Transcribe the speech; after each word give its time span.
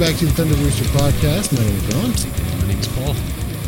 Back 0.00 0.16
to 0.16 0.24
the 0.24 0.32
Thunder 0.32 0.54
Rooster 0.54 0.84
Podcast. 0.84 1.52
My 1.52 1.62
name 1.62 1.76
is 1.76 1.86
Ron. 1.94 2.04
My 2.62 2.68
name 2.68 2.78
is 2.78 2.88
Paul. 2.88 3.14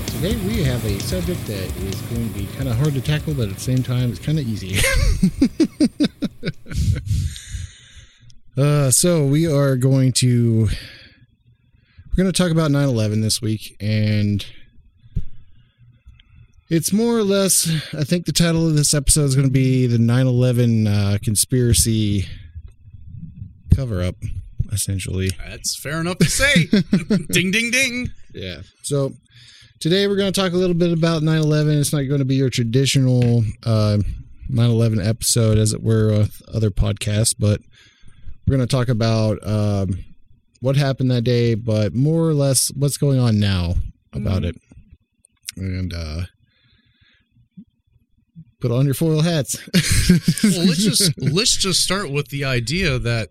Today 0.06 0.34
we 0.46 0.62
have 0.62 0.82
a 0.86 0.98
subject 0.98 1.44
that 1.46 1.76
is 1.82 2.00
going 2.00 2.26
to 2.26 2.38
be 2.38 2.46
kind 2.56 2.70
of 2.70 2.76
hard 2.78 2.94
to 2.94 3.02
tackle, 3.02 3.34
but 3.34 3.50
at 3.50 3.54
the 3.56 3.60
same 3.60 3.82
time, 3.82 4.10
it's 4.10 4.18
kind 4.18 4.38
of 4.38 4.48
easy. 4.48 4.78
uh, 8.56 8.90
so 8.90 9.26
we 9.26 9.46
are 9.46 9.76
going 9.76 10.10
to 10.12 10.68
we're 12.08 12.16
going 12.16 12.32
to 12.32 12.42
talk 12.42 12.50
about 12.50 12.70
9/11 12.70 13.20
this 13.20 13.42
week, 13.42 13.76
and 13.78 14.46
it's 16.70 16.94
more 16.94 17.18
or 17.18 17.24
less. 17.24 17.70
I 17.92 18.04
think 18.04 18.24
the 18.24 18.32
title 18.32 18.66
of 18.66 18.74
this 18.74 18.94
episode 18.94 19.24
is 19.24 19.34
going 19.34 19.48
to 19.48 19.52
be 19.52 19.86
the 19.86 19.98
9/11 19.98 20.86
uh, 20.88 21.18
conspiracy 21.22 22.24
cover 23.74 24.02
up, 24.02 24.16
essentially. 24.72 25.30
That's 25.46 25.78
fair 25.78 26.00
enough 26.00 26.18
to 26.18 26.24
say. 26.30 26.66
ding, 27.30 27.50
ding, 27.50 27.70
ding. 27.70 28.10
Yeah. 28.34 28.62
So 28.82 29.12
today 29.80 30.06
we're 30.06 30.16
going 30.16 30.32
to 30.32 30.40
talk 30.40 30.52
a 30.52 30.56
little 30.56 30.74
bit 30.74 30.92
about 30.92 31.22
9/11. 31.22 31.78
It's 31.80 31.92
not 31.92 32.02
going 32.02 32.20
to 32.20 32.24
be 32.24 32.36
your 32.36 32.50
traditional 32.50 33.44
uh, 33.64 33.98
9/11 34.50 35.04
episode, 35.06 35.58
as 35.58 35.72
it 35.72 35.82
were, 35.82 36.08
with 36.18 36.40
other 36.52 36.70
podcasts, 36.70 37.34
but 37.38 37.60
we're 38.46 38.56
going 38.56 38.66
to 38.66 38.76
talk 38.76 38.88
about 38.88 39.38
um, 39.46 40.04
what 40.60 40.76
happened 40.76 41.10
that 41.10 41.22
day, 41.22 41.54
but 41.54 41.94
more 41.94 42.28
or 42.28 42.34
less 42.34 42.70
what's 42.74 42.96
going 42.96 43.18
on 43.18 43.38
now 43.38 43.74
about 44.12 44.42
Mhm. 44.42 44.48
it. 44.48 44.56
And 45.56 45.92
uh, 45.92 46.22
put 48.60 48.70
on 48.70 48.84
your 48.86 48.94
foil 48.94 49.22
hats. 49.22 49.56
Well, 50.42 50.64
let's 50.66 50.82
just 50.84 51.12
let's 51.20 51.56
just 51.56 51.80
start 51.82 52.10
with 52.10 52.28
the 52.28 52.44
idea 52.44 52.98
that 52.98 53.28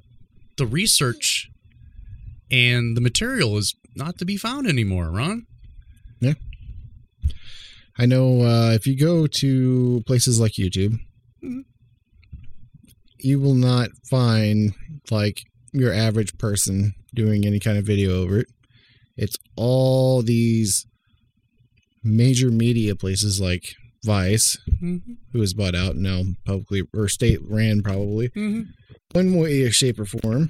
the 0.61 0.67
research 0.67 1.49
and 2.51 2.95
the 2.95 3.01
material 3.01 3.57
is 3.57 3.73
not 3.95 4.19
to 4.19 4.25
be 4.25 4.37
found 4.37 4.67
anymore, 4.67 5.09
Ron. 5.09 5.47
Yeah. 6.19 6.33
I 7.97 8.05
know 8.05 8.41
uh, 8.41 8.71
if 8.73 8.85
you 8.85 8.95
go 8.95 9.25
to 9.25 10.03
places 10.05 10.39
like 10.39 10.53
YouTube, 10.53 10.99
Mhm. 11.43 11.63
you 13.17 13.39
will 13.39 13.55
not 13.55 13.89
find 14.07 14.73
like 15.09 15.41
your 15.73 15.91
average 15.91 16.37
person 16.37 16.93
doing 17.15 17.43
any 17.45 17.59
kind 17.59 17.77
of 17.79 17.85
video 17.85 18.21
over 18.21 18.39
it. 18.39 18.47
It's 19.17 19.37
all 19.55 20.21
these 20.21 20.85
major 22.03 22.51
media 22.51 22.95
places 22.95 23.41
like 23.41 23.73
Vice, 24.05 24.57
Mm-hmm. 24.81 25.13
who 25.31 25.39
was 25.39 25.53
bought 25.55 25.75
out 25.75 25.95
now 25.95 26.23
publicly 26.45 26.83
or 26.93 27.07
state 27.09 27.39
ran 27.41 27.81
probably 27.81 28.29
Mm-hmm. 28.29 28.61
One 29.13 29.35
way, 29.35 29.69
shape, 29.69 29.99
or 29.99 30.05
form. 30.05 30.49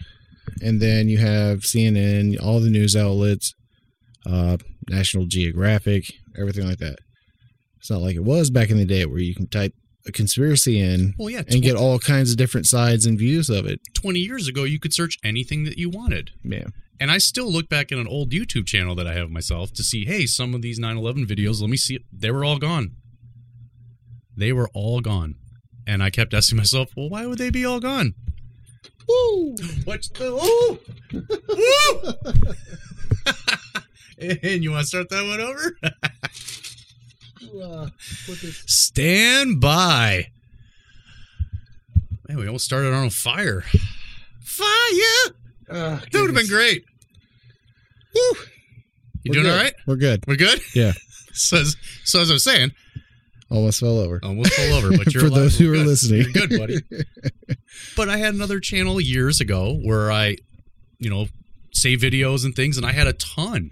And 0.62 0.82
then 0.82 1.10
you 1.10 1.18
have 1.18 1.60
CNN, 1.60 2.42
all 2.44 2.60
the 2.60 2.70
news 2.70 2.96
outlets, 2.96 3.54
uh, 4.26 4.58
National 4.90 5.26
Geographic, 5.26 6.06
everything 6.38 6.68
like 6.68 6.80
that. 6.80 7.00
It's 7.80 7.90
not 7.90 8.02
like 8.02 8.16
it 8.16 8.24
was 8.24 8.50
back 8.50 8.70
in 8.70 8.78
the 8.78 8.86
day 8.86 9.06
where 9.06 9.20
you 9.20 9.34
can 9.34 9.48
type 9.48 9.74
a 10.06 10.12
conspiracy 10.12 10.80
in 10.80 11.14
Well, 11.18 11.30
yeah, 11.30 11.44
and 11.48 11.62
get 11.62 11.76
all 11.76 12.00
kinds 12.00 12.32
of 12.32 12.38
different 12.38 12.68
sides 12.68 13.06
and 13.06 13.18
views 13.18 13.50
of 13.50 13.66
it. 13.66 13.80
20 13.94 14.20
years 14.20 14.48
ago, 14.48 14.64
you 14.64 14.80
could 14.80 14.94
search 14.94 15.18
anything 15.24 15.64
that 15.66 15.78
you 15.78 15.90
wanted. 15.90 16.32
Yeah. 16.44 16.66
And 17.00 17.10
I 17.10 17.18
still 17.18 17.52
look 17.52 17.70
back 17.70 17.92
at 17.92 17.98
an 17.98 18.08
old 18.08 18.32
YouTube 18.32 18.68
channel 18.68 18.94
that 18.96 19.08
I 19.08 19.14
have 19.14 19.32
myself 19.32 19.74
to 19.74 19.84
see, 19.84 20.06
hey, 20.06 20.28
some 20.28 20.54
of 20.54 20.62
these 20.62 20.78
9 20.78 20.98
11 20.98 21.26
videos, 21.26 21.62
let 21.62 21.70
me 21.70 21.78
see 21.78 21.96
it. 21.96 22.04
They 22.14 22.30
were 22.30 22.46
all 22.46 22.60
gone. 22.60 22.92
They 24.36 24.54
were 24.54 24.70
all 24.74 25.02
gone. 25.02 25.36
And 25.88 26.04
I 26.04 26.10
kept 26.12 26.34
asking 26.34 26.58
myself, 26.58 26.92
well, 26.96 27.10
why 27.10 27.26
would 27.26 27.40
they 27.40 27.50
be 27.50 27.66
all 27.66 27.80
gone? 27.80 28.14
Woo! 29.08 29.56
What's 29.86 30.10
the 30.10 30.32
woo? 30.34 30.80
Woo! 34.22 34.38
and 34.44 34.64
you 34.64 34.72
want 34.72 34.82
to 34.84 34.88
start 34.88 35.10
that 35.10 35.26
one 35.26 35.42
over? 35.42 35.78
Uh, 37.64 37.90
this- 38.28 38.64
Stand 38.68 39.60
by. 39.60 40.28
Man, 42.30 42.38
we 42.38 42.46
almost 42.48 42.66
started 42.66 42.94
on 42.94 43.08
a 43.08 43.10
fire. 43.10 43.64
Fire! 44.44 45.34
Ah, 45.70 46.02
That 46.12 46.22
would 46.22 46.30
have 46.30 46.36
been 46.36 46.48
great. 46.48 46.86
Woo! 48.14 48.22
You 49.24 49.30
We're 49.30 49.34
doing 49.34 49.46
good. 49.46 49.52
all 49.52 49.58
right? 49.64 49.74
We're 49.86 49.96
good. 49.98 50.24
We're 50.28 50.36
good? 50.36 50.62
Yeah. 50.76 50.94
So, 51.34 51.60
as- 51.62 51.78
so 52.04 52.20
as 52.20 52.30
I 52.30 52.34
was 52.34 52.44
saying, 52.44 52.72
Almost 53.52 53.80
fell 53.82 54.00
over. 54.00 54.20
almost 54.24 54.54
fell 54.54 54.74
over, 54.78 54.98
but 54.98 55.08
you're 55.14 55.22
For 55.22 55.28
alive. 55.28 55.42
those 55.44 55.58
who 55.60 55.68
We're 55.70 55.76
good. 55.76 55.88
listening. 55.88 56.22
You're 56.22 56.48
good, 56.48 56.58
buddy. 56.58 56.78
but 57.98 58.10
I 58.10 58.18
had 58.18 58.34
another 58.34 58.60
channel 58.60 59.00
years 59.02 59.42
ago 59.42 59.78
where 59.84 60.12
I, 60.12 60.38
you 61.00 61.10
know, 61.10 61.28
save 61.74 62.00
videos 62.00 62.46
and 62.46 62.56
things, 62.56 62.78
and 62.78 62.86
I 62.86 62.92
had 62.94 63.08
a 63.08 63.14
ton 63.14 63.72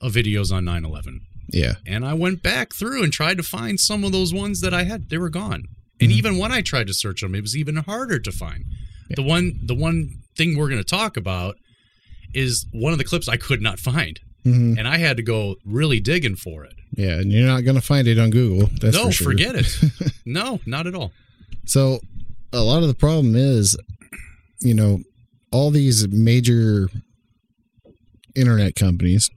of 0.00 0.12
videos 0.12 0.52
on 0.52 0.64
9/11. 0.64 1.20
Yeah. 1.52 1.74
and 1.86 2.04
I 2.04 2.12
went 2.14 2.42
back 2.42 2.74
through 2.74 3.04
and 3.04 3.12
tried 3.12 3.36
to 3.36 3.42
find 3.44 3.78
some 3.78 4.02
of 4.04 4.10
those 4.12 4.34
ones 4.34 4.60
that 4.62 4.74
I 4.74 4.82
had. 4.82 5.10
They 5.10 5.18
were 5.18 5.30
gone. 5.30 5.62
And 6.00 6.10
Mhm. 6.10 6.14
even 6.14 6.38
when 6.38 6.50
I 6.52 6.60
tried 6.60 6.88
to 6.88 6.94
search 6.94 7.20
them, 7.20 7.34
it 7.36 7.40
was 7.42 7.56
even 7.56 7.76
harder 7.76 8.18
to 8.18 8.32
find. 8.32 8.64
The 9.10 9.22
one 9.22 9.60
the 9.62 9.74
one 9.74 10.18
thing 10.36 10.56
we're 10.56 10.68
going 10.68 10.80
to 10.82 10.84
talk 10.84 11.16
about 11.16 11.56
is 12.34 12.66
one 12.72 12.92
of 12.92 12.98
the 12.98 13.04
clips 13.04 13.28
I 13.28 13.36
could 13.36 13.62
not 13.62 13.78
find, 13.78 14.18
hmm 14.44 14.74
and 14.76 14.86
I 14.88 14.98
had 14.98 15.16
to 15.18 15.22
go 15.22 15.56
really 15.64 16.00
digging 16.00 16.36
for 16.36 16.64
it. 16.64 16.74
Yeah. 16.96 17.18
And 17.20 17.30
you're 17.30 17.46
not 17.46 17.64
going 17.64 17.76
to 17.76 17.82
find 17.82 18.08
it 18.08 18.18
on 18.18 18.30
Google. 18.30 18.68
That's 18.80 18.96
no, 18.96 19.06
for 19.06 19.12
sure. 19.12 19.30
forget 19.30 19.54
it. 19.54 19.66
no, 20.26 20.60
not 20.66 20.86
at 20.86 20.94
all. 20.94 21.12
So 21.64 22.00
a 22.52 22.60
lot 22.60 22.82
of 22.82 22.88
the 22.88 22.94
problem 22.94 23.36
is, 23.36 23.76
you 24.60 24.74
know, 24.74 25.00
all 25.52 25.70
these 25.70 26.08
major 26.08 26.88
internet 28.34 28.74
companies, 28.74 29.30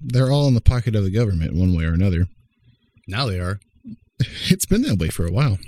they're 0.00 0.30
all 0.30 0.46
in 0.48 0.54
the 0.54 0.60
pocket 0.60 0.94
of 0.94 1.04
the 1.04 1.10
government 1.10 1.54
one 1.54 1.76
way 1.76 1.84
or 1.84 1.92
another. 1.92 2.26
Now 3.08 3.26
they 3.26 3.38
are. 3.40 3.60
It's 4.48 4.64
been 4.64 4.80
that 4.82 4.98
way 4.98 5.08
for 5.08 5.26
a 5.26 5.30
while. 5.30 5.58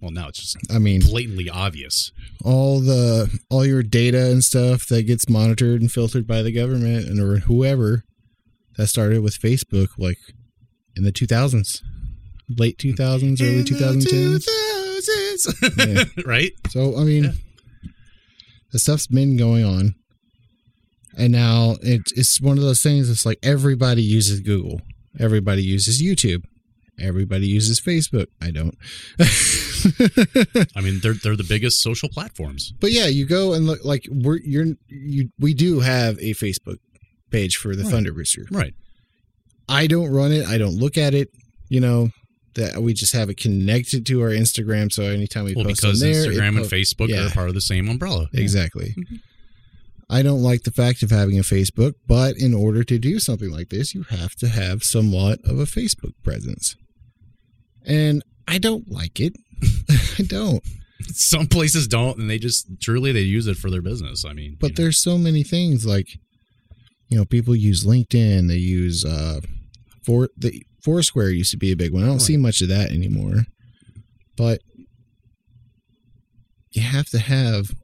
Well, 0.00 0.10
now 0.12 0.28
it's 0.28 0.38
just 0.40 0.72
I 0.72 0.78
mean, 0.78 1.00
blatantly 1.02 1.50
obvious. 1.50 2.10
all 2.44 2.80
the 2.80 3.38
all 3.50 3.66
your 3.66 3.82
data 3.82 4.30
and 4.30 4.42
stuff 4.42 4.86
that 4.86 5.02
gets 5.02 5.28
monitored 5.28 5.82
and 5.82 5.92
filtered 5.92 6.26
by 6.26 6.40
the 6.42 6.52
government 6.52 7.06
and 7.06 7.20
or 7.20 7.40
whoever 7.40 8.04
that 8.76 8.86
started 8.86 9.22
with 9.22 9.38
Facebook 9.38 9.88
like 9.98 10.18
in 10.98 11.04
the 11.04 11.12
2000s, 11.12 11.80
late 12.58 12.76
2000s, 12.78 13.40
early 13.40 13.58
In 13.60 13.64
the 13.64 13.70
2010s. 13.70 14.44
2000s. 15.78 16.26
right? 16.26 16.52
So 16.70 16.96
I 16.98 17.04
mean, 17.04 17.24
Yeah. 17.24 17.32
the 18.72 18.78
stuff's 18.78 19.06
been 19.06 19.36
going 19.36 19.64
on, 19.64 19.94
and 21.16 21.32
now 21.32 21.76
it's 21.82 22.12
it's 22.12 22.40
one 22.40 22.58
of 22.58 22.64
those 22.64 22.82
things. 22.82 23.08
It's 23.08 23.24
like 23.24 23.38
everybody 23.42 24.02
uses 24.02 24.40
Google, 24.40 24.80
everybody 25.18 25.62
uses 25.62 26.02
YouTube, 26.02 26.42
everybody 27.00 27.46
uses 27.46 27.80
Facebook. 27.80 28.26
I 28.42 28.50
don't. 28.50 28.76
I 30.76 30.80
mean, 30.80 30.98
they're 31.02 31.14
they're 31.14 31.36
the 31.36 31.46
biggest 31.48 31.80
social 31.80 32.08
platforms. 32.08 32.72
but 32.80 32.90
yeah, 32.92 33.06
you 33.06 33.26
go 33.26 33.52
and 33.54 33.66
look 33.66 33.84
like 33.84 34.06
we're 34.10 34.38
you're 34.38 34.66
you 34.88 35.30
we 35.38 35.54
do 35.54 35.80
have 35.80 36.18
a 36.18 36.34
Facebook 36.34 36.78
page 37.30 37.56
for 37.56 37.76
the 37.76 37.84
Right. 37.84 37.92
Thunder 37.92 38.12
Rooster. 38.12 38.46
Right. 38.50 38.74
I 39.68 39.86
don't 39.86 40.10
run 40.10 40.32
it. 40.32 40.46
I 40.46 40.58
don't 40.58 40.76
look 40.76 40.96
at 40.96 41.14
it. 41.14 41.28
You 41.68 41.80
know 41.80 42.10
that 42.54 42.82
we 42.82 42.92
just 42.94 43.12
have 43.12 43.28
it 43.30 43.36
connected 43.36 44.04
to 44.06 44.20
our 44.22 44.30
Instagram. 44.30 44.90
So 44.92 45.04
anytime 45.04 45.44
we 45.44 45.54
Well, 45.54 45.64
post 45.66 45.82
because 45.82 46.02
on 46.02 46.10
there, 46.10 46.24
it 46.24 46.34
Instagram 46.36 46.56
and 46.56 46.66
Facebook 46.66 47.08
yeah. 47.08 47.26
are 47.26 47.30
part 47.30 47.48
of 47.48 47.54
the 47.54 47.60
same 47.60 47.88
umbrella. 47.88 48.28
Exactly. 48.32 48.94
Mhm. 48.98 49.20
I 50.10 50.22
don't 50.22 50.42
like 50.42 50.62
the 50.62 50.70
fact 50.70 51.02
of 51.02 51.10
having 51.10 51.38
a 51.38 51.42
Facebook, 51.42 51.92
but 52.06 52.36
in 52.38 52.54
order 52.54 52.82
to 52.82 52.98
do 52.98 53.18
something 53.20 53.50
like 53.50 53.68
this, 53.68 53.94
you 53.94 54.04
have 54.04 54.34
to 54.36 54.48
have 54.48 54.82
somewhat 54.82 55.38
of 55.44 55.58
a 55.58 55.64
Facebook 55.66 56.14
presence. 56.24 56.74
And 57.84 58.22
I 58.46 58.56
don't 58.58 58.90
like 58.90 59.20
it. 59.20 59.34
I 60.18 60.22
don't. 60.22 60.62
Some 61.12 61.46
places 61.46 61.86
don't, 61.86 62.18
and 62.18 62.28
they 62.30 62.38
just 62.38 62.66
truly 62.80 63.12
they 63.12 63.20
use 63.20 63.46
it 63.46 63.58
for 63.58 63.70
their 63.70 63.82
business. 63.82 64.24
I 64.24 64.32
mean, 64.32 64.56
But 64.58 64.70
you 64.70 64.72
know. 64.72 64.82
there's 64.84 64.98
so 64.98 65.18
many 65.18 65.42
things 65.44 65.84
like, 65.86 66.08
you 67.08 67.16
know, 67.18 67.24
people 67.26 67.54
use 67.54 67.84
LinkedIn. 67.84 68.48
They 68.48 68.56
use 68.56 69.04
uh, 69.04 69.40
for 70.08 70.30
the 70.38 70.64
Foursquare 70.82 71.28
used 71.28 71.50
to 71.50 71.58
be 71.58 71.70
a 71.70 71.76
big 71.76 71.92
one. 71.92 72.02
I 72.02 72.06
don't 72.06 72.14
Right. 72.16 72.22
see 72.22 72.36
much 72.38 72.62
of 72.62 72.68
that 72.68 72.90
anymore. 72.90 73.44
But 74.36 74.62
you 76.72 76.80
have 76.82 77.08
to 77.10 77.18
have 77.18 77.74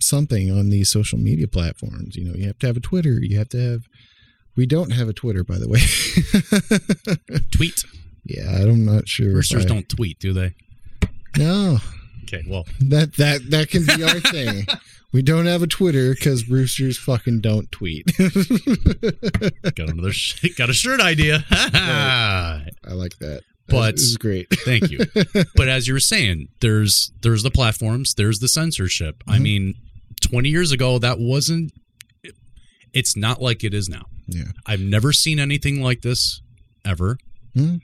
something 0.00 0.50
on 0.50 0.70
these 0.70 0.90
social 0.90 1.18
media 1.18 1.46
platforms. 1.46 2.16
You 2.16 2.24
know, 2.24 2.34
you 2.34 2.46
have 2.46 2.58
to 2.58 2.66
have 2.66 2.76
a 2.76 2.80
Twitter. 2.80 3.20
You 3.22 3.38
have 3.38 3.48
to 3.50 3.58
have. 3.60 3.82
We 4.56 4.66
don't 4.66 4.90
have 4.90 5.08
a 5.08 5.12
Twitter, 5.12 5.44
by 5.44 5.58
the 5.58 5.68
way. 5.68 5.80
tweet. 7.52 7.84
yeah, 8.24 8.62
I'm 8.62 8.84
not 8.84 9.08
sure. 9.08 9.32
Roosters 9.34 9.64
I- 9.64 9.68
don't 9.68 9.88
tweet, 9.88 10.18
do 10.18 10.32
they? 10.32 10.54
No, 11.38 11.78
Okay, 12.24 12.42
well, 12.48 12.64
that 12.80 13.14
that 13.16 13.50
that 13.50 13.68
can 13.70 13.84
be 13.86 14.02
our 14.02 14.20
thing. 14.20 14.66
We 15.12 15.20
don't 15.22 15.46
have 15.46 15.62
a 15.62 15.66
Twitter 15.66 16.14
because 16.14 16.48
roosters 16.48 16.96
fucking 16.98 17.40
don't 17.42 17.70
tweet. 17.70 18.06
got 18.18 19.88
another 19.90 20.12
sh- 20.12 20.54
got 20.56 20.70
a 20.70 20.72
shirt 20.72 21.00
idea. 21.00 21.44
I 21.50 22.64
like 22.86 23.18
that. 23.18 23.42
But- 23.68 23.96
this 23.96 24.04
is 24.04 24.16
great. 24.16 24.48
Thank 24.64 24.90
you. 24.90 25.00
But 25.54 25.68
as 25.68 25.86
you 25.86 25.94
were 25.94 26.00
saying, 26.00 26.48
there's 26.60 27.12
there's 27.22 27.42
the 27.42 27.50
platforms, 27.50 28.14
there's 28.14 28.38
the 28.38 28.48
censorship. 28.48 29.22
I 29.28 29.38
Mhm. 29.38 29.42
mean, 29.42 29.74
20 30.22 30.48
years 30.48 30.72
ago 30.72 30.98
that 30.98 31.18
wasn't 31.18 31.72
It's 32.92 33.16
not 33.16 33.40
like 33.40 33.64
it 33.64 33.72
is 33.74 33.88
now. 33.88 34.04
Yeah. 34.28 34.44
I've 34.66 34.80
never 34.80 35.12
seen 35.12 35.38
anything 35.38 35.82
like 35.82 36.02
this 36.02 36.40
ever. 36.84 37.18
Hmm. 37.54 37.76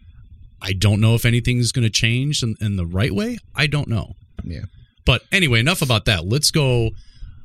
I 0.60 0.72
don't 0.72 1.00
know 1.00 1.14
if 1.14 1.24
anything's 1.24 1.72
going 1.72 1.84
to 1.84 1.90
change 1.90 2.42
in, 2.42 2.56
in 2.60 2.76
the 2.76 2.84
right 2.86 3.14
way. 3.14 3.38
I 3.54 3.66
don't 3.68 3.88
know. 3.88 4.14
Yeah. 4.44 4.64
But 5.06 5.22
anyway, 5.32 5.60
enough 5.60 5.82
about 5.82 6.04
that. 6.06 6.26
Let's 6.26 6.50
go. 6.50 6.90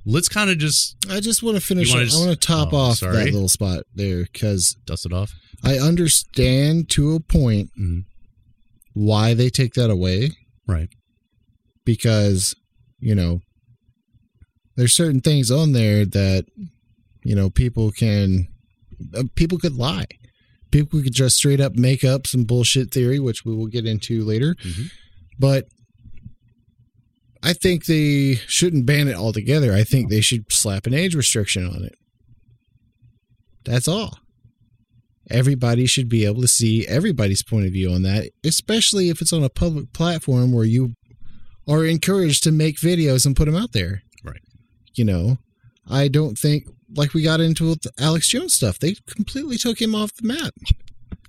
Let's 0.05 0.27
kind 0.29 0.49
of 0.49 0.57
just 0.57 0.95
I 1.09 1.19
just 1.19 1.43
want 1.43 1.55
to 1.55 1.61
finish. 1.61 1.91
Wanna 1.91 2.05
I 2.11 2.17
want 2.25 2.29
to 2.31 2.47
top 2.47 2.73
oh, 2.73 2.77
off 2.77 2.97
sorry. 2.97 3.15
that 3.17 3.25
little 3.33 3.49
spot 3.49 3.83
there 3.95 4.23
because 4.31 4.75
dust 4.85 5.05
it 5.05 5.13
off. 5.13 5.33
I 5.63 5.77
understand 5.77 6.89
to 6.89 7.15
a 7.15 7.19
point 7.21 7.71
Mhm. 7.79 8.03
why 8.93 9.33
they 9.33 9.49
take 9.49 9.73
that 9.75 9.89
away. 9.89 10.31
Right. 10.67 10.89
Because, 11.85 12.55
you 12.99 13.15
know, 13.15 13.41
there's 14.75 14.93
certain 14.93 15.21
things 15.21 15.51
on 15.51 15.71
there 15.73 16.05
that, 16.05 16.45
you 17.23 17.35
know, 17.35 17.49
people 17.49 17.91
can, 17.91 18.47
uh, 19.13 19.23
people 19.35 19.57
could 19.57 19.75
lie. 19.75 20.07
People 20.71 21.01
could 21.01 21.13
just 21.13 21.37
straight 21.37 21.61
up 21.61 21.75
make 21.75 22.03
up 22.03 22.25
some 22.27 22.43
bullshit 22.45 22.91
theory, 22.91 23.19
which 23.19 23.45
we 23.45 23.55
will 23.55 23.67
get 23.67 23.85
into 23.85 24.23
later. 24.23 24.55
Mhm. 24.63 24.91
But 25.39 25.67
I 27.43 27.51
think 27.53 27.85
they 27.85 28.35
shouldn't 28.47 28.85
ban 28.85 29.09
it 29.09 29.15
altogether. 29.15 29.73
I 29.73 29.83
think 29.83 30.09
they 30.09 30.21
should 30.21 30.51
slap 30.51 30.87
an 30.87 30.93
age 30.93 31.13
restriction 31.13 31.67
on 31.67 31.83
it. 31.83 31.95
That's 33.65 33.87
all. 33.87 34.17
Everybody 35.29 35.85
should 35.85 36.09
be 36.09 36.25
able 36.25 36.41
to 36.41 36.47
see 36.47 36.87
everybody's 36.87 37.43
point 37.43 37.65
of 37.65 37.73
view 37.73 37.91
on 37.91 38.03
that, 38.03 38.29
especially 38.45 39.09
if 39.09 39.21
it's 39.21 39.33
on 39.33 39.43
a 39.43 39.49
public 39.49 39.91
platform 39.93 40.53
where 40.53 40.65
you 40.65 40.95
are 41.67 41.85
encouraged 41.85 42.43
to 42.43 42.51
make 42.51 42.77
videos 42.77 43.25
and 43.25 43.35
put 43.35 43.45
them 43.45 43.55
out 43.55 43.73
there. 43.73 44.03
Right. 44.23 44.41
You 44.95 45.05
know, 45.05 45.37
I 45.89 46.07
don't 46.07 46.37
think, 46.37 46.65
like 46.95 47.13
we 47.13 47.23
got 47.23 47.41
into 47.41 47.69
with 47.69 47.87
Alex 47.99 48.29
Jones 48.29 48.53
stuff, 48.53 48.79
they 48.79 48.95
completely 49.07 49.57
took 49.57 49.81
him 49.81 49.95
off 49.95 50.13
the 50.13 50.27
map. 50.27 50.53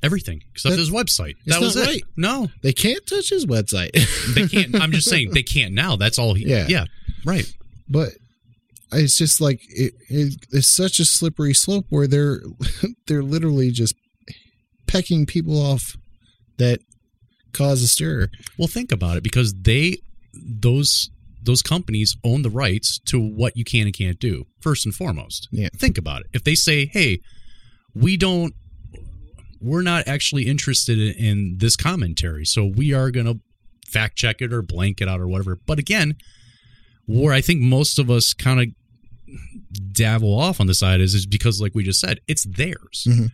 Everything 0.05 0.43
except 0.53 0.73
That- 0.75 0.79
his 0.79 0.91
website. 0.91 1.35
That 1.47 1.61
was 1.61 1.77
it. 1.77 1.87
right. 1.87 2.03
No, 2.17 2.49
They 2.63 2.73
can't 2.73 3.05
touch 3.07 3.31
his 3.31 3.47
website. 3.47 3.91
they 4.35 4.47
can't. 4.49 4.75
I'm 4.81 4.93
just 4.93 5.09
saying 5.09 5.31
they 5.33 5.43
can't 5.43 5.75
now. 5.75 5.97
That's 5.97 6.19
all. 6.19 6.35
He, 6.35 6.47
Yeah. 6.47 6.67
Yeah. 6.69 6.85
Right. 7.25 7.47
but 7.89 8.11
it's 8.93 9.19
just 9.19 9.41
like 9.41 9.61
it, 9.71 9.95
it, 10.09 10.35
it's 10.53 10.69
such 10.69 11.01
a 11.01 11.05
slippery 11.05 11.55
slope 11.55 11.87
where 11.89 12.07
they're 12.07 12.41
they're 13.07 13.23
literally 13.25 13.71
just 13.71 13.95
pecking 14.87 15.27
people 15.27 15.61
off 15.61 15.97
that 16.59 16.79
cause 17.53 17.83
a 17.83 17.89
stir. 17.89 18.29
Well, 18.59 18.69
think 18.69 18.93
about 18.93 19.17
it 19.17 19.23
because 19.25 19.55
they 19.55 19.97
those 20.35 21.11
those 21.43 21.61
companies 21.63 22.17
own 22.25 22.43
the 22.43 22.51
rights 22.51 22.99
to 23.07 23.19
what 23.19 23.57
you 23.57 23.65
can 23.65 23.87
and 23.87 23.95
can't 23.97 24.19
do. 24.21 24.45
First 24.61 24.87
and 24.87 24.95
foremost. 24.95 25.49
Yeah. 25.51 25.69
Think 25.77 25.99
about 25.99 26.21
it. 26.23 26.27
If 26.33 26.45
they 26.45 26.55
say, 26.55 26.87
"Hey, 26.87 27.19
we 27.95 28.17
don't 28.17 28.55
we're 29.65 29.83
not 29.83 30.07
actually 30.07 30.47
interested 30.47 30.99
in, 30.99 31.15
in 31.25 31.55
this 31.59 31.77
commentary, 31.77 32.45
so 32.45 32.65
we 32.65 32.93
are 32.93 33.11
going 33.11 33.27
to 33.27 33.41
fact 33.89 34.17
check 34.17 34.41
it 34.41 34.53
or 34.53 34.63
blank 34.63 35.01
it 35.01 35.09
out 35.09 35.21
or 35.21 35.27
whatever." 35.29 35.59
But 35.67 35.79
again, 35.79 36.17
where 37.07 37.33
I 37.33 37.41
think 37.41 37.61
most 37.61 37.99
of 37.99 38.11
us 38.11 38.35
kind 38.35 38.61
of 38.61 38.67
dabble 39.93 40.39
off 40.39 40.61
on 40.61 40.67
the 40.67 40.75
side 40.75 41.01
is 41.01 41.15
is 41.15 41.27
because 41.27 41.61
like 41.61 41.75
we 41.75 41.83
just 41.83 42.01
said, 42.01 42.21
it's 42.29 42.45
theirs. 42.45 43.07
Mhm. 43.09 43.31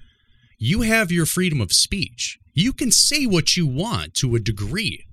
You 0.58 0.82
have 0.82 1.10
your 1.10 1.26
freedom 1.26 1.60
of 1.60 1.72
speech. 1.72 2.38
You 2.54 2.72
can 2.72 2.90
say 2.90 3.26
what 3.26 3.56
you 3.56 3.66
want 3.66 4.14
to 4.14 4.34
a 4.34 4.40
degree. 4.40 5.06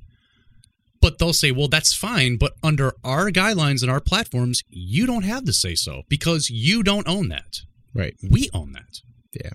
But 0.99 1.19
they'll 1.19 1.31
say, 1.33 1.51
well, 1.51 1.67
that's 1.67 1.93
fine. 1.93 2.37
But 2.37 2.53
under 2.63 2.93
our 3.03 3.29
guidelines 3.29 3.81
and 3.83 3.91
our 3.91 4.01
platforms, 4.01 4.63
you 4.67 5.05
don't 5.05 5.23
have 5.23 5.45
to 5.45 5.53
say 5.53 5.75
so 5.75 6.01
because 6.09 6.49
you 6.49 6.81
don't 6.81 7.07
own 7.07 7.29
that. 7.29 7.61
Right. 7.93 8.15
We 8.27 8.49
own 8.53 8.71
that. 8.73 9.01
Yeah. 9.33 9.51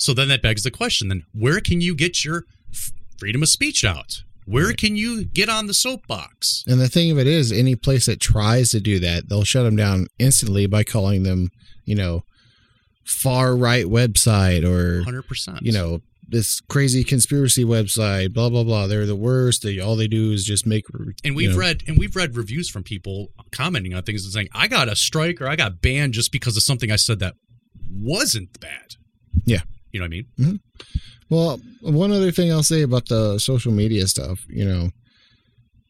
So 0.00 0.14
then 0.14 0.28
that 0.28 0.40
begs 0.40 0.62
the 0.62 0.70
question 0.70 1.08
then 1.08 1.24
where 1.32 1.60
can 1.60 1.80
you 1.82 1.94
get 1.94 2.24
your 2.24 2.44
f- 2.72 2.92
freedom 3.18 3.42
of 3.42 3.48
speech 3.50 3.84
out? 3.84 4.22
Where 4.46 4.68
Right. 4.68 4.76
can 4.76 4.96
you 4.96 5.24
get 5.24 5.48
on 5.50 5.66
the 5.66 5.74
soapbox? 5.74 6.64
And 6.66 6.80
the 6.80 6.88
thing 6.88 7.10
of 7.10 7.18
it 7.18 7.26
is, 7.26 7.52
any 7.52 7.76
place 7.76 8.06
that 8.06 8.18
tries 8.18 8.70
to 8.70 8.80
do 8.80 8.98
that, 9.00 9.28
they'll 9.28 9.44
shut 9.44 9.64
them 9.64 9.76
down 9.76 10.06
instantly 10.18 10.66
by 10.66 10.82
calling 10.84 11.22
them, 11.22 11.50
you 11.84 11.94
know, 11.94 12.24
far 13.04 13.54
right 13.56 13.84
website 13.86 14.64
or 14.64 15.02
100%. 15.04 15.58
you 15.62 15.72
know 15.72 16.00
this 16.28 16.60
crazy 16.68 17.02
conspiracy 17.02 17.64
website. 17.64 18.32
Blah 18.32 18.48
blah 18.50 18.62
blah. 18.64 18.86
They're 18.86 19.04
the 19.06 19.16
worst. 19.16 19.62
They 19.64 19.78
all 19.80 19.96
they 19.96 20.06
do 20.08 20.30
is 20.32 20.44
just 20.44 20.64
make. 20.66 20.84
and 21.24 21.34
we've 21.36 21.50
know, 21.50 21.56
read 21.58 21.82
and 21.88 21.98
we've 21.98 22.14
read 22.16 22.36
reviews 22.36 22.68
from 22.70 22.84
people 22.84 23.32
commenting 23.52 23.94
on 23.94 24.02
things 24.04 24.24
and 24.24 24.32
saying, 24.32 24.48
I 24.52 24.66
got 24.68 24.88
a 24.88 24.94
strike 24.96 25.40
or 25.40 25.48
I 25.48 25.56
got 25.56 25.82
banned 25.82 26.14
just 26.14 26.30
because 26.32 26.56
of 26.56 26.62
something 26.62 26.90
I 26.90 26.96
said 26.96 27.18
that 27.18 27.34
wasn't 27.92 28.58
bad. 28.60 28.94
Yeah. 29.44 29.62
You 29.92 30.00
know 30.00 30.04
what 30.04 30.08
I 30.08 30.10
mean? 30.10 30.26
Mm-hmm. 30.38 30.56
Well, 31.28 31.60
one 31.82 32.12
other 32.12 32.32
thing 32.32 32.52
I'll 32.52 32.62
say 32.62 32.82
about 32.82 33.08
the 33.08 33.38
social 33.38 33.72
media 33.72 34.06
stuff, 34.06 34.44
you 34.48 34.64
know, 34.64 34.90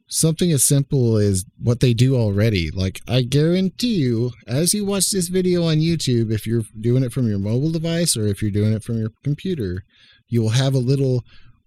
something 0.08 0.50
as 0.52 0.64
simple 0.64 1.17
as 1.17 1.44
what 1.62 1.81
they 1.81 1.94
do 1.94 2.17
already. 2.17 2.70
Like, 2.70 3.00
I 3.08 3.23
guarantee 3.23 3.94
you, 3.94 4.32
as 4.47 4.75
you 4.75 4.85
watch 4.85 5.11
this 5.11 5.29
video 5.29 5.64
on 5.64 5.76
YouTube, 5.76 6.32
if 6.32 6.47
you're 6.47 6.64
doing 6.81 7.05
it 7.05 7.12
from 7.12 7.29
your 7.29 7.38
mobile 7.38 7.70
device 7.70 8.17
or 8.17 8.26
if 8.26 8.43
you're 8.43 8.51
doing 8.51 8.72
it 8.72 8.82
from 8.82 8.98
your 8.98 9.10
computer, 9.25 9.84
you 10.29 10.43
will 10.43 10.51
have 10.51 10.75
a 10.75 10.79
little 10.79 11.25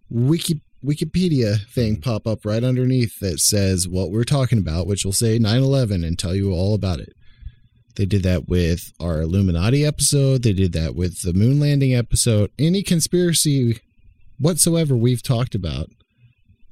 wiki 0.10 0.62
Wikipedia 0.84 1.66
thing 1.70 1.94
mm-hmm. 1.94 2.02
pop 2.02 2.28
up 2.28 2.46
right 2.46 2.64
underneath 2.64 3.20
that 3.20 3.40
says 3.40 3.88
what 3.88 4.12
we're 4.12 4.26
talking 4.26 4.58
about, 4.58 4.86
which 4.86 5.06
will 5.06 5.14
say 5.14 5.40
9 5.40 5.64
11 5.64 6.04
and 6.04 6.20
tell 6.20 6.36
you 6.36 6.52
all 6.52 6.76
about 6.76 7.00
it. 7.00 7.14
They 7.96 8.06
did 8.06 8.24
that 8.24 8.48
with 8.48 8.92
our 9.00 9.22
Illuminati 9.22 9.86
episode. 9.86 10.42
They 10.44 10.54
did 10.54 10.74
that 10.74 10.96
with 10.96 11.22
the 11.22 11.34
moon 11.34 11.60
landing 11.60 11.94
episode. 11.94 12.52
Any 12.58 12.82
conspiracy 12.82 13.80
whatsoever 14.40 14.96
we've 14.96 15.22
talked 15.22 15.54
about, 15.54 15.90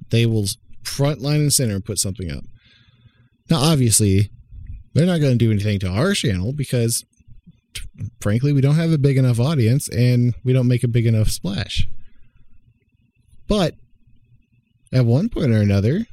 they 0.09 0.25
will 0.25 0.45
front 0.83 1.21
line 1.21 1.41
and 1.41 1.53
center 1.53 1.75
and 1.75 1.85
put 1.85 1.99
something 1.99 2.31
up. 2.31 2.43
Now, 3.49 3.57
obviously, 3.59 4.31
they're 4.93 5.05
not 5.05 5.19
going 5.19 5.37
to 5.37 5.45
do 5.45 5.51
anything 5.51 5.79
to 5.79 5.87
our 5.89 6.13
channel 6.13 6.53
because, 6.53 7.05
frankly, 8.19 8.51
we 8.51 8.61
don't 8.61 8.75
have 8.75 8.91
a 8.91 8.97
big 8.97 9.17
enough 9.17 9.39
audience 9.39 9.87
and 9.89 10.33
we 10.43 10.53
don't 10.53 10.67
make 10.67 10.83
a 10.83 10.87
big 10.87 11.05
enough 11.05 11.29
splash. 11.29 11.87
But 13.47 13.75
at 14.91 15.05
one 15.05 15.29
point 15.29 15.51
or 15.51 15.61
another, 15.61 16.07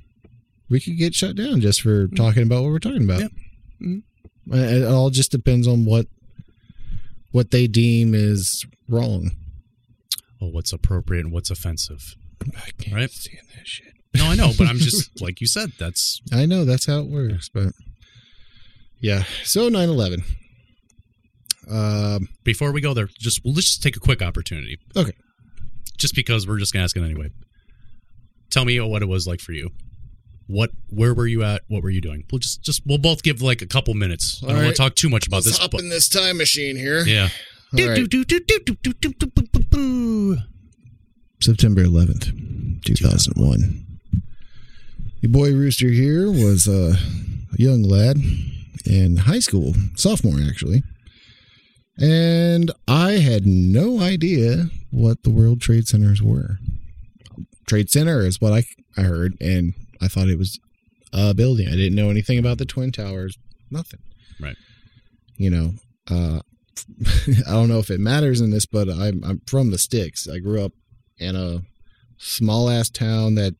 we 0.68 0.80
could 0.80 0.98
get 0.98 1.14
shut 1.14 1.36
down 1.36 1.60
just 1.60 1.80
for 1.80 2.08
talking 2.08 2.42
about 2.42 2.62
what 2.62 2.72
we're 2.72 2.78
talking 2.78 3.04
about. 3.04 3.20
Yep. 3.20 3.32
Mhm. 3.82 4.02
It 4.52 4.84
all 4.84 5.10
just 5.10 5.30
depends 5.30 5.66
on 5.66 5.84
what 5.84 6.06
what 7.32 7.50
they 7.50 7.66
deem 7.66 8.14
is 8.14 8.64
wrong. 8.88 9.30
Oh, 10.40 10.48
what's 10.48 10.72
appropriate 10.72 11.24
and 11.24 11.32
what's 11.32 11.50
offensive. 11.50 12.14
I 12.56 12.70
can't 12.78 12.94
Right. 12.94 13.10
stand 13.10 13.46
that 13.56 13.66
shit. 13.66 13.92
No, 14.14 14.26
I 14.26 14.34
know, 14.36 14.52
but 14.56 14.68
I'm 14.68 14.78
just 14.78 15.20
like 15.20 15.40
you 15.40 15.46
said, 15.46 15.72
that's 15.78 16.20
I 16.32 16.46
know 16.46 16.64
that's 16.64 16.86
how 16.86 17.00
it 17.00 17.08
works, 17.10 17.48
but 17.52 17.72
yeah. 19.00 19.24
So 19.44 19.68
9/11. 19.68 20.22
Um, 21.70 22.28
before 22.44 22.72
we 22.72 22.80
go 22.80 22.94
there, 22.94 23.08
just 23.18 23.40
let's 23.44 23.66
just 23.66 23.82
take 23.82 23.96
a 23.96 24.00
quick 24.00 24.22
opportunity. 24.22 24.78
Okay. 24.96 25.12
Just 25.98 26.14
because 26.14 26.46
we're 26.46 26.58
just 26.58 26.72
gonna 26.72 26.84
ask 26.84 26.96
it 26.96 27.02
anyway. 27.02 27.28
Tell 28.50 28.64
me 28.64 28.80
what 28.80 29.02
it 29.02 29.06
was 29.08 29.26
like 29.26 29.40
for 29.40 29.52
you. 29.52 29.70
What 30.48 30.70
where 30.88 31.14
were 31.14 31.26
you 31.26 31.44
at? 31.44 31.62
What 31.68 31.82
were 31.82 31.90
you 31.90 32.00
doing? 32.00 32.24
We'll 32.32 32.38
just 32.40 32.62
just 32.62 32.82
we'll 32.86 32.98
both 32.98 33.22
give 33.22 33.42
like 33.42 33.60
a 33.62 33.66
couple 33.66 33.92
minutes. 33.94 34.42
I 34.42 34.48
don't 34.48 34.64
want 34.64 34.76
to 34.76 34.82
talk 34.82 34.94
too 34.94 35.10
much 35.10 35.26
about 35.26 35.36
let's 35.36 35.46
this. 35.48 35.58
hop 35.58 35.72
but- 35.72 35.80
in 35.82 35.90
this 35.90 36.08
time 36.08 36.38
machine 36.38 36.76
here. 36.76 37.00
yeah. 37.06 37.28
September 41.40 41.84
11th, 41.84 42.82
2001. 42.84 43.86
Your 45.20 45.32
boy 45.32 45.52
Rooster 45.52 45.88
here 45.88 46.30
was 46.30 46.66
uh, 46.66 46.94
a 47.52 47.62
young 47.62 47.82
lad 47.82 48.16
in 48.86 49.18
high 49.18 49.38
school, 49.40 49.74
sophomore 49.96 50.38
actually. 50.48 50.82
And 52.00 52.70
I 52.86 53.12
had 53.12 53.46
no 53.46 54.00
idea 54.00 54.66
what 54.90 55.24
the 55.24 55.30
World 55.30 55.60
Trade 55.60 55.88
Centers 55.88 56.22
were. 56.22 56.58
Trade 57.66 57.90
Center 57.90 58.20
is 58.20 58.40
what 58.40 58.52
I, 58.52 58.62
I 58.96 59.02
heard, 59.02 59.36
and 59.40 59.74
I 60.00 60.08
thought 60.08 60.28
it 60.28 60.38
was 60.38 60.58
a 61.12 61.34
building. 61.34 61.68
I 61.68 61.72
didn't 61.72 61.94
know 61.94 62.10
anything 62.10 62.38
about 62.38 62.58
the 62.58 62.64
Twin 62.64 62.92
Towers, 62.92 63.38
nothing. 63.70 64.00
Right. 64.40 64.56
You 65.36 65.50
know, 65.50 65.72
uh, 66.10 66.40
I 67.46 67.50
don't 67.50 67.68
know 67.68 67.78
if 67.78 67.90
it 67.90 68.00
matters 68.00 68.40
in 68.40 68.50
this, 68.50 68.66
but 68.66 68.88
I'm, 68.88 69.22
I'm 69.24 69.40
from 69.46 69.70
the 69.70 69.78
sticks. 69.78 70.28
I 70.28 70.38
grew 70.38 70.64
up 70.64 70.72
in 71.18 71.36
a 71.36 71.62
small 72.18 72.70
ass 72.70 72.90
town 72.90 73.34
that 73.36 73.54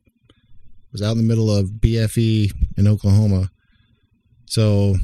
was 0.93 1.03
out 1.03 1.13
in 1.13 1.19
the 1.19 1.25
middle 1.25 1.55
of 1.55 1.71
BFE 1.71 2.53
in 2.77 2.89
Oklahoma. 2.89 3.51
So 4.47 4.97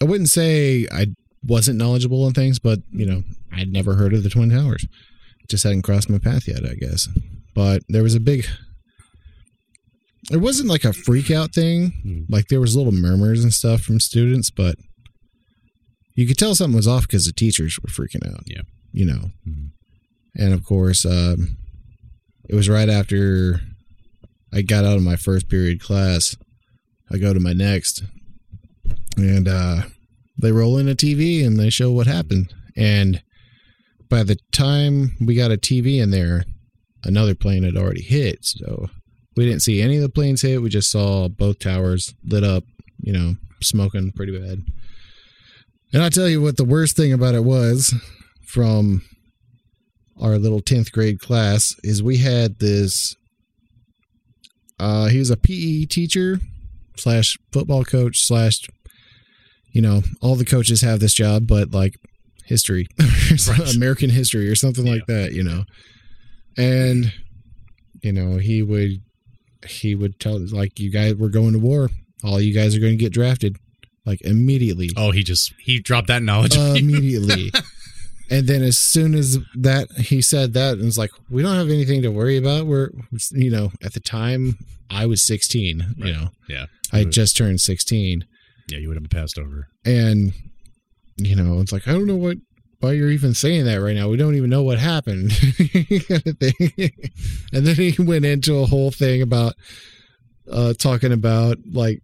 I 0.00 0.04
wouldn't 0.04 0.30
say 0.30 0.86
I 0.90 1.08
wasn't 1.44 1.78
knowledgeable 1.78 2.24
on 2.24 2.32
things, 2.32 2.58
but 2.58 2.80
you 2.90 3.06
know, 3.06 3.22
I'd 3.52 3.72
never 3.72 3.94
heard 3.94 4.14
of 4.14 4.22
the 4.22 4.30
Twin 4.30 4.50
Towers. 4.50 4.84
It 4.84 5.48
just 5.48 5.64
hadn't 5.64 5.82
crossed 5.82 6.10
my 6.10 6.18
path 6.18 6.48
yet, 6.48 6.64
I 6.64 6.74
guess. 6.74 7.08
But 7.54 7.82
there 7.88 8.02
was 8.02 8.14
a 8.14 8.20
big 8.20 8.46
it 10.30 10.38
wasn't 10.38 10.68
like 10.68 10.84
a 10.84 10.92
freak 10.92 11.30
out 11.30 11.52
thing. 11.54 11.92
Hmm. 12.02 12.22
Like 12.32 12.48
there 12.48 12.60
was 12.60 12.76
little 12.76 12.92
murmurs 12.92 13.42
and 13.42 13.52
stuff 13.52 13.80
from 13.82 14.00
students, 14.00 14.50
but 14.50 14.76
you 16.14 16.26
could 16.26 16.38
tell 16.38 16.54
something 16.54 16.76
was 16.76 16.88
off 16.88 17.02
because 17.06 17.26
the 17.26 17.32
teachers 17.32 17.78
were 17.80 17.88
freaking 17.88 18.26
out. 18.32 18.42
Yeah. 18.46 18.62
you 18.92 19.04
know, 19.06 19.30
Mhm. 19.48 19.70
and 20.34 20.52
of 20.52 20.64
course, 20.64 21.04
um, 21.06 21.56
it 22.48 22.56
was 22.56 22.68
right 22.68 22.88
after 22.88 23.60
I 24.52 24.62
got 24.62 24.84
out 24.84 24.96
of 24.96 25.02
my 25.04 25.14
first 25.14 25.48
period 25.48 25.80
class. 25.80 26.36
I 27.08 27.18
go 27.18 27.32
to 27.32 27.38
my 27.38 27.52
next, 27.52 28.02
and 29.16 29.46
uh, 29.46 29.82
they 30.36 30.50
roll 30.50 30.76
in 30.76 30.88
a 30.88 30.96
TV 30.96 31.44
and 31.46 31.56
they 31.56 31.70
show 31.70 31.92
what 31.92 32.08
happened. 32.08 32.52
And 32.76 33.22
by 34.08 34.24
the 34.24 34.38
time 34.50 35.16
we 35.20 35.36
got 35.36 35.52
a 35.52 35.56
TV 35.56 36.00
in 36.00 36.10
there, 36.10 36.42
another 37.04 37.36
plane 37.36 37.62
had 37.62 37.76
already 37.76 38.02
hit. 38.02 38.38
So 38.42 38.90
we 39.36 39.44
didn't 39.46 39.62
see 39.62 39.80
any 39.80 39.96
of 39.96 40.02
the 40.02 40.08
planes 40.08 40.42
hit. 40.42 40.62
We 40.62 40.68
just 40.68 40.90
saw 40.90 41.28
both 41.28 41.58
towers 41.58 42.14
lit 42.24 42.44
up, 42.44 42.64
you 43.00 43.12
know, 43.12 43.34
smoking 43.62 44.12
pretty 44.12 44.36
bad. 44.38 44.58
And 45.92 46.02
I 46.02 46.08
tell 46.08 46.28
you 46.28 46.40
what, 46.40 46.56
the 46.56 46.64
worst 46.64 46.96
thing 46.96 47.12
about 47.12 47.34
it 47.34 47.44
was 47.44 47.94
from 48.46 49.02
our 50.20 50.38
little 50.38 50.60
10th 50.60 50.92
grade 50.92 51.20
class 51.20 51.74
is 51.82 52.02
we 52.02 52.18
had 52.18 52.58
this 52.58 53.16
uh 54.78 55.06
he 55.06 55.18
was 55.18 55.30
a 55.30 55.36
PE 55.36 55.86
teacher 55.86 56.40
slash 56.96 57.38
football 57.52 57.84
coach 57.84 58.20
slash 58.20 58.60
you 59.72 59.80
know 59.80 60.02
all 60.20 60.36
the 60.36 60.44
coaches 60.44 60.82
have 60.82 61.00
this 61.00 61.14
job 61.14 61.46
but 61.46 61.72
like 61.72 61.94
history 62.44 62.86
Right. 63.48 63.74
American 63.74 64.10
history 64.10 64.48
or 64.48 64.56
something 64.56 64.84
like 64.84 65.06
that 65.06 65.32
you 65.32 65.42
know 65.42 65.64
and 66.58 67.12
you 68.02 68.12
know 68.12 68.36
he 68.38 68.62
would 68.62 69.00
he 69.68 69.94
would 69.94 70.18
tell 70.20 70.38
like 70.52 70.78
you 70.80 70.90
guys 70.90 71.14
we're 71.14 71.28
going 71.28 71.52
to 71.52 71.58
war 71.58 71.90
all 72.24 72.40
you 72.40 72.52
guys 72.54 72.74
are 72.76 72.80
going 72.80 72.92
to 72.92 73.04
get 73.04 73.12
drafted 73.12 73.56
like 74.06 74.20
immediately 74.22 74.90
Oh, 74.96 75.10
he 75.10 75.22
just 75.22 75.52
he 75.60 75.78
dropped 75.80 76.08
that 76.08 76.22
knowledge. 76.22 76.56
Uh, 76.56 76.74
immediately. 76.76 77.52
and 78.30 78.46
then 78.46 78.62
as 78.62 78.78
soon 78.78 79.14
as 79.14 79.38
that 79.54 79.90
he 79.92 80.22
said 80.22 80.54
that, 80.54 80.74
and 80.74 80.84
was 80.84 80.96
like, 80.96 81.10
"We 81.28 81.42
don't 81.42 81.56
have 81.56 81.68
anything 81.68 82.00
to 82.02 82.08
worry 82.10 82.36
about." 82.38 82.66
We're, 82.66 82.90
you 83.32 83.50
know, 83.50 83.72
at 83.82 83.92
the 83.92 84.00
time 84.00 84.56
I 84.88 85.04
was 85.06 85.22
16. 85.26 85.94
You 85.98 86.12
know, 86.12 86.28
Yeah. 86.48 86.66
I 86.92 86.98
had 87.00 87.12
just 87.12 87.36
turned 87.36 87.60
16, 87.60 88.24
yeah, 88.70 88.78
you 88.78 88.88
would 88.88 88.96
have 88.96 89.08
been 89.08 89.20
passed 89.20 89.38
over. 89.38 89.68
and 89.84 90.32
you 91.16 91.36
know, 91.36 91.60
it's 91.60 91.70
like 91.72 91.86
I 91.86 91.92
don't 91.92 92.06
know 92.06 92.16
what 92.16 92.38
why 92.80 92.92
you're 92.92 93.10
even 93.10 93.34
saying 93.34 93.64
that 93.66 93.76
right 93.76 93.94
now. 93.94 94.08
We 94.08 94.16
don't 94.16 94.34
even 94.34 94.50
know 94.50 94.62
what 94.62 94.78
happened, 94.78 95.30
kind 95.30 96.22
of 96.26 96.38
thing. 96.38 96.90
and 97.52 97.66
then 97.66 97.74
he 97.76 98.02
went 98.02 98.24
into 98.24 98.56
a 98.56 98.66
whole 98.66 98.90
thing 98.90 99.22
about 99.22 99.54
uh 100.50 100.72
talking 100.74 101.12
about 101.12 101.58
like 101.70 102.02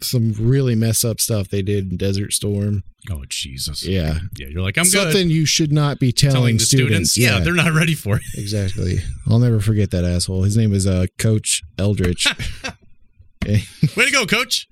some 0.00 0.32
really 0.38 0.74
mess 0.74 1.04
up 1.04 1.20
stuff 1.20 1.48
they 1.48 1.62
did 1.62 1.90
in 1.92 1.96
Desert 1.96 2.32
Storm. 2.32 2.82
Oh 3.10 3.24
Jesus. 3.28 3.84
Yeah, 3.84 4.18
Yeah, 4.36 4.46
you're 4.48 4.62
like 4.62 4.78
I'm 4.78 4.84
something 4.84 5.26
good. 5.28 5.34
you 5.34 5.44
should 5.46 5.72
not 5.72 5.98
be 5.98 6.12
telling, 6.12 6.34
Telling 6.34 6.56
the 6.58 6.64
students. 6.64 7.12
students, 7.12 7.18
yeah, 7.18 7.40
they're 7.44 7.54
not 7.54 7.72
ready 7.72 7.94
for 7.94 8.16
it. 8.16 8.22
exactly. 8.36 8.98
I'll 9.28 9.38
never 9.40 9.60
forget 9.60 9.90
that 9.90 10.04
asshole. 10.04 10.42
His 10.44 10.56
name 10.56 10.72
is 10.72 10.86
uh, 10.86 11.06
Coach 11.18 11.62
Eldritch. 11.78 12.26
Way 13.46 13.60
to 13.96 14.10
go, 14.12 14.24
coach. 14.24 14.68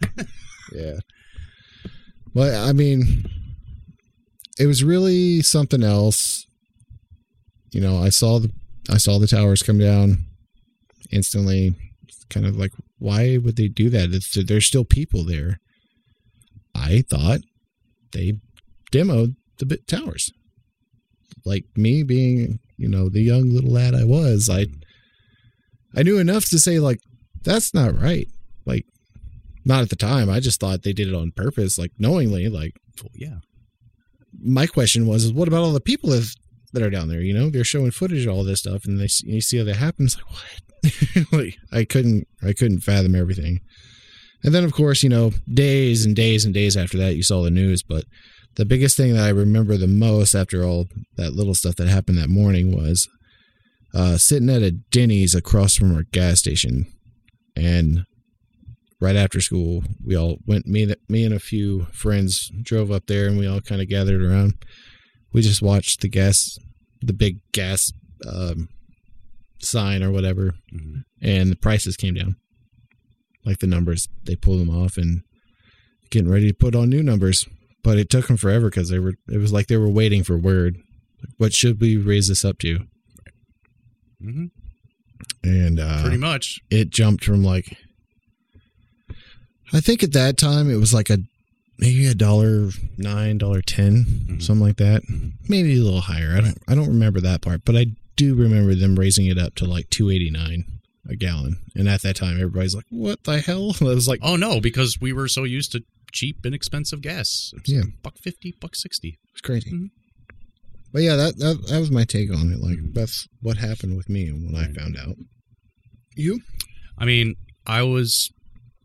yeah. 0.73 0.99
Well, 2.35 2.69
I 2.69 2.73
mean, 2.73 3.29
it 4.61 4.67
was 4.67 4.85
really 4.85 5.41
something 5.41 5.83
else. 5.83 6.47
You 7.73 7.81
know, 7.81 7.99
I 7.99 8.11
saw 8.11 8.39
the 8.39 8.51
I 8.91 8.99
saw 8.99 9.19
the 9.19 9.27
towers 9.27 9.63
come 9.63 9.79
down 9.79 10.27
instantly. 11.11 11.75
Kind 12.29 12.47
of 12.47 12.57
like, 12.57 12.73
why 12.99 13.39
would 13.39 13.57
they 13.57 13.69
do 13.69 13.91
that? 13.91 14.13
It's, 14.13 14.33
there's 14.33 14.67
still 14.67 14.85
people 14.85 15.25
there. 15.25 15.59
I 16.75 17.03
thought 17.09 17.41
they 18.13 18.35
demoed 18.93 19.35
the 19.59 19.67
bit 19.67 19.89
towers. 19.89 20.31
Like 21.45 21.65
me 21.77 22.03
being, 22.03 22.61
you 22.77 22.89
know, 22.89 23.09
the 23.09 23.23
young 23.23 23.51
little 23.51 23.73
lad 23.73 23.95
I 23.95 24.05
was, 24.05 24.49
I 24.51 24.67
I 25.97 26.03
knew 26.03 26.19
enough 26.19 26.45
to 26.51 26.59
say 26.59 26.79
like 26.79 27.01
that's 27.43 27.73
not 27.73 27.99
right. 27.99 28.29
Like 28.67 28.85
not 29.65 29.83
at 29.83 29.89
the 29.89 29.97
time. 29.97 30.29
I 30.29 30.39
just 30.39 30.61
thought 30.61 30.83
they 30.83 30.93
did 30.93 31.09
it 31.09 31.15
on 31.15 31.33
purpose, 31.33 31.79
like 31.79 31.93
knowingly. 31.99 32.49
Like 32.49 32.75
Oh, 33.05 33.09
yeah. 33.15 33.39
My 34.43 34.67
question 34.67 35.07
was, 35.07 35.33
what 35.33 35.49
about 35.49 35.63
all 35.63 35.73
the 35.73 35.81
people 35.81 36.11
that, 36.11 36.29
that 36.73 36.83
are 36.83 36.91
down 36.91 37.09
there? 37.09 37.21
You 37.21 37.35
know, 37.35 37.51
they're 37.51 37.65
showing 37.65 37.91
footage 37.91 38.27
of 38.27 38.35
all 38.35 38.45
this 38.45 38.61
stuff, 38.61 38.85
and 38.85 38.99
they 38.99 39.09
you 39.25 39.41
see 39.41 39.59
how 39.59 39.65
that 39.65 39.77
happens. 39.77 40.17
Like 40.17 40.27
what? 40.31 41.33
like 41.33 41.57
I 41.73 41.85
couldn't, 41.85 42.27
I 42.43 42.53
couldn't 42.53 42.81
fathom 42.81 43.15
everything. 43.15 43.61
And 44.43 44.55
then, 44.55 44.65
of 44.65 44.73
course, 44.73 45.03
you 45.03 45.09
know, 45.09 45.33
days 45.53 46.05
and 46.07 46.17
days 46.17 46.45
and 46.45 46.55
days 46.55 46.77
after 46.77 46.97
that, 46.99 47.15
you 47.15 47.23
saw 47.23 47.43
the 47.43 47.51
news. 47.51 47.83
But 47.83 48.05
the 48.57 48.65
biggest 48.65 48.97
thing 48.97 49.13
that 49.15 49.25
I 49.25 49.31
remember 49.31 49.77
the 49.77 49.87
most 49.87 50.35
after 50.35 50.65
all 50.65 50.87
that 51.17 51.35
little 51.35 51.55
stuff 51.55 51.77
that 51.77 51.89
happened 51.89 52.19
that 52.19 52.29
morning 52.29 52.75
was 52.75 53.09
uh, 53.95 54.17
sitting 54.17 54.49
at 54.49 54.63
a 54.63 54.71
Denny's 54.71 55.35
across 55.35 55.77
from 55.77 55.95
our 55.95 56.05
gas 56.05 56.39
station, 56.39 56.87
and 57.57 58.05
right 59.01 59.17
after 59.17 59.41
school, 59.41 59.83
we 60.05 60.17
all 60.17 60.39
went. 60.47 60.67
Me, 60.67 60.83
and- 60.85 60.97
me 61.09 61.25
and 61.25 61.35
a 61.35 61.39
few 61.41 61.87
friends 61.93 62.51
drove 62.63 62.91
up 62.91 63.07
there, 63.07 63.27
and 63.27 63.39
we 63.39 63.47
all 63.47 63.61
kind 63.61 63.81
of 63.81 63.89
gathered 63.89 64.23
around. 64.23 64.55
We 65.33 65.43
just 65.43 65.63
watched 65.63 66.01
the 66.01 66.09
gas, 66.09 66.59
the 67.01 67.13
big 67.13 67.39
gas 67.53 67.93
um, 68.27 68.69
sign 69.61 70.03
or 70.03 70.11
whatever, 70.11 70.55
Mhm. 70.75 71.05
and 71.23 71.51
the 71.51 71.57
prices 71.57 71.97
came 71.97 72.15
down. 72.15 72.37
Like 73.45 73.59
the 73.59 73.67
numbers, 73.67 74.09
they 74.25 74.37
pulled 74.37 74.61
them 74.61 74.69
off 74.71 74.99
and 74.99 75.23
getting 76.11 76.29
ready 76.31 76.49
to 76.49 76.55
put 76.55 76.75
on 76.75 76.91
new 76.91 77.03
numbers. 77.03 77.47
But 77.83 77.97
it 77.99 78.11
took 78.11 78.27
them 78.27 78.37
forever 78.37 78.69
because 78.69 78.91
they 78.91 78.99
were. 78.99 79.15
It 79.31 79.39
was 79.39 79.53
like 79.55 79.69
they 79.69 79.79
were 79.79 79.89
waiting 79.89 80.23
for 80.23 80.37
word. 80.37 80.77
What 81.39 81.55
should 81.55 81.81
we 81.81 81.97
raise 81.97 82.29
this 82.29 82.45
up 82.45 82.59
to? 82.59 82.81
hmm 84.21 84.47
And 85.43 85.81
uh, 85.81 86.03
Pretty 86.03 86.19
much. 86.19 86.61
it 86.71 86.91
jumped 86.91 87.25
from 87.25 87.43
like 87.43 87.77
I 89.73 89.81
think 89.81 90.03
at 90.03 90.13
that 90.13 90.37
time 90.37 90.71
it 90.71 90.77
was 90.77 90.93
like 90.95 91.11
a 91.11 91.19
maybe 91.79 92.07
a 92.07 92.15
dollar 92.15 92.71
nine, 92.99 93.39
dollar 93.39 93.63
10 93.63 94.05
Mhm. 94.05 94.43
something 94.43 94.67
like 94.67 94.77
that. 94.77 95.03
Mhm. 95.05 95.33
Maybe 95.49 95.77
a 95.79 95.83
little 95.83 96.01
higher. 96.03 96.37
I 96.37 96.41
don't 96.41 96.59
I 96.69 96.75
don't 96.75 96.89
remember 96.89 97.21
that 97.21 97.41
part, 97.43 97.65
but 97.65 97.77
I 97.77 97.87
do 98.17 98.35
remember 98.35 98.75
them 98.75 98.99
raising 98.99 99.27
it 99.27 99.39
up 99.39 99.55
to 99.57 99.65
like 99.65 99.89
two 99.91 100.11
eighty 100.11 100.31
nine 100.31 100.65
a 101.09 101.17
gallon. 101.17 101.57
And 101.75 101.89
at 101.89 102.03
that 102.03 102.17
time 102.17 102.35
everybody's 102.35 102.75
like, 102.75 102.85
What 102.91 103.25
the 103.25 103.41
hell? 103.41 103.75
I 103.81 103.85
was 103.85 104.09
like 104.09 104.21
Oh 104.23 104.37
no, 104.37 104.61
because 104.61 105.01
we 105.01 105.13
were 105.13 105.29
so 105.29 105.45
used 105.45 105.73
to 105.73 105.83
cheap, 106.13 106.45
inexpensive 106.45 107.01
gas. 107.01 107.53
It's 107.57 107.69
Yeah. 107.71 107.83
buck 108.03 108.19
fifty, 108.19 108.55
buck 108.61 108.75
sixty. 108.77 109.19
it's 109.33 109.41
crazy. 109.41 109.71
Mhm. 109.71 109.91
But 110.93 111.03
yeah, 111.03 111.15
that, 111.17 111.39
that 111.39 111.67
that 111.69 111.79
was 111.79 111.91
my 111.93 112.05
take 112.05 112.31
on 112.35 112.53
it. 112.53 112.59
Like 112.61 112.79
Mhm. 112.79 112.95
that's 112.95 113.29
what 113.41 113.57
happened 113.59 113.97
with 113.97 114.09
me 114.09 114.31
when 114.33 114.55
I 114.57 114.73
found 114.73 114.97
out. 114.97 115.17
You? 116.17 116.41
I 116.99 117.05
mean, 117.07 117.37
I 117.67 117.83
was 117.83 118.31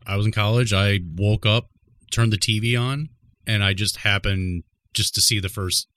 I 0.06 0.16
was 0.16 0.26
in 0.26 0.32
college. 0.32 0.72
I 0.72 1.00
woke 1.16 1.46
up, 1.46 1.68
turned 2.10 2.32
the 2.32 2.38
TV 2.38 2.80
on, 2.80 3.08
and 3.46 3.62
I 3.62 3.74
just 3.74 3.98
happened 3.98 4.64
just 4.94 5.14
to 5.14 5.20
see 5.20 5.40
the 5.40 5.48
first 5.48 5.88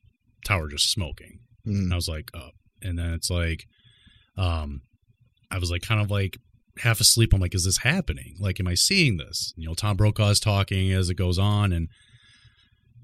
tower 0.46 0.68
just 0.68 0.92
smoking. 0.92 1.40
Mm. 1.66 1.84
And 1.84 1.94
I 1.94 1.96
was 1.96 2.08
like, 2.08 2.32
up. 2.34 2.54
And 2.82 2.98
then 2.98 3.14
it's 3.14 3.30
like, 3.30 3.66
um, 4.38 4.82
I 5.52 5.58
was 5.58 5.72
like, 5.72 5.82
kind 5.82 6.02
of 6.02 6.10
like 6.10 6.38
half 6.80 7.00
asleep. 7.00 7.34
I'm 7.34 7.42
like, 7.42 7.56
is 7.56 7.66
this 7.66 7.80
happening? 7.80 8.36
Like, 8.40 8.60
am 8.60 8.68
I 8.68 8.76
seeing 8.76 9.18
this? 9.18 9.54
You 9.58 9.68
know, 9.68 9.74
Tom 9.74 9.98
Brokaw's 9.98 10.40
talking 10.40 10.92
as 10.92 11.10
it 11.10 11.16
goes 11.16 11.38
on, 11.38 11.72
and 11.72 11.90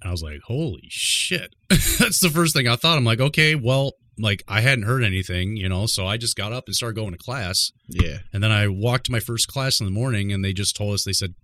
I 0.04 0.12
was 0.12 0.24
like, 0.24 0.42
holy 0.46 0.88
shit. 0.90 1.54
That's 1.70 2.20
the 2.20 2.30
first 2.30 2.56
thing 2.56 2.68
I 2.68 2.76
thought. 2.76 2.98
I'm 2.98 3.06
like, 3.06 3.20
okay, 3.20 3.56
well, 3.56 3.94
like 4.18 4.44
I 4.48 4.62
hadn't 4.62 4.86
heard 4.86 5.04
anything, 5.04 5.58
you 5.58 5.68
know, 5.68 5.86
so 5.86 6.08
I 6.08 6.18
just 6.18 6.36
got 6.36 6.54
up 6.54 6.66
and 6.68 6.76
started 6.76 6.96
going 6.96 7.12
to 7.12 7.18
class. 7.18 7.72
Yeah. 7.88 8.20
And 8.34 8.44
then 8.44 8.52
I 8.52 8.68
walked 8.68 9.08
to 9.08 9.12
my 9.12 9.20
first 9.20 9.48
class 9.48 9.80
in 9.80 9.86
the 9.86 9.92
morning, 9.92 10.32
and 10.32 10.44
they 10.44 10.54
just 10.54 10.76
told 10.76 10.94
us 10.94 11.04
they 11.04 11.14
said 11.14 11.36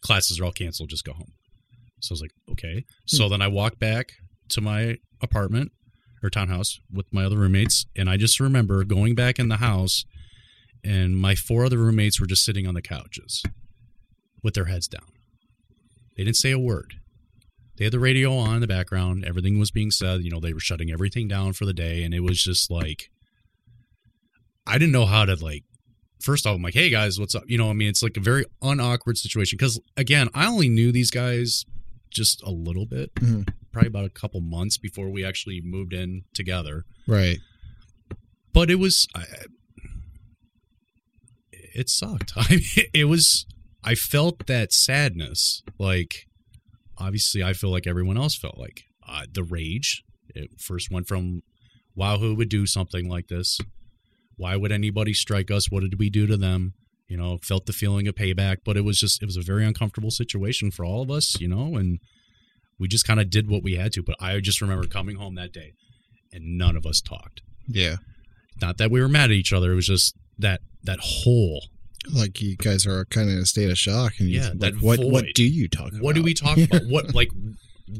classes 0.00 0.38
are 0.40 0.44
all 0.44 0.52
canceled. 0.52 0.90
Just 0.90 1.04
go 1.04 1.12
home. 1.12 1.32
So 2.00 2.12
I 2.12 2.14
was 2.14 2.20
like, 2.20 2.32
okay. 2.52 2.84
So 3.06 3.24
hmm. 3.24 3.30
then 3.30 3.42
I 3.42 3.48
walked 3.48 3.78
back 3.78 4.12
to 4.50 4.60
my 4.60 4.98
apartment 5.22 5.72
or 6.22 6.30
townhouse 6.30 6.78
with 6.92 7.06
my 7.12 7.24
other 7.24 7.38
roommates, 7.38 7.86
and 7.96 8.08
I 8.08 8.16
just 8.16 8.40
remember 8.40 8.84
going 8.84 9.14
back 9.14 9.38
in 9.38 9.48
the 9.48 9.56
house, 9.56 10.04
and 10.84 11.16
my 11.16 11.34
four 11.34 11.64
other 11.64 11.78
roommates 11.78 12.20
were 12.20 12.26
just 12.26 12.44
sitting 12.44 12.66
on 12.66 12.74
the 12.74 12.82
couches 12.82 13.42
with 14.42 14.54
their 14.54 14.66
heads 14.66 14.88
down. 14.88 15.06
They 16.16 16.24
didn't 16.24 16.36
say 16.36 16.52
a 16.52 16.58
word. 16.58 16.94
They 17.76 17.84
had 17.84 17.92
the 17.92 17.98
radio 18.00 18.36
on 18.36 18.54
in 18.56 18.60
the 18.60 18.66
background. 18.66 19.24
Everything 19.24 19.58
was 19.58 19.70
being 19.70 19.90
said. 19.90 20.22
You 20.22 20.30
know, 20.30 20.40
they 20.40 20.52
were 20.54 20.60
shutting 20.60 20.90
everything 20.90 21.28
down 21.28 21.52
for 21.52 21.64
the 21.66 21.74
day, 21.74 22.02
and 22.02 22.14
it 22.14 22.20
was 22.20 22.42
just 22.42 22.70
like 22.70 23.10
I 24.66 24.78
didn't 24.78 24.92
know 24.92 25.06
how 25.06 25.24
to 25.26 25.34
like 25.42 25.64
first 26.20 26.46
off, 26.46 26.56
I'm 26.56 26.62
like, 26.62 26.74
hey 26.74 26.90
guys, 26.90 27.20
what's 27.20 27.34
up? 27.34 27.44
You 27.46 27.58
know, 27.58 27.70
I 27.70 27.72
mean, 27.74 27.88
it's 27.88 28.02
like 28.02 28.16
a 28.16 28.20
very 28.20 28.46
unawkward 28.62 29.18
situation 29.18 29.56
because 29.58 29.78
again, 29.96 30.28
I 30.34 30.46
only 30.46 30.68
knew 30.68 30.90
these 30.90 31.10
guys 31.10 31.64
just 32.10 32.42
a 32.42 32.50
little 32.50 32.86
bit, 32.86 33.14
Mhm. 33.16 33.46
probably 33.70 33.88
about 33.88 34.06
a 34.06 34.10
couple 34.10 34.40
months 34.40 34.78
before 34.78 35.10
we 35.10 35.24
actually 35.24 35.60
moved 35.60 35.92
in 35.92 36.22
together. 36.34 36.84
Right. 37.06 37.38
But 38.54 38.70
it 38.70 38.76
was, 38.76 39.06
I, 39.14 39.24
it 41.52 41.88
sucked. 41.90 42.32
I 42.36 42.48
mean, 42.56 42.86
it 42.94 43.04
was, 43.04 43.46
I 43.84 43.94
felt 43.94 44.46
that 44.46 44.72
sadness, 44.72 45.62
like 45.78 46.25
obviously, 46.98 47.42
I 47.42 47.52
feel 47.52 47.70
like 47.70 47.86
everyone 47.86 48.16
else 48.16 48.36
felt 48.36 48.58
like 48.58 48.84
uh, 49.06 49.26
the 49.32 49.44
rage. 49.44 50.02
It 50.34 50.60
first 50.60 50.90
went 50.90 51.08
from, 51.08 51.42
"Wow, 51.94 52.18
who 52.18 52.34
would 52.34 52.48
do 52.48 52.66
something 52.66 53.08
like 53.08 53.28
this? 53.28 53.58
Why 54.36 54.56
would 54.56 54.72
anybody 54.72 55.14
strike 55.14 55.50
us? 55.50 55.70
What 55.70 55.80
did 55.80 55.98
we 55.98 56.10
do 56.10 56.26
to 56.26 56.36
them?" 56.36 56.74
You 57.08 57.16
know, 57.16 57.38
felt 57.42 57.66
the 57.66 57.72
feeling 57.72 58.08
of 58.08 58.16
payback, 58.16 58.58
but 58.64 58.76
it 58.76 58.84
was 58.84 58.98
just 58.98 59.22
it 59.22 59.26
was 59.26 59.36
a 59.36 59.42
very 59.42 59.64
uncomfortable 59.64 60.10
situation 60.10 60.70
for 60.70 60.84
all 60.84 61.02
of 61.02 61.10
us. 61.10 61.40
You 61.40 61.48
know, 61.48 61.76
and 61.76 62.00
we 62.78 62.88
just 62.88 63.06
kind 63.06 63.20
of 63.20 63.30
did 63.30 63.48
what 63.48 63.62
we 63.62 63.76
had 63.76 63.92
to. 63.92 64.02
But 64.02 64.16
I 64.20 64.38
just 64.40 64.60
remember 64.60 64.86
coming 64.86 65.16
home 65.16 65.34
that 65.36 65.52
day, 65.52 65.72
and 66.32 66.58
none 66.58 66.76
of 66.76 66.84
us 66.86 67.00
talked. 67.00 67.42
Yeah. 67.68 67.96
Not 68.60 68.78
that 68.78 68.90
we 68.90 69.00
were 69.00 69.08
mad 69.08 69.30
at 69.30 69.36
each 69.36 69.52
other. 69.52 69.72
It 69.72 69.76
was 69.76 69.86
just 69.86 70.16
that 70.38 70.60
that 70.82 70.98
hole 71.00 71.68
Like 72.12 72.40
you 72.40 72.56
guys 72.56 72.86
are 72.86 73.04
kind 73.06 73.28
of 73.28 73.34
in 73.36 73.42
a 73.42 73.46
state 73.46 73.70
of 73.70 73.78
shock, 73.78 74.14
and 74.18 74.28
you, 74.28 74.40
Yeah, 74.40 74.50
like, 74.56 74.74
what 74.76 74.98
what 75.00 75.24
do 75.34 75.44
you 75.44 75.68
talk 75.68 75.88
about? 75.88 76.00
what 76.02 76.14
do 76.14 76.22
we 76.22 76.34
talk 76.34 76.56
about 76.58 76.82
what 76.88 77.14
like 77.14 77.30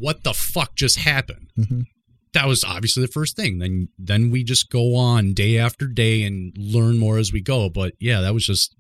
what 0.01 0.25
the 0.25 0.35
fuck 0.35 0.75
just 0.77 0.99
happened 0.99 1.49
Mhm. 1.59 1.87
that 2.33 2.47
was 2.49 2.65
obviously 2.65 3.03
the 3.03 3.13
first 3.13 3.37
thing 3.37 3.59
then 3.59 3.89
then 3.99 4.31
we 4.31 4.43
just 4.43 4.69
go 4.71 4.97
on 4.97 5.33
day 5.33 5.59
after 5.59 5.87
day 5.87 6.23
and 6.25 6.53
learn 6.59 6.99
more 6.99 7.19
as 7.19 7.33
we 7.33 7.41
go 7.41 7.69
but 7.69 7.95
yeah 8.01 8.21
that 8.21 8.35
was 8.35 8.45
just 8.45 8.75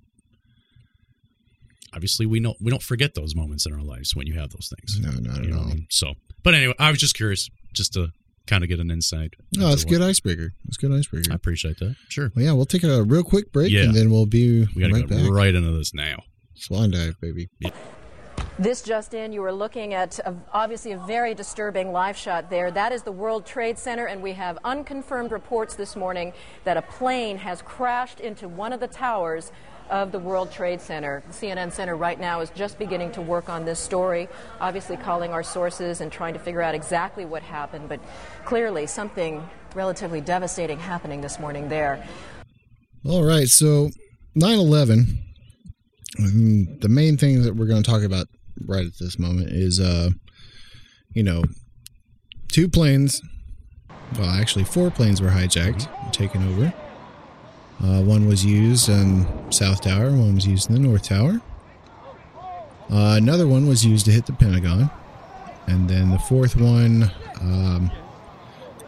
obviously 1.92 2.26
we 2.26 2.40
know 2.40 2.54
we 2.60 2.70
don't 2.70 2.82
forget 2.82 3.14
those 3.14 3.34
moments 3.34 3.66
in 3.66 3.72
our 3.72 3.82
lives 3.82 4.14
when 4.16 4.26
you 4.26 4.34
have 4.34 4.50
those 4.50 4.72
things 4.76 4.98
No, 5.00 5.10
not 5.12 5.44
you 5.44 5.50
at 5.52 5.56
all. 5.56 5.64
I 5.64 5.74
mean? 5.74 5.86
so 5.90 6.14
but 6.42 6.54
anyway 6.54 6.74
i 6.78 6.90
was 6.90 6.98
just 6.98 7.14
curious 7.14 7.48
just 7.72 7.92
to 7.94 8.10
kind 8.46 8.62
of 8.62 8.68
get 8.68 8.78
an 8.80 8.90
insight 8.90 9.34
No, 9.54 9.64
into 9.66 9.72
it's 9.74 9.82
a 9.84 9.86
good 9.86 10.02
icebreaker. 10.02 10.52
It's 10.68 10.76
a 10.82 10.86
good 10.86 10.96
icebreaker. 10.98 11.32
i 11.32 11.34
appreciate 11.34 11.78
that 11.80 11.96
sure 12.08 12.30
well, 12.34 12.44
yeah, 12.44 12.52
we'll 12.52 12.64
take 12.66 12.84
a 12.84 13.02
real 13.02 13.24
quick 13.24 13.52
break, 13.52 13.70
Yeah. 13.72 13.82
and 13.82 13.94
then 13.94 14.10
we'll 14.10 14.26
be 14.26 14.66
we 14.74 14.82
gotta 14.82 14.94
right 14.94 15.08
get 15.08 15.18
back. 15.24 15.30
right 15.30 15.54
into 15.54 15.72
this 15.72 15.92
now 15.94 16.22
Swan 16.54 16.90
dive, 16.90 17.20
baby. 17.20 17.48
This 18.58 18.80
just 18.80 19.12
in, 19.12 19.34
you 19.34 19.44
are 19.44 19.52
looking 19.52 19.92
at 19.92 20.18
a, 20.20 20.34
obviously 20.54 20.92
a 20.92 20.98
very 20.98 21.34
disturbing 21.34 21.92
live 21.92 22.16
shot 22.16 22.48
there. 22.48 22.70
That 22.70 22.90
is 22.92 23.02
the 23.02 23.12
World 23.12 23.44
Trade 23.44 23.78
Center, 23.78 24.06
and 24.06 24.22
we 24.22 24.32
have 24.32 24.58
unconfirmed 24.64 25.30
reports 25.30 25.74
this 25.74 25.94
morning 25.94 26.32
that 26.64 26.78
a 26.78 26.82
plane 26.82 27.36
has 27.36 27.60
crashed 27.60 28.20
into 28.20 28.48
one 28.48 28.72
of 28.72 28.80
the 28.80 28.86
towers 28.88 29.52
of 29.90 30.12
the 30.12 30.18
World 30.18 30.50
Trade 30.50 30.80
Center. 30.80 31.22
The 31.28 31.32
CNN 31.32 31.72
Center 31.72 31.96
right 31.96 32.18
now 32.18 32.40
is 32.40 32.50
just 32.50 32.78
beginning 32.78 33.12
to 33.12 33.22
work 33.22 33.48
on 33.48 33.64
this 33.64 33.78
story, 33.78 34.28
obviously 34.60 34.96
calling 34.96 35.32
our 35.32 35.42
sources 35.42 36.00
and 36.00 36.10
trying 36.10 36.34
to 36.34 36.40
figure 36.40 36.62
out 36.62 36.74
exactly 36.74 37.24
what 37.24 37.42
happened, 37.42 37.88
but 37.88 38.00
clearly 38.44 38.86
something 38.86 39.48
relatively 39.74 40.20
devastating 40.20 40.78
happening 40.78 41.20
this 41.20 41.38
morning 41.38 41.68
there. 41.68 42.04
All 43.04 43.24
right, 43.24 43.48
so 43.48 43.90
9/11. 44.36 45.18
mm, 46.18 46.80
The 46.80 46.88
main 46.88 47.16
thing 47.16 47.42
that 47.42 47.54
we're 47.54 47.66
going 47.66 47.82
to 47.82 47.90
talk 47.90 48.02
about 48.02 48.26
right 48.66 48.86
at 48.86 48.98
this 48.98 49.18
moment 49.18 49.50
is, 49.50 49.78
uh, 49.78 50.10
you 51.12 51.22
know, 51.22 51.44
two 52.50 52.68
planes. 52.68 53.20
Well, 54.18 54.30
actually, 54.30 54.64
four 54.64 54.90
planes 54.90 55.20
were 55.20 55.30
hijacked, 55.30 55.88
taken 56.12 56.42
over. 56.48 56.72
Uh, 57.82 58.02
one 58.02 58.26
was 58.26 58.44
used 58.44 58.88
in 58.88 59.26
South 59.52 59.82
Tower. 59.82 60.10
One 60.10 60.34
was 60.34 60.46
used 60.46 60.68
in 60.70 60.74
the 60.74 60.80
North 60.80 61.02
Tower. 61.04 61.40
Uh, 62.90 63.16
another 63.18 63.46
one 63.46 63.66
was 63.66 63.84
used 63.84 64.06
to 64.06 64.12
hit 64.12 64.26
the 64.26 64.32
Pentagon, 64.32 64.88
and 65.66 65.88
then 65.90 66.10
the 66.10 66.18
fourth 66.20 66.56
one, 66.56 67.10
um, 67.40 67.90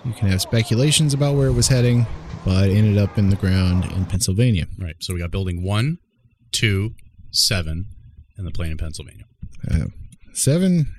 you 0.04 0.12
can 0.12 0.28
have 0.28 0.40
speculations 0.40 1.12
about 1.14 1.34
where 1.36 1.48
it 1.48 1.52
was 1.52 1.66
heading, 1.68 2.06
but 2.44 2.70
ended 2.70 2.96
up 2.96 3.18
in 3.18 3.28
the 3.28 3.36
ground 3.36 3.84
in 3.92 4.06
Pennsylvania. 4.06 4.66
right 4.78 4.94
so 5.00 5.12
we 5.12 5.18
got 5.20 5.30
building 5.32 5.62
one 5.64 5.98
two 6.52 6.94
seven 7.32 7.86
and 8.38 8.46
the 8.46 8.50
plane 8.50 8.70
in 8.70 8.78
pennsylvania 8.78 9.24
Uh, 9.70 9.86
seven 10.32 10.94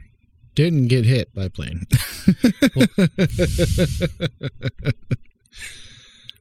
didn't 0.53 0.87
get 0.89 1.05
hit 1.05 1.33
by 1.33 1.47
plane. 1.47 1.87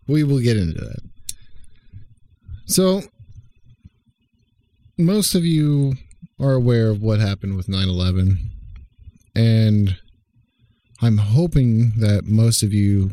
we 0.08 0.24
will 0.24 0.40
get 0.40 0.56
into 0.56 0.80
that. 0.80 1.00
So, 2.68 3.02
most 4.98 5.34
of 5.34 5.44
you 5.46 5.94
are 6.38 6.52
aware 6.52 6.90
of 6.90 7.00
what 7.00 7.18
happened 7.18 7.56
with 7.56 7.66
9 7.66 7.88
11, 7.88 8.50
and 9.34 9.96
I'm 11.00 11.16
hoping 11.16 11.92
that 11.98 12.26
most 12.26 12.62
of 12.62 12.74
you 12.74 13.12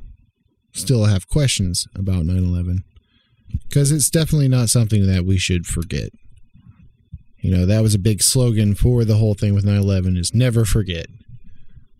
still 0.73 1.05
have 1.05 1.29
questions 1.29 1.87
about 1.95 2.25
9 2.25 2.35
11 2.35 2.83
because 3.63 3.93
it's 3.93 4.09
definitely 4.09 4.49
not 4.49 4.69
something 4.69 5.07
that 5.07 5.25
we 5.25 5.37
should 5.37 5.65
forget. 5.65 6.09
You 7.37 7.51
know, 7.51 7.65
that 7.65 7.81
was 7.81 7.95
a 7.95 7.99
big 7.99 8.21
slogan 8.21 8.75
for 8.75 9.05
the 9.05 9.15
whole 9.15 9.35
thing 9.35 9.53
with 9.53 9.63
9/11 9.63 10.17
is 10.17 10.33
never 10.33 10.65
forget. 10.65 11.05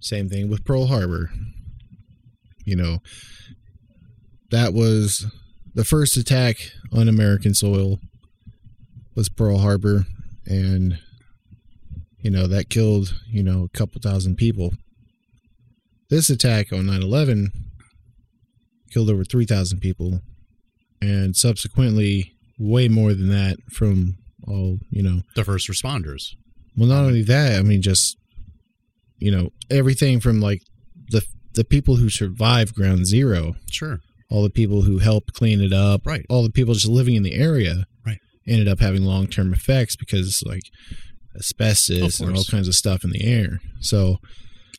Same 0.01 0.27
thing 0.27 0.49
with 0.49 0.65
Pearl 0.65 0.87
Harbor. 0.87 1.31
You 2.65 2.75
know, 2.75 2.99
that 4.51 4.73
was 4.73 5.25
the 5.75 5.83
first 5.83 6.17
attack 6.17 6.71
on 6.91 7.07
American 7.09 7.53
soil 7.53 7.99
was 9.13 9.29
Pearl 9.29 9.59
Harbor 9.59 10.05
and 10.45 10.97
you 12.21 12.31
know, 12.31 12.47
that 12.47 12.71
killed, 12.71 13.13
you 13.27 13.43
know, 13.43 13.65
a 13.65 13.77
couple 13.77 14.01
thousand 14.01 14.37
people. 14.37 14.73
This 16.09 16.31
attack 16.31 16.73
on 16.73 16.87
9/11 16.87 17.51
killed 18.89 19.11
over 19.11 19.23
3,000 19.23 19.79
people 19.79 20.21
and 21.01 21.35
subsequently 21.35 22.33
way 22.57 22.87
more 22.87 23.13
than 23.13 23.29
that 23.29 23.57
from 23.69 24.17
all, 24.47 24.79
you 24.89 25.03
know, 25.03 25.21
the 25.35 25.43
first 25.43 25.69
responders. 25.69 26.35
Well, 26.75 26.89
not 26.89 27.03
only 27.03 27.21
that, 27.23 27.59
I 27.59 27.61
mean, 27.61 27.81
just 27.81 28.17
you 29.17 29.31
know, 29.31 29.49
everything 29.69 30.19
from 30.19 30.41
like 30.41 30.63
the 31.09 31.21
the 31.53 31.63
people 31.63 31.97
who 31.97 32.09
survived 32.09 32.73
Ground 32.73 33.05
Zero, 33.05 33.55
sure 33.69 34.01
all 34.29 34.43
the 34.43 34.49
people 34.49 34.81
who 34.83 34.97
helped 34.99 35.33
clean 35.33 35.61
it 35.61 35.73
up, 35.73 36.05
Right. 36.05 36.25
All 36.29 36.43
the 36.43 36.51
people 36.51 36.73
just 36.73 36.87
living 36.87 37.15
in 37.15 37.23
the 37.23 37.33
area, 37.35 37.85
Right. 38.05 38.19
ended 38.47 38.67
up 38.67 38.79
having 38.79 39.03
long 39.03 39.27
term 39.27 39.53
effects 39.53 39.95
because 39.95 40.41
like 40.45 40.63
asbestos 41.35 42.19
and 42.19 42.35
all 42.35 42.43
kinds 42.45 42.67
of 42.67 42.75
stuff 42.75 43.03
in 43.03 43.09
the 43.11 43.23
air. 43.23 43.59
So, 43.81 44.17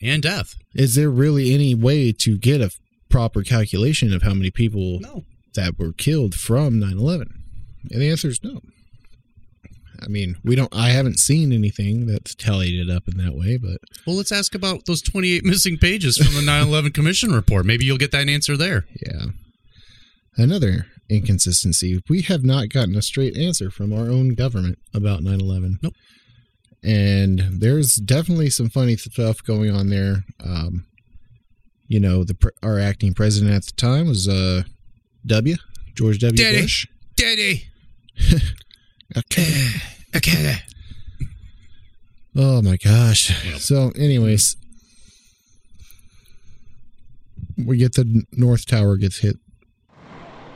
and 0.03 0.23
death 0.23 0.55
is 0.75 0.95
there 0.95 1.11
really 1.11 1.55
any 1.55 1.75
way 1.75 2.13
to 2.13 2.39
get 2.39 2.61
a 2.61 2.71
proper 3.09 3.43
calculation 3.43 4.13
of 4.13 4.23
how 4.23 4.35
many 4.35 4.51
people 4.51 5.01
no 5.01 5.25
that 5.55 5.79
were 5.79 5.93
killed 5.93 6.35
from 6.35 6.79
9/11? 6.81 7.27
And 7.91 8.03
the 8.03 8.11
answer 8.11 8.29
is 8.29 8.41
no. 8.43 8.61
I 10.03 10.09
mean, 10.09 10.37
we 10.45 10.55
don't. 10.57 10.75
I 10.75 10.91
haven't 10.91 11.19
seen 11.19 11.53
anything 11.53 12.07
that's 12.07 12.35
tallied 12.35 12.79
it 12.79 12.91
up 12.91 13.09
in 13.09 13.17
that 13.19 13.35
way, 13.35 13.57
but 13.57 13.79
Well, 14.07 14.17
let's 14.17 14.33
ask 14.33 14.55
about 14.55 14.87
those 14.87 15.03
28 15.03 15.45
missing 15.45 15.79
pages 15.79 16.17
from 16.19 16.35
the 16.35 16.43
9 16.43 16.67
11 16.69 16.93
Commission 16.93 17.33
report. 17.33 17.67
Maybe 17.67 17.85
you'll 17.85 17.99
get 17.99 18.13
that 18.13 18.29
answer 18.29 18.57
there. 18.57 18.87
yeah. 19.05 19.27
Another 20.37 20.87
inconsistency: 21.09 22.03
we 22.09 22.23
have 22.23 22.45
not 22.45 22.69
gotten 22.69 22.95
a 22.97 23.03
straight 23.03 23.37
answer 23.37 23.71
from 23.71 23.93
our 23.93 24.11
own 24.11 24.31
government 24.35 24.79
about 24.95 25.21
9/11. 25.23 25.79
Nope. 25.83 25.95
And 26.83 27.41
there's 27.61 27.97
definitely 27.97 28.51
some 28.51 28.69
funny 28.69 28.97
stuff 28.97 29.43
going 29.43 29.71
on 29.75 29.89
there. 29.89 30.25
Um, 30.45 30.85
you 31.89 32.01
know, 32.01 32.23
the 32.23 32.37
our 32.63 32.79
acting 32.79 33.15
president 33.15 33.55
at 33.55 33.65
the 33.65 33.73
time 33.73 34.09
was 34.09 34.29
uh, 34.29 34.63
W. 35.27 35.57
George 35.95 36.19
W. 36.19 36.37
Daddy. 36.37 36.63
Bush. 36.63 36.87
Daddy! 37.17 37.65
Okay. 39.17 39.69
okay. 40.17 40.57
Oh 42.35 42.61
my 42.63 42.77
gosh. 42.77 43.31
Yep. 43.47 43.59
So, 43.61 43.93
anyways, 43.97 44.57
we 47.57 47.77
get 47.79 47.95
the 47.95 48.25
North 48.33 48.67
Tower 48.67 48.97
gets 48.97 49.19
hit. 49.19 49.37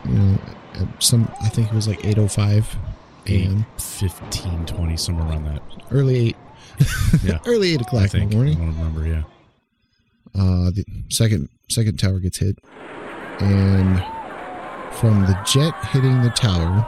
You 0.05 0.13
know, 0.15 0.39
at 0.75 1.03
some 1.03 1.31
I 1.43 1.49
think 1.49 1.69
it 1.69 1.75
was 1.75 1.89
like 1.89 2.05
eight 2.05 2.19
oh 2.19 2.29
five 2.29 2.75
a.m. 3.27 3.67
15, 3.79 4.67
20, 4.67 4.97
somewhere 4.97 5.27
around 5.29 5.45
that. 5.45 5.63
Early 5.91 6.29
eight. 6.29 6.37
Yeah. 7.23 7.39
Early 7.47 7.75
eight 7.75 7.81
I 7.81 7.83
o'clock 7.83 8.15
in 8.15 8.29
the 8.29 8.35
I 8.35 8.37
morning. 8.39 8.59
don't 8.59 8.69
remember, 8.79 9.07
yeah. 9.07 9.23
Uh, 10.35 10.71
the 10.71 10.85
second 11.11 11.49
second 11.69 11.99
tower 11.99 12.19
gets 12.21 12.39
hit, 12.39 12.57
and 13.41 13.99
from 14.97 15.21
the 15.23 15.39
jet 15.47 15.75
hitting 15.87 16.23
the 16.23 16.31
tower 16.31 16.87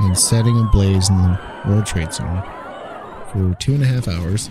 and 0.00 0.18
setting 0.18 0.58
ablaze 0.60 1.08
in 1.08 1.16
the 1.16 1.40
World 1.66 1.86
Trade 1.86 2.12
Center 2.12 2.42
for 3.32 3.54
two 3.58 3.74
and 3.74 3.82
a 3.82 3.86
half 3.86 4.08
hours, 4.08 4.50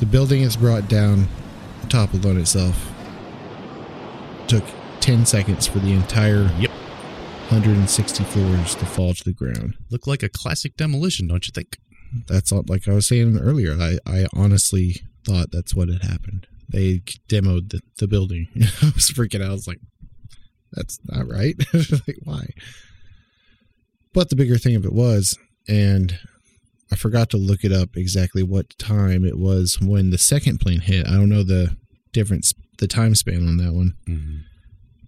the 0.00 0.06
building 0.06 0.42
is 0.42 0.56
brought 0.56 0.88
down, 0.88 1.28
toppled 1.88 2.26
on 2.26 2.36
itself. 2.38 2.92
Took 4.48 4.64
ten 5.00 5.24
seconds 5.26 5.66
for 5.66 5.78
the 5.78 5.92
entire 5.92 6.50
Yep. 6.58 6.70
160 7.50 8.24
floors 8.24 8.74
to 8.76 8.86
fall 8.86 9.12
to 9.12 9.24
the 9.24 9.32
ground. 9.32 9.74
Looked 9.90 10.06
like 10.06 10.22
a 10.22 10.28
classic 10.30 10.74
demolition, 10.76 11.28
don't 11.28 11.46
you 11.46 11.52
think? 11.52 11.76
That's 12.26 12.50
all, 12.50 12.64
like 12.66 12.88
I 12.88 12.94
was 12.94 13.06
saying 13.06 13.38
earlier. 13.38 13.76
I, 13.78 13.98
I 14.06 14.26
honestly 14.32 15.02
thought 15.26 15.50
that's 15.52 15.74
what 15.74 15.88
had 15.88 16.02
happened. 16.02 16.46
They 16.68 17.02
demoed 17.28 17.70
the, 17.70 17.80
the 17.98 18.08
building. 18.08 18.48
I 18.56 18.92
was 18.94 19.10
freaking 19.10 19.42
out. 19.42 19.50
I 19.50 19.52
was 19.52 19.68
like, 19.68 19.80
that's 20.72 20.98
not 21.10 21.28
right. 21.28 21.54
like, 21.74 22.16
why? 22.24 22.46
But 24.14 24.28
the 24.28 24.36
bigger 24.36 24.58
thing 24.58 24.76
of 24.76 24.84
it 24.84 24.92
was, 24.92 25.36
and 25.68 26.18
I 26.90 26.96
forgot 26.96 27.30
to 27.30 27.36
look 27.38 27.64
it 27.64 27.72
up 27.72 27.96
exactly 27.96 28.42
what 28.42 28.78
time 28.78 29.24
it 29.24 29.38
was 29.38 29.80
when 29.80 30.10
the 30.10 30.18
second 30.18 30.58
plane 30.60 30.80
hit. 30.80 31.06
I 31.06 31.12
don't 31.12 31.30
know 31.30 31.42
the 31.42 31.76
difference, 32.12 32.52
the 32.78 32.86
time 32.88 33.14
span 33.14 33.48
on 33.48 33.56
that 33.56 33.72
one, 33.72 33.94
Mhm. 34.06 34.40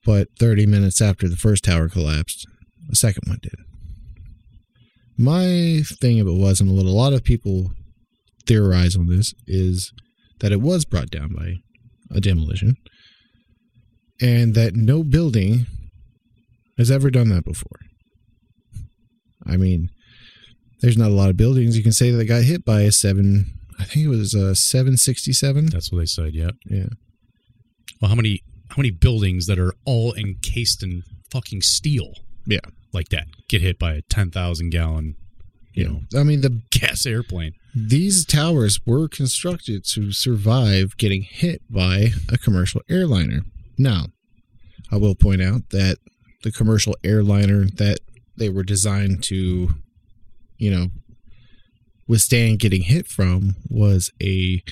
but 0.06 0.28
30 0.38 0.64
minutes 0.64 1.02
after 1.02 1.28
the 1.28 1.36
first 1.36 1.64
tower 1.64 1.88
collapsed, 1.90 2.46
the 2.88 2.96
second 2.96 3.24
one 3.28 3.38
did. 3.42 3.54
My 5.16 5.82
thing 5.86 6.18
of 6.20 6.26
it 6.26 6.32
was, 6.32 6.60
and 6.60 6.70
what 6.74 6.86
a 6.86 6.90
lot 6.90 7.12
of 7.12 7.22
people 7.24 7.72
theorize 8.46 8.96
on 8.96 9.06
this, 9.06 9.34
is 9.46 9.92
that 10.40 10.50
it 10.52 10.60
was 10.60 10.84
brought 10.84 11.10
down 11.10 11.34
by 11.34 11.56
a 12.10 12.20
demolition 12.20 12.76
and 14.20 14.54
that 14.54 14.74
no 14.74 15.02
building 15.04 15.66
has 16.78 16.90
ever 16.90 17.10
done 17.10 17.28
that 17.28 17.44
before. 17.44 17.80
I 19.46 19.56
mean, 19.56 19.90
there's 20.80 20.96
not 20.98 21.10
a 21.10 21.14
lot 21.14 21.30
of 21.30 21.36
buildings 21.36 21.76
you 21.76 21.82
can 21.82 21.92
say 21.92 22.10
that 22.10 22.24
got 22.26 22.42
hit 22.42 22.64
by 22.64 22.82
a 22.82 22.92
seven. 22.92 23.46
I 23.78 23.84
think 23.84 24.06
it 24.06 24.08
was 24.08 24.34
a 24.34 24.54
767. 24.54 25.66
That's 25.66 25.90
what 25.90 25.98
they 25.98 26.06
said. 26.06 26.34
Yeah. 26.34 26.50
Yeah. 26.66 26.86
Well, 28.00 28.08
how 28.08 28.14
many 28.14 28.42
how 28.68 28.76
many 28.78 28.90
buildings 28.90 29.46
that 29.46 29.58
are 29.58 29.74
all 29.84 30.14
encased 30.14 30.82
in 30.82 31.02
fucking 31.30 31.62
steel? 31.62 32.14
Yeah. 32.46 32.60
Like 32.92 33.08
that 33.10 33.26
get 33.48 33.62
hit 33.62 33.78
by 33.78 33.94
a 33.94 34.02
ten 34.02 34.30
thousand 34.30 34.70
gallon, 34.70 35.16
you 35.72 35.84
know, 35.84 36.20
I 36.20 36.22
mean, 36.22 36.40
the 36.42 36.62
gas 36.70 37.06
airplane. 37.06 37.52
these 37.74 38.24
towers 38.24 38.78
were 38.86 39.08
constructed 39.08 39.84
to 39.86 40.12
survive 40.12 40.96
getting 40.96 41.22
hit 41.22 41.62
by 41.68 42.12
a 42.28 42.38
commercial 42.38 42.82
airliner. 42.88 43.40
Now, 43.76 44.06
I 44.92 44.96
will 44.96 45.16
point 45.16 45.42
out 45.42 45.70
that 45.70 45.98
the 46.44 46.52
commercial 46.52 46.96
airliner 47.02 47.64
that 47.64 47.98
they 48.36 48.48
were 48.48 48.62
designed 48.64 49.22
to, 49.24 49.70
you 50.58 50.70
know, 50.70 50.88
withstand 52.06 52.58
getting 52.58 52.82
hit 52.82 53.06
from 53.06 53.56
was 53.68 54.10
a, 54.22 54.62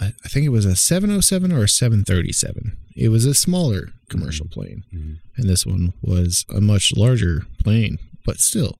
I 0.00 0.10
think 0.28 0.46
it 0.46 0.50
was 0.50 0.64
a 0.64 0.76
707 0.76 1.52
or 1.52 1.64
a 1.64 1.68
737. 1.68 2.76
It 2.96 3.08
was 3.10 3.24
a 3.24 3.34
smaller 3.34 3.92
commercial 4.08 4.46
plane, 4.48 4.84
Mhm. 4.92 5.18
and 5.36 5.48
this 5.48 5.64
one 5.66 5.92
was 6.02 6.44
a 6.48 6.60
much 6.60 6.92
larger 6.96 7.46
plane, 7.62 7.98
but 8.24 8.40
still. 8.40 8.78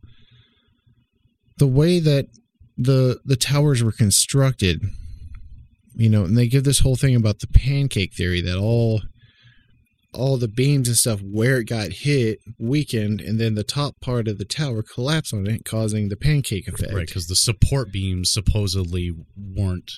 The 1.58 1.66
way 1.66 1.98
that 2.00 2.28
the 2.76 3.20
the 3.24 3.36
towers 3.36 3.82
were 3.82 3.90
constructed 3.90 4.80
you 5.96 6.08
know 6.08 6.22
and 6.22 6.38
they 6.38 6.46
give 6.46 6.62
this 6.62 6.78
whole 6.78 6.94
thing 6.94 7.16
about 7.16 7.40
the 7.40 7.48
pancake 7.48 8.14
theory 8.14 8.40
that 8.40 8.56
all 8.56 9.02
all 10.18 10.36
the 10.36 10.48
beams 10.48 10.88
and 10.88 10.96
stuff 10.96 11.20
where 11.22 11.58
it 11.58 11.64
got 11.68 11.90
hit 11.92 12.38
weakened 12.58 13.20
and 13.20 13.38
then 13.40 13.54
the 13.54 13.64
top 13.64 14.00
part 14.00 14.26
of 14.28 14.36
the 14.38 14.44
tower 14.44 14.82
collapsed 14.82 15.32
on 15.32 15.46
it 15.46 15.64
causing 15.64 16.08
the 16.08 16.16
pancake 16.16 16.66
effect 16.68 16.92
Right, 16.92 17.06
because 17.06 17.26
the 17.28 17.36
support 17.36 17.92
beams 17.92 18.32
supposedly 18.32 19.12
weren't 19.36 19.90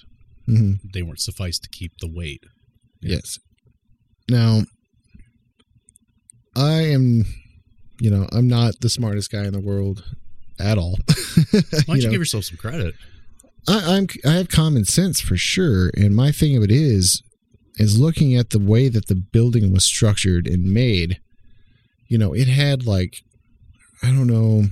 Mhm. 0.48 0.80
they 0.92 1.02
weren't 1.02 1.20
suffice 1.20 1.58
to 1.58 1.68
keep 1.70 1.92
the 2.00 2.08
weight. 2.12 2.42
yes 3.00 3.38
now 4.28 4.62
i 6.56 6.82
am 6.82 7.24
you 8.00 8.10
know 8.10 8.26
i'm 8.32 8.48
not 8.48 8.74
the 8.80 8.88
smartest 8.90 9.30
guy 9.30 9.44
in 9.44 9.52
the 9.52 9.60
world 9.60 10.04
at 10.58 10.76
all 10.78 10.96
Why 11.52 11.62
don't 11.86 11.96
you, 11.96 12.02
know? 12.04 12.10
give 12.10 12.20
yourself 12.20 12.44
some 12.44 12.58
credit? 12.58 12.94
I, 13.68 13.96
I'm 13.96 14.06
I 14.26 14.32
have 14.36 14.48
common 14.48 14.84
sense 14.84 15.20
for 15.20 15.36
sure, 15.36 15.90
and 15.96 16.14
my 16.14 16.32
thing 16.32 16.56
of 16.56 16.62
it 16.62 16.70
is 16.70 17.22
is 17.76 17.98
looking 18.00 18.34
at 18.34 18.50
the 18.50 18.58
way 18.58 18.88
that 18.88 19.06
the 19.06 19.14
building 19.14 19.72
was 19.72 19.84
structured 19.84 20.46
and 20.46 20.64
made. 20.72 21.20
You 22.08 22.18
know, 22.18 22.32
it 22.34 22.48
had 22.48 22.86
like 22.86 23.22
I 24.02 24.06
don't 24.08 24.26
know. 24.26 24.64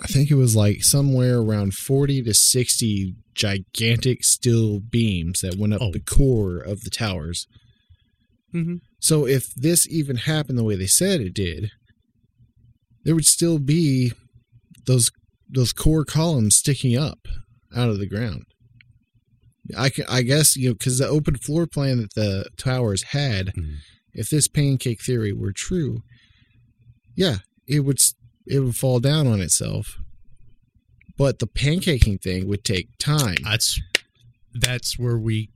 I 0.00 0.06
think 0.06 0.30
it 0.30 0.34
was 0.34 0.56
like 0.56 0.82
somewhere 0.82 1.38
around 1.38 1.74
forty 1.74 2.22
to 2.22 2.34
sixty 2.34 3.14
gigantic 3.34 4.24
steel 4.24 4.80
beams 4.80 5.40
that 5.40 5.56
went 5.56 5.72
up 5.74 5.80
Oh. 5.80 5.90
the 5.92 6.00
core 6.00 6.58
of 6.58 6.82
the 6.82 6.90
towers. 6.90 7.46
Mm-hmm. 8.52 8.76
So 9.00 9.26
if 9.26 9.54
this 9.54 9.88
even 9.88 10.16
happened 10.16 10.58
the 10.58 10.64
way 10.64 10.76
they 10.76 10.86
said 10.86 11.20
it 11.20 11.32
did, 11.34 11.70
there 13.04 13.14
would 13.14 13.24
still 13.24 13.58
be 13.58 14.12
those 14.86 15.10
those 15.48 15.72
core 15.72 16.04
columns 16.04 16.56
sticking 16.56 16.96
up 16.96 17.26
out 17.74 17.88
of 17.88 17.98
the 17.98 18.08
ground. 18.08 18.44
I 19.76 19.90
can, 19.90 20.04
I 20.08 20.22
guess 20.22 20.56
you 20.56 20.68
know 20.70 20.74
because 20.74 20.98
the 20.98 21.06
open 21.08 21.36
floor 21.36 21.66
plan 21.66 21.98
that 21.98 22.14
the 22.14 22.46
towers 22.56 23.02
had, 23.04 23.48
Mhm. 23.56 23.76
if 24.12 24.28
this 24.30 24.48
pancake 24.48 25.00
theory 25.02 25.32
were 25.32 25.52
true, 25.52 26.02
yeah, 27.16 27.38
it 27.66 27.80
would 27.80 28.00
it 28.46 28.60
would 28.60 28.76
fall 28.76 28.98
down 29.00 29.26
on 29.26 29.40
itself. 29.40 29.98
But 31.16 31.38
the 31.38 31.46
pancaking 31.46 32.20
thing 32.20 32.48
would 32.48 32.64
take 32.64 32.88
time. 32.98 33.36
That's 33.44 33.80
that's 34.54 34.98
where 34.98 35.18
we 35.18 35.50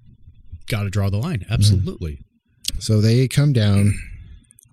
got 0.69 0.85
to 0.85 0.91
draw 0.91 1.11
the 1.11 1.19
line. 1.19 1.45
Absolutely. 1.51 2.21
So 2.79 3.01
they 3.01 3.27
come 3.29 3.53
down. 3.53 3.95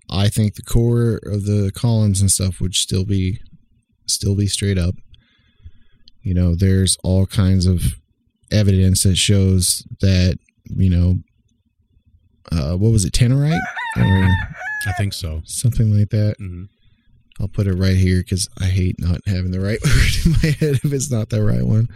I 0.10 0.30
think 0.30 0.56
the 0.56 0.62
core 0.62 1.20
of 1.24 1.46
the 1.46 1.72
columns 1.74 2.22
and 2.22 2.30
stuff 2.32 2.60
would 2.62 2.76
still 2.76 3.06
be 3.06 3.40
still 4.08 4.36
be 4.36 4.48
straight 4.48 4.78
up. 4.78 4.96
You 6.22 6.34
know, 6.34 6.56
there's 6.56 6.98
all 7.04 7.26
kinds 7.26 7.66
of 7.66 7.96
evidence 8.52 9.04
that 9.04 9.16
shows 9.18 9.86
that, 10.02 10.38
you 10.66 10.90
know, 10.90 11.18
uh, 12.52 12.76
what 12.76 12.92
was 12.92 13.06
it, 13.06 13.14
Tenorite 13.14 13.60
or 13.98 14.28
I 14.88 14.92
think 14.98 15.14
so. 15.14 15.42
something 15.46 15.98
like 15.98 16.10
that. 16.10 16.36
hmm 16.38 16.66
I'll 17.40 17.48
put 17.48 17.66
it 17.66 17.74
right 17.74 17.98
here 17.98 18.20
because 18.20 18.48
I 18.62 18.66
hate 18.66 18.96
not 19.00 19.20
having 19.26 19.50
the 19.50 19.60
right 19.60 19.80
word 19.86 20.26
in 20.26 20.32
my 20.34 20.50
head 20.60 20.80
if 20.84 20.94
it's 20.94 21.12
not 21.12 21.30
the 21.30 21.44
right 21.44 21.66
one. 21.66 21.90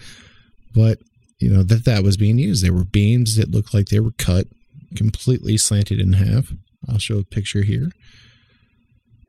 But 0.73 0.97
you 1.39 1.49
know 1.51 1.61
that 1.63 1.85
that 1.85 2.03
was 2.03 2.17
being 2.17 2.39
used. 2.39 2.63
There 2.65 2.73
were 2.73 2.83
beams 2.83 3.35
that 3.35 3.51
looked 3.51 3.73
like 3.73 3.87
they 3.89 3.99
were 3.99 4.11
cut 4.17 4.47
completely 4.95 5.55
slanted 5.57 5.99
in 5.99 6.13
half. 6.13 6.51
I'll 6.89 6.97
show 6.97 7.19
a 7.19 7.23
picture 7.23 7.61
here. 7.61 7.91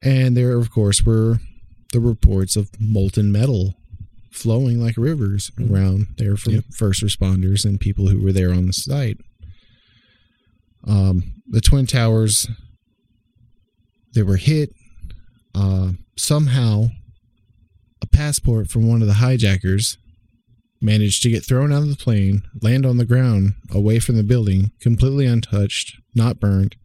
And 0.02 0.36
there, 0.36 0.56
of 0.56 0.70
course, 0.70 1.02
were 1.04 1.40
the 1.92 2.00
reports 2.00 2.56
of 2.56 2.70
molten 2.80 3.30
metal 3.30 3.74
flowing 4.30 4.80
like 4.82 4.96
rivers 4.96 5.50
around 5.58 6.08
there 6.16 6.36
from 6.36 6.54
Yep. 6.54 6.64
first 6.74 7.02
responders 7.02 7.64
and 7.64 7.80
people 7.80 8.08
who 8.08 8.20
were 8.22 8.32
there 8.32 8.52
on 8.52 8.66
the 8.66 8.72
site. 8.72 9.18
Um, 10.84 11.42
the 11.46 11.60
twin 11.60 11.86
towers, 11.86 12.48
they 14.14 14.22
were 14.22 14.36
hit 14.36 14.70
uh, 15.54 15.92
somehow 16.16 16.88
a 18.00 18.06
passport 18.06 18.68
from 18.70 18.88
one 18.88 19.02
of 19.02 19.08
the 19.08 19.14
hijackers 19.14 19.98
managed 20.80 21.22
to 21.24 21.30
get 21.30 21.44
thrown 21.44 21.72
out 21.72 21.82
of 21.82 21.88
the 21.88 21.96
plane, 21.96 22.42
land 22.62 22.86
on 22.86 22.96
the 22.98 23.04
ground 23.04 23.54
away 23.72 23.98
from 23.98 24.16
the 24.16 24.22
building, 24.22 24.70
completely 24.80 25.26
untouched, 25.26 26.00
not 26.14 26.38
burned, 26.38 26.76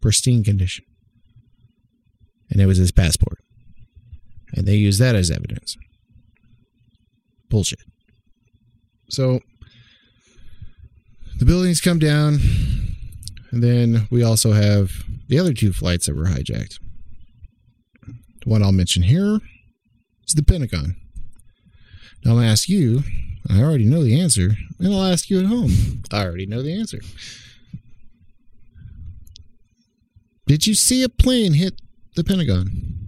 pristine 0.00 0.42
condition. 0.42 0.84
And 2.50 2.60
it 2.60 2.66
was 2.66 2.78
his 2.78 2.92
passport. 2.92 3.38
And 4.54 4.66
they 4.66 4.76
used 4.76 5.00
that 5.00 5.14
as 5.14 5.30
evidence. 5.30 5.76
Bullshit. 7.52 7.80
So 9.10 9.40
the 11.38 11.44
buildings 11.44 11.82
come 11.82 11.98
down, 11.98 12.38
and 13.50 13.62
then 13.62 14.08
we 14.10 14.22
also 14.22 14.52
have 14.52 14.90
the 15.28 15.38
other 15.38 15.52
two 15.52 15.70
flights 15.74 16.06
that 16.06 16.16
were 16.16 16.24
hijacked. 16.24 16.78
The 18.06 18.48
one 18.48 18.62
I'll 18.62 18.72
mention 18.72 19.02
here 19.02 19.40
is 20.26 20.34
the 20.34 20.42
Pentagon. 20.42 20.96
Now 22.24 22.38
I'll 22.38 22.40
ask 22.40 22.70
you, 22.70 23.02
I 23.50 23.60
already 23.60 23.84
know 23.84 24.02
the 24.02 24.18
answer, 24.18 24.52
and 24.78 24.94
I'll 24.94 25.04
ask 25.04 25.28
you 25.28 25.38
at 25.38 25.44
home. 25.44 26.04
I 26.10 26.24
already 26.24 26.46
know 26.46 26.62
the 26.62 26.72
answer. 26.72 27.00
Did 30.46 30.66
you 30.66 30.74
see 30.74 31.02
a 31.02 31.10
plane 31.10 31.52
hit 31.52 31.82
the 32.16 32.24
Pentagon? 32.24 33.01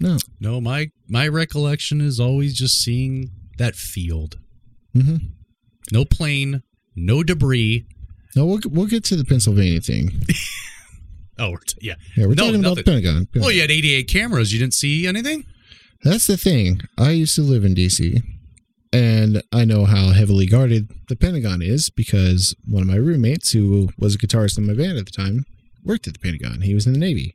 No. 0.00 0.16
No, 0.40 0.60
my 0.60 0.90
my 1.08 1.28
recollection 1.28 2.00
is 2.00 2.18
always 2.18 2.54
just 2.54 2.82
seeing 2.82 3.30
that 3.58 3.76
field. 3.76 4.38
Mm-hmm. 4.96 5.16
No 5.92 6.04
plane, 6.04 6.62
no 6.96 7.22
debris. 7.22 7.86
No, 8.34 8.46
we'll, 8.46 8.60
we'll 8.66 8.86
get 8.86 9.04
to 9.04 9.16
the 9.16 9.24
Pennsylvania 9.24 9.80
thing. 9.80 10.22
Oh, 11.38 11.56
yeah. 11.80 11.94
Yeah, 12.18 12.26
we're 12.26 12.34
No, 12.34 12.48
talking 12.48 12.60
about 12.60 12.74
the 12.74 12.82
nothing. 12.82 12.84
Pentagon. 13.02 13.28
Well, 13.34 13.50
you 13.50 13.62
had 13.62 13.70
88 13.70 14.08
cameras. 14.08 14.52
You 14.52 14.58
didn't 14.58 14.74
see 14.74 15.06
anything? 15.06 15.46
That's 16.04 16.26
the 16.26 16.36
thing. 16.36 16.82
I 16.98 17.12
used 17.12 17.34
to 17.36 17.40
live 17.40 17.64
in 17.64 17.74
DC, 17.74 18.22
and 18.92 19.42
I 19.50 19.64
know 19.64 19.86
how 19.86 20.10
heavily 20.10 20.44
guarded 20.44 20.90
the 21.08 21.16
Pentagon 21.16 21.62
is 21.62 21.88
because 21.88 22.54
one 22.68 22.82
of 22.82 22.88
my 22.88 22.96
roommates, 22.96 23.52
who 23.52 23.88
was 23.98 24.14
a 24.16 24.18
guitarist 24.18 24.58
in 24.58 24.66
my 24.66 24.74
band 24.74 24.98
at 24.98 25.06
the 25.06 25.12
time, 25.12 25.46
worked 25.82 26.06
at 26.06 26.12
the 26.12 26.18
Pentagon. 26.18 26.60
He 26.60 26.74
was 26.74 26.86
in 26.86 26.92
the 26.92 26.98
Navy. 26.98 27.34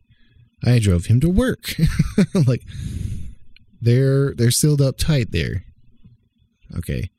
I 0.65 0.79
drove 0.79 1.05
him 1.05 1.19
to 1.21 1.29
work. 1.29 1.75
like 2.47 2.61
they're 3.81 4.33
they're 4.35 4.51
sealed 4.51 4.81
up 4.81 4.97
tight 4.97 5.31
there. 5.31 5.63
Okay. 6.77 7.09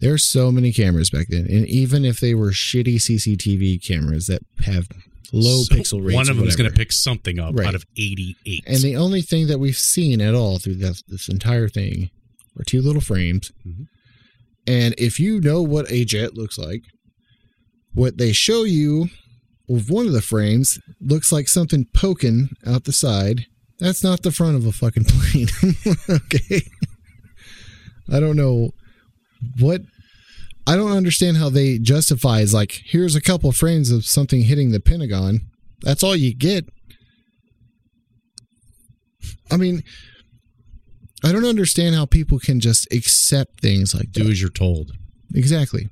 There 0.00 0.12
are 0.12 0.18
so 0.18 0.52
many 0.52 0.72
cameras 0.72 1.10
back 1.10 1.28
then, 1.28 1.46
and 1.48 1.66
even 1.66 2.04
if 2.04 2.20
they 2.20 2.34
were 2.34 2.50
shitty 2.50 2.96
CCTV 2.96 3.86
cameras 3.86 4.26
that 4.26 4.42
have 4.64 4.86
low 5.32 5.62
So 5.62 5.74
pixel 5.74 6.04
rates. 6.04 6.14
One 6.14 6.28
of 6.28 6.36
them 6.36 6.46
is 6.46 6.56
going 6.56 6.70
to 6.70 6.76
pick 6.76 6.92
something 6.92 7.38
up 7.38 7.54
Right. 7.56 7.66
out 7.66 7.74
of 7.74 7.84
88. 7.96 8.62
And 8.66 8.78
the 8.78 8.96
only 8.96 9.22
thing 9.22 9.46
that 9.48 9.58
we've 9.58 9.76
seen 9.78 10.20
at 10.20 10.34
all 10.34 10.58
through 10.58 10.76
this, 10.76 11.02
this 11.08 11.28
entire 11.28 11.68
thing 11.68 12.10
are 12.58 12.64
two 12.64 12.82
little 12.82 13.00
frames. 13.00 13.50
Mhm. 13.66 13.86
And 14.66 14.94
if 14.98 15.18
you 15.18 15.40
know 15.40 15.62
what 15.62 15.90
a 15.90 16.04
jet 16.04 16.34
looks 16.34 16.58
like, 16.58 16.82
what 17.94 18.18
they 18.18 18.32
show 18.32 18.64
you 18.64 19.08
one 19.66 20.06
of 20.06 20.12
the 20.12 20.20
frames 20.22 20.78
looks 21.00 21.32
like 21.32 21.48
something 21.48 21.86
poking 21.94 22.50
out 22.66 22.84
the 22.84 22.92
side. 22.92 23.46
That's 23.78 24.04
not 24.04 24.22
the 24.22 24.30
front 24.32 24.56
of 24.56 24.66
a 24.66 24.72
fucking 24.72 25.04
plane. 25.08 25.48
okay. 26.08 26.62
I 28.12 28.20
don't 28.20 28.36
know 28.36 28.70
what 29.58 29.80
I 30.66 30.76
don't 30.76 30.92
understand 30.92 31.36
how 31.38 31.50
they 31.50 31.78
justify 31.78 32.40
is 32.40 32.54
like 32.54 32.82
here's 32.84 33.14
a 33.14 33.20
couple 33.20 33.50
frames 33.52 33.90
of 33.90 34.04
something 34.06 34.42
hitting 34.42 34.70
the 34.70 34.80
Pentagon. 34.80 35.40
That's 35.82 36.02
all 36.02 36.16
you 36.16 36.34
get. 36.34 36.66
I 39.50 39.56
mean, 39.56 39.82
I 41.22 41.32
don't 41.32 41.44
understand 41.44 41.94
how 41.94 42.06
people 42.06 42.38
can 42.38 42.60
just 42.60 42.90
accept 42.92 43.60
things 43.60 43.94
like 43.94 44.12
Do 44.12 44.24
that. 44.24 44.30
as 44.30 44.40
you're 44.40 44.50
told. 44.50 44.92
Exactly. 45.34 45.88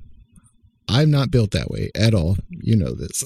I'm 0.87 1.11
not 1.11 1.31
built 1.31 1.51
that 1.51 1.69
way 1.69 1.91
at 1.95 2.13
all. 2.13 2.37
You 2.49 2.75
know 2.75 2.93
this. 2.93 3.23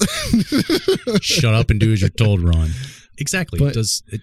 Shut 1.20 1.54
up 1.54 1.70
and 1.70 1.80
do 1.80 1.92
as 1.92 2.00
you're 2.00 2.10
told, 2.10 2.40
Ron. 2.42 2.70
Exactly. 3.18 3.58
But- 3.58 3.70
it 3.70 3.74
does 3.74 4.02
it, 4.08 4.20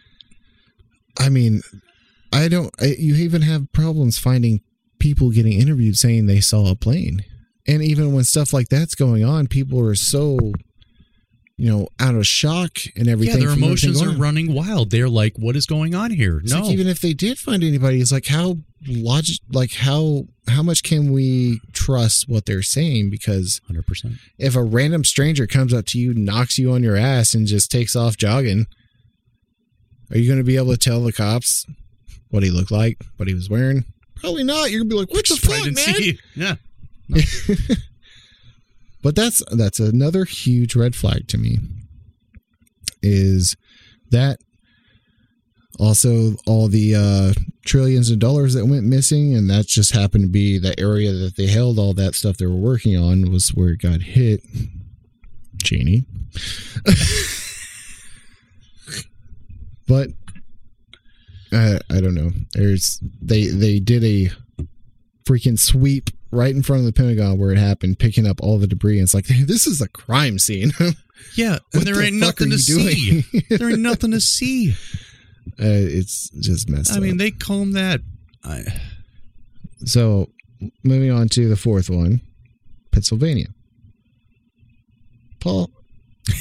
I 1.19 1.29
mean, 1.29 1.61
I 2.33 2.47
don't. 2.47 2.73
I, 2.79 2.95
you 2.97 3.15
even 3.15 3.41
have 3.43 3.71
problems 3.71 4.17
finding 4.19 4.61
people 4.99 5.31
getting 5.31 5.53
interviewed 5.53 5.97
saying 5.97 6.25
they 6.25 6.41
saw 6.41 6.69
a 6.69 6.75
plane, 6.75 7.23
and 7.67 7.81
even 7.81 8.13
when 8.13 8.23
stuff 8.25 8.53
like 8.53 8.69
that's 8.69 8.95
going 8.95 9.23
on, 9.23 9.47
people 9.47 9.79
are 9.79 9.95
so, 9.95 10.37
you 11.57 11.71
know, 11.71 11.87
out 11.99 12.15
of 12.15 12.27
shock 12.27 12.79
and 12.97 13.07
everything. 13.07 13.37
yeah, 13.37 13.43
everything. 13.43 13.61
their 13.61 13.67
emotions 13.69 14.01
are 14.01 14.11
running 14.11 14.53
wild. 14.53 14.91
They're 14.91 15.07
like, 15.07 15.37
"What 15.37 15.55
is 15.55 15.65
going 15.65 15.95
on 15.95 16.11
here?" 16.11 16.39
It's 16.39 16.51
no, 16.51 16.61
like 16.63 16.73
even 16.73 16.87
if 16.87 16.99
they 16.99 17.13
did 17.13 17.39
find 17.39 17.63
anybody, 17.63 18.01
it's 18.01 18.11
like 18.11 18.27
how 18.27 18.57
logic, 18.85 19.37
like 19.53 19.73
how 19.73 20.25
how 20.49 20.63
much 20.63 20.83
can 20.83 21.13
we 21.13 21.61
trust 21.85 22.27
what 22.27 22.45
they're 22.45 22.61
saying? 22.61 23.09
Because 23.09 23.61
hundred 23.67 23.85
percent. 23.85 24.15
if 24.37 24.55
a 24.55 24.63
random 24.63 25.03
stranger 25.03 25.47
comes 25.47 25.73
up 25.73 25.85
to 25.87 25.99
you, 25.99 26.13
knocks 26.13 26.57
you 26.57 26.71
on 26.71 26.83
your 26.83 26.95
ass, 26.95 27.33
and 27.33 27.47
just 27.47 27.71
takes 27.71 27.95
off 27.95 28.17
jogging, 28.17 28.65
are 30.11 30.17
you 30.17 30.27
going 30.27 30.39
to 30.39 30.43
be 30.43 30.57
able 30.57 30.71
to 30.71 30.77
tell 30.77 31.01
the 31.01 31.13
cops 31.13 31.65
what 32.29 32.43
he 32.43 32.49
looked 32.49 32.71
like, 32.71 32.97
what 33.17 33.27
he 33.27 33.33
was 33.33 33.49
wearing? 33.49 33.85
Probably 34.15 34.43
not. 34.43 34.71
You're 34.71 34.83
going 34.83 34.89
to 34.89 34.95
be 34.95 34.99
like, 34.99 35.11
"What 35.11 35.27
the 35.27 35.35
fuck, 35.35 35.65
man?" 35.71 36.17
Yeah, 36.35 37.75
But 39.03 39.15
that's 39.15 39.43
that's 39.51 39.79
another 39.79 40.25
huge 40.25 40.75
red 40.75 40.95
flag 40.95 41.27
to 41.27 41.37
me. 41.37 41.59
Is 43.03 43.55
that 44.09 44.39
also 45.79 46.35
all 46.45 46.67
the 46.67 46.95
uh, 46.95 47.33
trillions 47.65 48.09
of 48.11 48.19
dollars 48.19 48.53
that 48.53 48.65
went 48.65 48.85
missing, 48.85 49.35
and 49.35 49.49
that 49.49 49.67
just 49.67 49.91
happened 49.91 50.23
to 50.25 50.29
be 50.29 50.57
the 50.57 50.79
area 50.79 51.11
that 51.11 51.35
they 51.35 51.47
held 51.47 51.79
all 51.79 51.93
that 51.93 52.15
stuff 52.15 52.37
they 52.37 52.45
were 52.45 52.55
working 52.55 52.97
on 52.97 53.31
was 53.31 53.49
where 53.49 53.69
it 53.69 53.81
got 53.81 54.01
hit. 54.01 54.41
Genie. 55.57 56.05
but 59.87 60.09
I 61.51 61.79
I 61.89 62.01
don't 62.01 62.13
know. 62.13 62.31
There's 62.53 62.99
they 63.21 63.47
they 63.47 63.79
did 63.79 64.03
a 64.03 64.29
freaking 65.25 65.57
sweep 65.57 66.09
right 66.31 66.53
in 66.53 66.61
front 66.61 66.81
of 66.81 66.85
the 66.85 66.93
Pentagon 66.93 67.37
where 67.39 67.51
it 67.51 67.57
happened, 67.57 67.99
picking 67.99 68.27
up 68.27 68.41
all 68.41 68.57
the 68.57 68.67
debris. 68.67 68.99
And 68.99 69.03
it's 69.03 69.13
like 69.13 69.25
this 69.27 69.65
is 69.65 69.81
a 69.81 69.87
crime 69.87 70.37
scene. 70.37 70.71
yeah. 71.35 71.57
And 71.73 71.83
there 71.83 71.95
the 71.95 72.05
ain't 72.05 72.17
nothing 72.17 72.49
to 72.51 72.59
see. 72.59 73.23
there 73.49 73.69
ain't 73.69 73.79
nothing 73.79 74.11
to 74.11 74.21
see. 74.21 74.75
uh, 75.59 75.63
it's 75.65 76.29
just 76.29 76.69
messed 76.69 76.91
I 76.91 76.97
up. 76.97 77.01
mean, 77.03 77.17
they 77.17 77.31
comb 77.31 77.71
that. 77.73 78.01
I, 78.43 78.63
so 79.85 80.29
moving 80.83 81.11
on 81.11 81.29
to 81.29 81.47
the 81.49 81.55
fourth 81.55 81.89
one, 81.89 82.21
Pennsylvania. 82.91 83.47
Paul, 85.39 85.69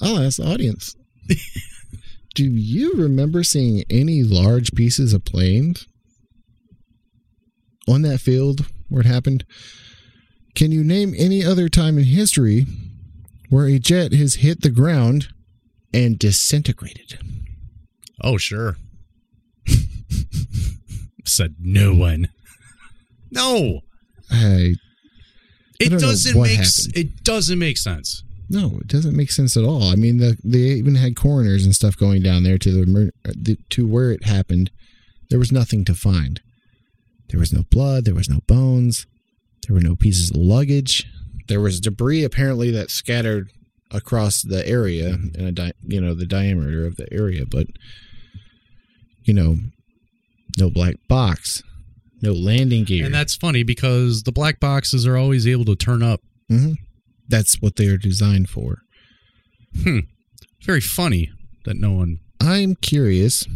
I'll 0.00 0.18
ask 0.18 0.36
the 0.38 0.46
audience. 0.46 0.94
Do 2.34 2.44
you 2.44 2.92
remember 2.94 3.44
seeing 3.44 3.84
any 3.88 4.22
large 4.22 4.74
pieces 4.74 5.12
of 5.12 5.24
planes 5.24 5.86
on 7.88 8.02
that 8.02 8.20
field 8.20 8.66
where 8.88 9.00
it 9.02 9.06
happened? 9.06 9.44
Can 10.54 10.70
you 10.72 10.84
name 10.84 11.14
any 11.16 11.44
other 11.44 11.68
time 11.68 11.96
in 11.96 12.04
history 12.04 12.66
where 13.50 13.66
a 13.66 13.78
jet 13.78 14.12
has 14.12 14.36
hit 14.36 14.62
the 14.62 14.70
ground 14.70 15.28
and 15.94 16.18
disintegrated? 16.18 17.18
oh, 18.22 18.36
sure. 18.36 18.76
Said 21.24 21.56
no 21.58 21.94
one. 21.94 22.28
No, 23.30 23.80
I 24.30 24.74
it 25.80 25.90
doesn't 25.98 26.40
make 26.40 26.60
s- 26.60 26.88
it 26.94 27.24
doesn't 27.24 27.58
make 27.58 27.78
sense. 27.78 28.22
No, 28.48 28.78
it 28.80 28.88
doesn't 28.88 29.16
make 29.16 29.32
sense 29.32 29.56
at 29.56 29.64
all. 29.64 29.84
I 29.84 29.94
mean, 29.96 30.18
the, 30.18 30.36
they 30.44 30.58
even 30.58 30.94
had 30.96 31.16
coroners 31.16 31.64
and 31.64 31.74
stuff 31.74 31.96
going 31.96 32.22
down 32.22 32.42
there 32.44 32.58
to 32.58 32.70
the, 32.70 33.10
uh, 33.26 33.32
the 33.34 33.56
to 33.70 33.86
where 33.86 34.12
it 34.12 34.24
happened. 34.24 34.70
There 35.30 35.38
was 35.38 35.50
nothing 35.50 35.84
to 35.86 35.94
find. 35.94 36.40
There 37.30 37.40
was 37.40 37.52
no 37.52 37.62
blood. 37.70 38.04
There 38.04 38.14
was 38.14 38.28
no 38.28 38.40
bones. 38.46 39.06
There 39.66 39.74
were 39.74 39.80
no 39.80 39.96
pieces 39.96 40.30
of 40.30 40.36
luggage. 40.36 41.06
There 41.48 41.60
was 41.60 41.80
debris 41.80 42.22
apparently 42.22 42.70
that 42.70 42.90
scattered 42.90 43.50
across 43.94 44.42
the 44.42 44.66
area 44.68 45.14
and 45.14 45.36
a 45.48 45.52
di- 45.52 45.72
you 45.86 46.00
know 46.00 46.14
the 46.14 46.26
diameter 46.26 46.84
of 46.86 46.96
the 46.96 47.10
area, 47.12 47.44
but 47.48 47.66
you 49.22 49.32
know, 49.32 49.56
no 50.58 50.68
black 50.68 50.96
box, 51.08 51.62
no 52.20 52.32
landing 52.32 52.84
gear. 52.84 53.06
And 53.06 53.14
that's 53.14 53.34
funny 53.36 53.62
because 53.62 54.24
the 54.24 54.32
black 54.32 54.60
boxes 54.60 55.06
are 55.06 55.16
always 55.16 55.46
able 55.46 55.64
to 55.66 55.76
turn 55.76 56.02
up. 56.02 56.20
Mhm. 56.50 56.76
that's 57.28 57.54
what 57.62 57.76
they 57.76 57.86
are 57.86 57.96
designed 57.96 58.50
for. 58.50 58.80
Very 60.62 60.80
funny 60.82 61.30
that 61.64 61.76
no 61.78 61.92
one. 61.92 62.18
I'm 62.40 62.74
curious 62.76 63.46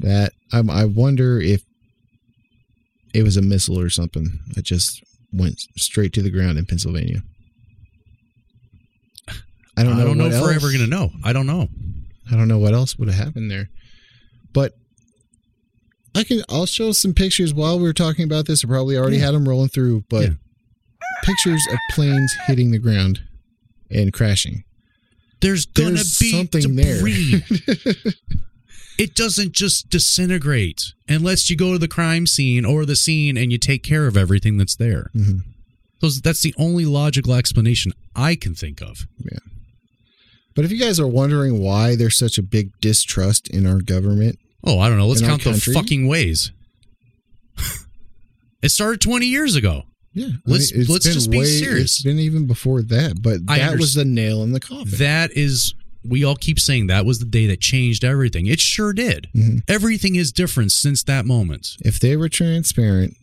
that 0.00 0.32
I'm, 0.52 0.68
I 0.68 0.84
wonder 0.84 1.40
if 1.40 1.62
it 3.14 3.22
was 3.22 3.36
a 3.38 3.42
missile 3.42 3.78
or 3.80 3.88
something 3.90 4.38
that 4.54 4.64
just 4.66 5.02
went 5.32 5.60
straight 5.78 6.12
to 6.14 6.22
the 6.22 6.30
ground 6.30 6.58
in 6.58 6.66
Pennsylvania. 6.66 7.22
I 9.76 9.82
don't 9.84 9.96
know. 9.96 10.02
I 10.02 10.04
don't 10.06 10.18
know 10.18 10.26
if 10.26 10.40
we're 10.40 10.52
ever 10.52 10.68
going 10.68 10.80
to 10.80 10.86
know. 10.86 11.10
I 11.24 11.32
don't 11.32 11.46
know. 11.46 11.68
I 12.30 12.36
don't 12.36 12.48
know 12.48 12.58
what 12.58 12.74
else 12.74 12.98
would 12.98 13.08
have 13.08 13.16
happened 13.24 13.50
there, 13.50 13.68
but 14.52 14.74
I 16.14 16.24
can. 16.24 16.42
I'll 16.48 16.66
show 16.66 16.92
some 16.92 17.14
pictures 17.14 17.54
while 17.54 17.78
we 17.78 17.84
were 17.84 17.92
talking 17.94 18.24
about 18.24 18.46
this. 18.46 18.64
I 18.64 18.68
probably 18.68 18.96
already 18.96 19.16
Yeah. 19.16 19.26
had 19.26 19.34
them 19.34 19.48
rolling 19.48 19.68
through, 19.70 20.04
but 20.10 20.22
Yeah. 20.24 20.34
pictures 21.22 21.62
of 21.72 21.78
planes 21.90 22.32
hitting 22.46 22.70
the 22.70 22.78
ground 22.78 23.20
and 23.90 24.12
crashing. 24.12 24.64
There's 25.40 25.66
to 25.66 25.84
There's 25.84 26.18
be 26.18 26.30
something 26.30 26.76
there. 26.76 26.96
debris. 26.98 27.42
it 28.98 29.14
doesn't 29.14 29.52
just 29.52 29.88
disintegrate 29.90 30.92
unless 31.08 31.48
you 31.50 31.56
go 31.56 31.72
to 31.72 31.78
the 31.78 31.88
crime 31.88 32.26
scene 32.26 32.64
or 32.64 32.84
the 32.84 32.94
scene 32.96 33.36
and 33.36 33.50
you 33.50 33.58
take 33.58 33.82
care 33.82 34.06
of 34.06 34.16
everything 34.16 34.56
that's 34.58 34.76
there. 34.76 35.10
Mhm. 35.16 35.40
Those, 36.00 36.20
that's 36.20 36.42
the 36.42 36.54
only 36.58 36.84
logical 36.84 37.34
explanation 37.34 37.92
I 38.14 38.34
can 38.34 38.54
think 38.54 38.80
of. 38.82 39.06
But 40.54 40.64
if 40.64 40.70
you 40.72 40.78
guys 40.78 41.00
are 41.00 41.06
wondering 41.06 41.60
why 41.60 41.96
there's 41.96 42.16
such 42.16 42.38
a 42.38 42.42
big 42.42 42.78
distrust 42.80 43.48
in 43.48 43.66
our 43.66 43.80
government, 43.80 44.38
Oh, 44.64 44.78
I 44.78 44.88
don't 44.88 44.96
know. 44.98 45.08
Let's 45.08 45.20
count 45.22 45.42
the 45.42 45.54
fucking 45.54 46.06
ways. 46.06 46.52
it 48.62 48.68
started 48.70 49.00
20 49.00 49.26
years 49.26 49.56
ago. 49.56 49.82
yeah, 50.12 50.28
Let's- 50.46 50.70
it's 50.72 50.88
let's 50.88 51.04
been 51.06 51.14
just 51.14 51.30
be 51.30 51.44
serious. 51.44 51.82
It's 51.96 52.02
been 52.02 52.18
even 52.18 52.46
before 52.46 52.82
that, 52.82 53.20
but 53.22 53.44
that 53.46 53.78
was 53.78 53.94
the 53.94 54.04
nail 54.04 54.42
in 54.42 54.52
the 54.52 54.60
coffin. 54.60 54.98
That 54.98 55.32
is, 55.36 55.74
we 56.04 56.22
all 56.24 56.36
keep 56.36 56.60
saying 56.60 56.86
that 56.88 57.04
was 57.04 57.18
the 57.18 57.24
day 57.24 57.46
that 57.46 57.60
changed 57.60 58.04
everything. 58.04 58.46
It 58.46 58.60
sure 58.60 58.92
did. 58.92 59.28
Mhm. 59.34 59.62
Everything 59.68 60.14
is 60.16 60.32
different 60.32 60.70
since 60.72 61.02
that 61.04 61.26
moment. 61.26 61.76
if 61.80 61.98
they 61.98 62.16
were 62.16 62.28
transparent, 62.28 63.16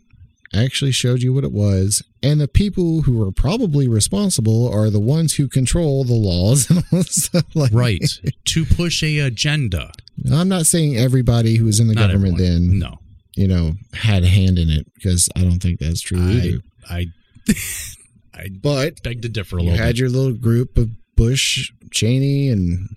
actually 0.53 0.91
showed 0.91 1.21
you 1.21 1.33
what 1.33 1.43
it 1.43 1.51
was, 1.51 2.01
and 2.23 2.41
the 2.41 2.47
people 2.47 3.03
who 3.03 3.21
are 3.25 3.31
probably 3.31 3.87
responsible 3.87 4.67
are 4.67 4.89
the 4.89 4.99
ones 4.99 5.35
who 5.35 5.47
control 5.47 6.03
the 6.03 6.13
laws 6.13 6.69
and 6.69 6.83
all 6.91 7.03
stuff 7.03 7.45
like 7.55 7.71
Right. 7.73 8.03
to 8.45 8.65
push 8.65 9.03
a 9.03 9.19
agenda. 9.19 9.91
I'm 10.31 10.49
not 10.49 10.65
saying 10.65 10.97
everybody 10.97 11.55
who 11.55 11.65
was 11.65 11.79
in 11.79 11.87
the 11.87 11.93
Not 11.93 12.09
government 12.11 12.33
everyone. 12.41 12.69
then, 12.69 12.79
No. 12.79 12.99
you 13.35 13.47
know, 13.47 13.73
had 13.93 14.23
a 14.23 14.27
hand 14.27 14.57
in 14.59 14.69
it 14.69 14.85
because 14.95 15.29
I 15.35 15.41
don't 15.41 15.59
think 15.61 15.79
that's 15.79 16.01
true 16.01 16.19
I, 16.19 16.31
either. 16.31 16.61
I, 16.89 17.05
I 18.33 18.49
But 18.61 19.01
beg 19.03 19.21
to 19.21 19.29
differ 19.29 19.57
a 19.57 19.61
you 19.61 19.69
little 19.69 19.85
had 19.85 19.89
bit. 19.95 19.99
your 19.99 20.09
little 20.09 20.33
group 20.33 20.77
of 20.77 20.89
Bush, 21.15 21.71
Cheney, 21.91 22.49
and 22.49 22.95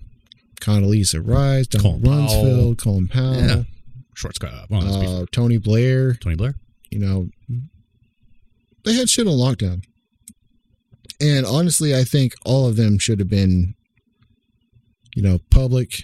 Condoleezza 0.61 1.25
Rice, 1.25 1.67
Donald 1.67 2.03
Colin 2.03 2.27
Powell. 2.27 2.45
Rumsfeld, 2.45 2.77
Colin 2.77 3.07
Powell, 3.09 3.35
Yeah. 3.35 3.63
Short 4.15 4.35
Scott. 4.35 4.67
Well, 4.69 4.81
let's 4.81 4.97
be 4.97 5.05
fair. 5.07 5.15
uh, 5.23 5.25
Tony 5.31 5.57
Blair. 5.57 6.13
Tony 6.15 6.35
Blair. 6.35 6.55
You 6.93 6.99
know, 6.99 7.29
they 8.85 8.93
had 8.93 9.09
shit 9.09 9.25
on 9.25 9.33
lockdown. 9.33 9.83
And 11.19 11.43
honestly, 11.43 11.95
I 11.95 12.03
think 12.03 12.33
all 12.45 12.67
of 12.67 12.75
them 12.75 12.99
should 12.99 13.17
have 13.19 13.29
been, 13.29 13.73
you 15.15 15.23
know, 15.23 15.39
public 15.49 16.03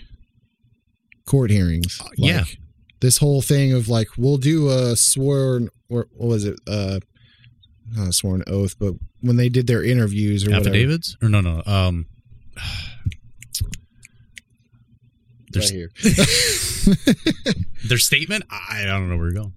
court 1.26 1.52
hearings. 1.52 2.02
Uh, 2.04 2.10
yeah. 2.18 2.44
This 3.02 3.18
whole 3.18 3.44
thing 3.44 3.72
of 3.74 3.88
like, 3.88 4.08
we'll 4.18 4.38
do 4.38 4.70
a 4.70 4.96
sworn, 4.96 5.70
or 5.90 6.08
what 6.14 6.28
was 6.28 6.46
it? 6.46 6.60
Uh, 6.68 7.00
not 7.96 8.08
a 8.10 8.14
sworn 8.14 8.44
oath, 8.48 8.76
but 8.80 8.96
when 9.22 9.36
they 9.36 9.50
did 9.50 9.68
their 9.68 9.84
interviews 9.84 10.44
or 10.46 10.50
whatever. 10.50 10.70
Affidavits? 10.70 11.18
Or 11.22 11.30
no, 11.30 11.42
no. 11.42 11.62
Um, 11.68 12.08
there's, 15.52 15.72
Right 15.72 15.78
here. 15.78 15.92
their 17.88 17.98
statement? 18.00 18.46
I 18.50 18.82
I 18.82 18.86
don't 18.86 19.10
know 19.10 19.18
where 19.18 19.32
you're 19.32 19.42
going. 19.42 19.54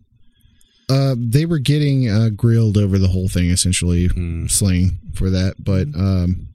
Uh, 0.88 1.14
they 1.18 1.46
were 1.46 1.58
getting 1.58 2.08
uh, 2.10 2.28
grilled 2.30 2.76
over 2.76 2.98
the 2.98 3.08
whole 3.08 3.28
thing, 3.28 3.50
essentially, 3.50 4.06
Hmm. 4.08 4.46
sling 4.46 4.98
for 5.14 5.30
that, 5.30 5.54
but 5.58 5.86
um, 5.94 6.48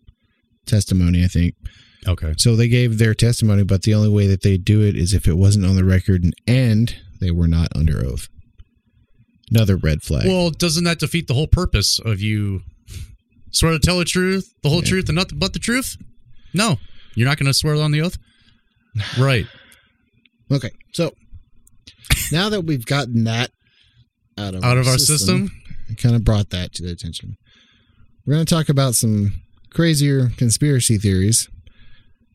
testimony, 0.65 1.23
I 1.23 1.27
think. 1.27 1.55
Okay. 2.07 2.33
So 2.37 2.55
they 2.55 2.67
gave 2.67 2.97
their 2.97 3.13
testimony, 3.13 3.63
but 3.63 3.81
the 3.83 3.93
only 3.93 4.09
way 4.09 4.27
that 4.27 4.41
they 4.43 4.57
do 4.57 4.81
it 4.81 4.95
is 4.95 5.13
if 5.13 5.27
it 5.27 5.33
wasn't 5.37 5.65
on 5.65 5.75
the 5.75 5.83
record 5.83 6.23
and 6.47 6.95
they 7.19 7.31
were 7.31 7.47
not 7.47 7.69
under 7.75 8.05
oath. 8.05 8.27
Another 9.49 9.77
red 9.77 10.03
flag. 10.03 10.27
Well, 10.27 10.49
doesn't 10.51 10.83
that 10.83 10.99
defeat 10.99 11.27
the 11.27 11.33
whole 11.33 11.47
purpose 11.47 11.99
of 11.99 12.21
you 12.21 12.61
swear 13.51 13.71
to 13.73 13.79
tell 13.79 13.97
the 13.97 14.05
truth, 14.05 14.53
the 14.61 14.69
whole 14.69 14.81
Yeah. 14.83 14.89
truth, 14.89 15.09
and 15.09 15.15
nothing 15.15 15.39
but 15.39 15.53
the 15.53 15.59
truth? 15.59 15.97
No, 16.53 16.77
you're 17.15 17.27
not 17.27 17.37
going 17.37 17.47
to 17.47 17.53
swear 17.53 17.75
on 17.75 17.91
the 17.91 18.01
oath, 18.01 18.17
right? 19.17 19.47
okay, 20.51 20.69
so 20.93 21.11
now 22.31 22.49
that 22.49 22.61
we've 22.61 22.85
gotten 22.85 23.23
that 23.23 23.51
out 24.37 24.55
of 24.55 24.63
Out 24.63 24.77
of 24.77 24.87
our 24.87 24.97
system, 24.97 25.51
kind 26.01 26.15
of 26.15 26.23
brought 26.23 26.49
that 26.51 26.73
to 26.73 26.83
the 26.83 26.91
attention. 26.91 27.37
We're 28.25 28.35
going 28.35 28.45
to 28.45 28.53
talk 28.53 28.69
about 28.69 28.95
some 28.95 29.41
crazier 29.71 30.29
conspiracy 30.37 30.97
theories 30.97 31.49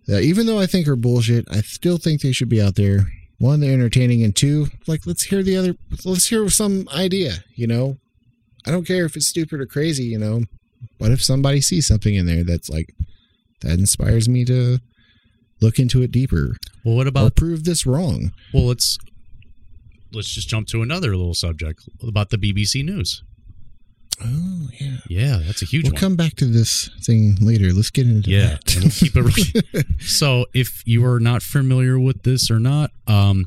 that, 0.07 0.23
even 0.23 0.47
though 0.47 0.59
I 0.59 0.67
think 0.67 0.89
are 0.89 0.97
bullshit, 0.97 1.47
I 1.51 1.61
still 1.61 1.99
think 1.99 2.21
they 2.21 2.33
should 2.33 2.49
be 2.49 2.63
out 2.63 2.77
there. 2.77 3.13
One, 3.39 3.61
they're 3.61 3.73
entertaining, 3.73 4.23
and 4.23 4.35
two, 4.35 4.69
like 4.87 5.07
let's 5.07 5.25
hear 5.25 5.43
the 5.43 5.57
other. 5.57 5.75
Let's 6.05 6.29
hear 6.29 6.49
some 6.49 6.89
idea. 6.95 7.45
You 7.55 7.67
know, 7.67 7.99
I 8.67 8.71
don't 8.71 8.87
care 8.87 9.05
if 9.05 9.17
it's 9.17 9.27
stupid 9.27 9.61
or 9.61 9.67
crazy. 9.67 10.05
You 10.05 10.19
know, 10.19 10.45
what 10.99 11.11
if 11.11 11.23
somebody 11.23 11.61
sees 11.61 11.87
something 11.87 12.15
in 12.15 12.27
there 12.27 12.45
that's 12.45 12.71
like 12.71 12.95
that 13.63 13.79
inspires 13.79 14.29
me 14.29 14.45
to 14.45 14.79
look 15.61 15.79
into 15.79 16.03
it 16.03 16.11
deeper 16.11 16.57
well, 16.85 16.97
what 16.97 17.07
about 17.07 17.27
or 17.27 17.31
prove 17.31 17.65
this 17.65 17.87
wrong? 17.87 18.33
Well, 18.53 18.67
let's 18.67 18.99
let's 20.15 20.29
just 20.29 20.49
jump 20.49 20.69
to 20.69 20.83
another 20.83 21.17
little 21.17 21.35
subject 21.35 21.89
about 22.07 22.31
the 22.31 22.37
BBC 22.39 22.85
News. 22.85 23.23
Oh 24.25 24.69
yeah. 24.79 24.97
Yeah, 25.09 25.41
that's 25.45 25.63
a 25.63 25.65
huge 25.65 25.85
We'll 25.85 25.93
one. 25.93 26.01
come 26.01 26.17
back 26.17 26.35
to 26.37 26.45
this 26.45 26.89
thing 27.05 27.37
later. 27.41 27.73
Let's 27.73 27.91
get 27.91 28.07
into 28.07 28.31
Yeah, 28.31 28.57
that. 28.65 28.75
and 28.77 28.85
we'll 29.25 29.33
keep 29.33 29.57
it. 29.75 29.87
So, 30.01 30.47
if 30.55 30.83
you 30.87 31.05
are 31.07 31.19
not 31.19 31.43
familiar 31.43 31.99
with 31.99 32.23
this 32.23 32.51
or 32.51 32.59
not, 32.61 32.91
um, 33.07 33.47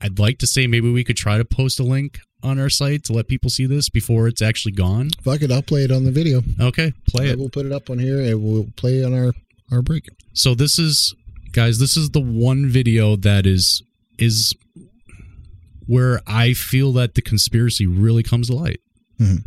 I'd 0.00 0.18
like 0.18 0.38
to 0.38 0.46
say 0.46 0.66
maybe 0.66 0.90
we 0.90 1.04
could 1.04 1.16
try 1.16 1.36
to 1.38 1.44
post 1.44 1.80
a 1.80 1.82
link 1.82 2.20
on 2.42 2.58
our 2.58 2.70
site 2.70 3.04
to 3.04 3.12
let 3.12 3.28
people 3.28 3.50
see 3.50 3.66
this 3.66 3.90
before 3.90 4.26
it's 4.26 4.40
actually 4.40 4.72
gone. 4.72 5.10
Fuck 5.22 5.42
it, 5.42 5.52
I'll 5.52 5.60
play 5.62 5.84
it 5.84 5.90
on 5.92 6.04
the 6.04 6.10
video. 6.12 6.40
Okay, 6.58 6.92
play 7.08 7.28
it. 7.28 7.38
We'll 7.38 7.50
put 7.50 7.66
it 7.66 7.72
up 7.72 7.90
on 7.90 7.98
here 7.98 8.20
and 8.20 8.42
we'll 8.42 8.68
play 8.76 9.00
it 9.00 9.04
on 9.04 9.12
our 9.12 9.32
our 9.70 9.82
break. 9.82 10.06
So 10.32 10.54
this 10.54 10.78
is 10.78 11.14
guys, 11.52 11.78
this 11.78 11.96
is 11.98 12.10
the 12.10 12.20
one 12.20 12.66
video 12.68 13.16
that 13.16 13.44
is 13.46 13.82
is 14.18 14.54
where 15.90 16.20
I 16.24 16.52
feel 16.54 16.92
that 16.92 17.16
the 17.16 17.22
conspiracy 17.22 17.84
really 17.86 18.22
comes 18.22 18.46
to 18.46 18.54
light. 18.54 18.80
Mhm. 19.18 19.42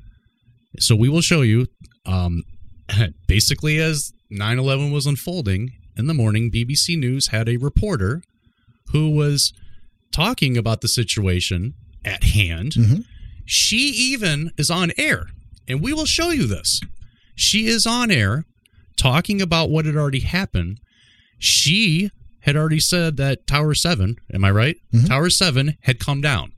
So 0.77 0.93
we 0.93 1.07
will 1.07 1.21
show 1.21 1.41
you 1.41 1.67
um 2.05 2.43
basically 3.27 3.77
as 3.79 4.11
9/11 4.29 4.91
was 4.91 5.05
unfolding 5.05 5.71
in 5.95 6.07
the 6.07 6.13
morning 6.13 6.51
BBC 6.51 6.97
News 6.97 7.27
had 7.27 7.47
a 7.47 7.55
reporter 7.55 8.21
who 8.91 9.09
was 9.11 9.53
talking 10.11 10.57
about 10.57 10.81
the 10.81 10.87
situation 10.89 11.75
at 12.03 12.23
hand. 12.23 12.73
Mhm. 12.73 13.05
She 13.45 13.77
even 14.11 14.51
is 14.57 14.69
on 14.69 14.91
air 14.97 15.29
and 15.67 15.81
we 15.81 15.93
will 15.93 16.05
show 16.05 16.29
you 16.31 16.45
this. 16.45 16.81
She 17.35 17.67
is 17.67 17.85
on 17.85 18.11
air 18.11 18.45
talking 18.97 19.41
about 19.41 19.69
what 19.69 19.85
had 19.85 19.95
already 19.95 20.19
happened. 20.19 20.79
She 21.39 22.11
had 22.43 22.55
already 22.55 22.79
said 22.79 23.17
that 23.17 23.47
Tower 23.47 23.73
7, 23.73 24.15
am 24.33 24.43
I 24.43 24.51
right? 24.51 24.75
Mhm. 24.93 25.07
Tower 25.07 25.29
7 25.29 25.77
had 25.81 25.99
come 25.99 26.21
down. 26.21 26.51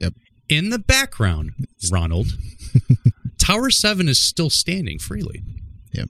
Yep. 0.00 0.14
In 0.48 0.70
the 0.70 0.78
background, 0.78 1.52
Ronald, 1.90 2.28
Tower 3.38 3.70
7 3.70 4.08
is 4.08 4.20
still 4.20 4.50
standing 4.50 4.98
freely. 4.98 5.42
Yep. 5.92 6.08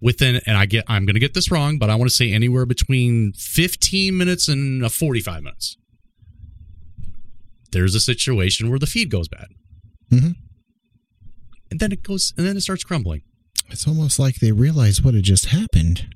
Within 0.00 0.40
and 0.46 0.56
I 0.56 0.66
get 0.66 0.84
I'm 0.88 1.04
going 1.06 1.14
to 1.14 1.20
get 1.20 1.34
this 1.34 1.50
wrong, 1.50 1.78
but 1.78 1.90
I 1.90 1.96
want 1.96 2.08
to 2.10 2.14
say 2.16 2.32
anywhere 2.32 2.66
between 2.66 3.32
15 3.32 4.16
minutes 4.16 4.46
and 4.48 4.84
uh, 4.84 4.88
45 4.88 5.42
minutes. 5.42 5.76
There's 7.72 7.94
a 7.94 8.00
situation 8.00 8.70
where 8.70 8.78
the 8.78 8.86
feed 8.86 9.10
goes 9.10 9.28
bad. 9.28 9.48
Mhm. 10.12 10.36
And 11.70 11.80
then 11.80 11.90
it 11.92 12.02
goes 12.04 12.32
and 12.36 12.46
then 12.46 12.56
it 12.56 12.60
starts 12.60 12.84
crumbling. 12.84 13.22
It's 13.70 13.88
almost 13.88 14.18
like 14.20 14.36
they 14.36 14.52
realize 14.52 15.02
what 15.02 15.14
had 15.14 15.24
just 15.24 15.46
happened. 15.46 16.14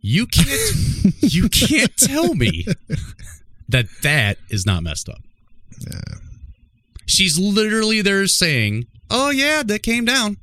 You 0.00 0.26
can't 0.26 1.14
you 1.20 1.48
can't 1.48 1.96
tell 1.96 2.34
me 2.34 2.66
that 3.68 3.86
that 4.02 4.38
is 4.50 4.64
not 4.64 4.82
messed 4.82 5.08
up. 5.08 5.20
Yeah. 5.80 6.18
She's 7.06 7.38
literally 7.38 8.02
there 8.02 8.26
saying, 8.26 8.86
"Oh 9.10 9.30
yeah, 9.30 9.62
that 9.64 9.82
came 9.82 10.04
down." 10.04 10.36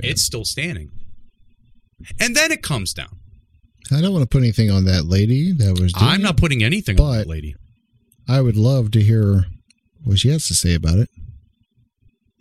It's 0.00 0.22
still 0.22 0.44
standing. 0.44 0.90
And 2.20 2.36
then 2.36 2.52
it 2.52 2.62
comes 2.62 2.92
down. 2.92 3.18
I 3.92 4.00
don't 4.00 4.12
want 4.12 4.22
to 4.22 4.28
put 4.28 4.42
anything 4.42 4.70
on 4.70 4.84
that 4.84 5.06
lady 5.06 5.52
that 5.52 5.78
was. 5.80 5.92
I'm 5.96 6.22
not 6.22 6.36
putting 6.36 6.62
anything 6.62 7.00
on 7.00 7.16
that 7.16 7.26
lady. 7.26 7.56
I 8.28 8.40
would 8.40 8.56
love 8.56 8.90
to 8.92 9.00
hear 9.00 9.46
what 10.04 10.18
she 10.18 10.28
has 10.28 10.46
to 10.48 10.54
say 10.54 10.74
about 10.74 10.98
it. 10.98 11.08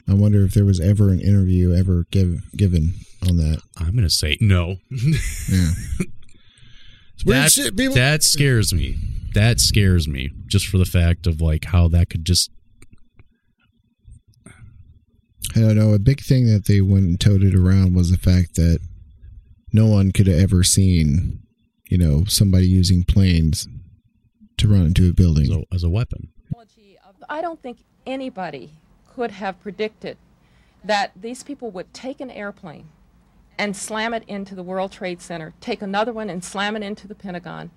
I 0.09 0.13
wonder 0.13 0.43
if 0.43 0.53
there 0.53 0.65
was 0.65 0.79
ever 0.79 1.09
an 1.09 1.19
interview 1.19 1.73
ever 1.73 2.05
give, 2.11 2.49
given 2.55 2.93
on 3.27 3.37
that. 3.37 3.61
I'm 3.77 3.91
going 3.91 4.03
to 4.03 4.09
say 4.09 4.37
no. 4.39 4.77
Yeah. 5.49 5.69
That, 7.25 7.51
shit, 7.51 7.75
people. 7.75 7.95
that 7.95 8.21
scares 8.21 8.71
me. 8.71 8.95
That 9.33 9.59
scares 9.59 10.07
me 10.07 10.29
just 10.45 10.67
for 10.67 10.77
the 10.77 10.85
fact 10.85 11.25
of 11.25 11.41
like 11.41 11.65
how 11.65 11.87
that 11.87 12.11
could 12.11 12.23
just 12.23 12.51
I 15.55 15.61
don't 15.61 15.75
know. 15.75 15.93
A 15.93 15.99
big 15.99 16.21
thing 16.21 16.45
that 16.47 16.65
they 16.65 16.81
went 16.81 17.05
and 17.05 17.19
toted 17.19 17.55
around 17.55 17.95
was 17.95 18.11
the 18.11 18.17
fact 18.17 18.55
that 18.55 18.79
no 19.73 19.87
one 19.87 20.11
could 20.11 20.27
have 20.27 20.39
ever 20.39 20.63
seen, 20.63 21.39
you 21.89 21.97
know, 21.97 22.25
somebody 22.25 22.67
using 22.67 23.03
planes 23.03 23.67
to 24.57 24.67
run 24.67 24.85
into 24.85 25.09
a 25.09 25.13
building. 25.13 25.45
as 25.45 25.57
a, 25.57 25.63
as 25.75 25.83
a 25.83 25.89
weapon. 25.89 26.29
I 27.29 27.41
don't 27.41 27.61
think 27.61 27.79
anybody 28.05 28.71
could 29.17 29.31
have 29.31 29.59
predicted 29.59 30.15
that 30.83 31.11
these 31.19 31.41
people 31.41 31.71
would 31.71 31.91
take 31.91 32.21
an 32.21 32.29
airplane 32.29 32.87
and 33.57 33.75
slam 33.75 34.13
it 34.13 34.23
into 34.27 34.53
the 34.53 34.61
World 34.61 34.91
Trade 34.91 35.23
Center, 35.23 35.55
take 35.59 35.81
another 35.81 36.13
one 36.13 36.29
and 36.29 36.43
slam 36.43 36.75
it 36.75 36.83
into 36.83 37.07
the 37.07 37.15
Pentagon, 37.15 37.71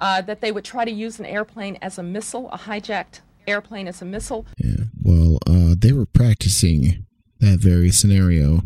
uh, 0.00 0.20
that 0.22 0.40
they 0.40 0.50
would 0.50 0.64
try 0.64 0.84
to 0.84 0.90
use 0.90 1.20
an 1.20 1.24
airplane 1.24 1.78
as 1.80 1.98
a 1.98 2.02
missile, 2.02 2.50
a 2.50 2.58
hijacked 2.58 3.20
airplane 3.46 3.86
as 3.86 4.02
a 4.02 4.04
missile. 4.04 4.44
Yeah. 4.58 4.86
Well, 5.00 5.38
uh, 5.46 5.76
they 5.78 5.92
were 5.92 6.06
practicing 6.06 7.06
that 7.38 7.60
very 7.60 7.90
scenario 7.92 8.62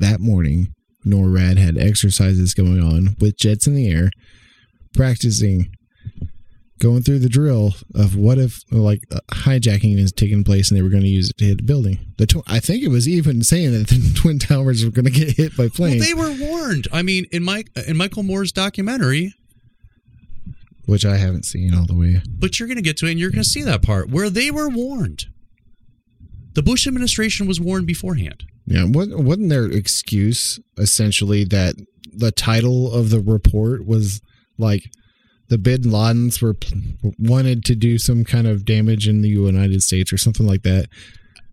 that 0.00 0.18
morning. 0.18 0.74
NORAD 1.06 1.58
had 1.58 1.78
exercises 1.78 2.54
going 2.54 2.82
on 2.82 3.14
with 3.20 3.36
jets 3.36 3.68
in 3.68 3.76
the 3.76 3.88
air, 3.88 4.10
practicing 4.94 5.72
going 6.82 7.00
through 7.02 7.20
the 7.20 7.28
drill 7.28 7.74
of 7.94 8.16
what 8.16 8.38
if 8.38 8.62
like 8.72 9.04
uh, 9.12 9.20
hijacking 9.30 9.96
is 9.98 10.10
taking 10.12 10.42
place 10.42 10.68
and 10.70 10.76
they 10.76 10.82
were 10.82 10.88
going 10.88 11.04
to 11.04 11.08
use 11.08 11.30
it 11.30 11.38
to 11.38 11.44
hit 11.44 11.60
a 11.60 11.62
building. 11.62 11.98
The 12.18 12.26
tw- 12.26 12.42
I 12.48 12.58
think 12.58 12.82
it 12.82 12.88
was 12.88 13.08
even 13.08 13.42
saying 13.44 13.70
that 13.72 13.86
the 13.88 14.12
twin 14.20 14.38
towers 14.40 14.84
were 14.84 14.90
going 14.90 15.04
to 15.04 15.10
get 15.12 15.36
hit 15.36 15.56
by 15.56 15.64
Well, 15.64 15.70
planes, 15.70 16.04
they 16.06 16.14
were 16.14 16.32
warned. 16.40 16.88
I 16.92 17.02
mean, 17.02 17.26
in 17.30 17.44
Mike 17.44 17.68
in 17.86 17.96
Michael 17.96 18.24
Moore's 18.24 18.50
documentary, 18.50 19.32
which 20.86 21.04
I 21.06 21.16
haven't 21.16 21.44
seen 21.44 21.72
all 21.74 21.86
the 21.86 21.94
way. 21.94 22.20
but 22.28 22.58
you're 22.58 22.66
going 22.68 22.76
to 22.76 22.82
get 22.82 22.96
to 22.98 23.06
it 23.06 23.12
and 23.12 23.20
you're 23.20 23.30
going 23.30 23.42
to 23.44 23.48
see 23.48 23.62
that 23.62 23.82
part 23.82 24.10
where 24.10 24.28
they 24.28 24.50
were 24.50 24.68
warned. 24.68 25.26
The 26.54 26.62
Bush 26.62 26.86
administration 26.86 27.46
was 27.46 27.60
warned 27.60 27.86
beforehand. 27.86 28.44
Yeah, 28.66 28.84
wasn't 28.88 29.20
wasn't 29.24 29.48
their 29.48 29.66
excuse 29.66 30.60
essentially 30.76 31.44
that 31.44 31.76
the 32.12 32.30
title 32.32 32.92
of 32.92 33.10
the 33.10 33.20
report 33.20 33.86
was 33.86 34.20
like 34.58 34.90
the 35.52 35.58
Bin 35.58 35.82
Ladens 35.82 36.40
were 36.40 36.56
wanted 37.18 37.62
to 37.66 37.74
do 37.74 37.98
some 37.98 38.24
kind 38.24 38.46
of 38.46 38.64
damage 38.64 39.06
in 39.06 39.20
the 39.20 39.28
United 39.28 39.82
States 39.82 40.10
or 40.10 40.16
something 40.16 40.46
like 40.46 40.62
that? 40.62 40.86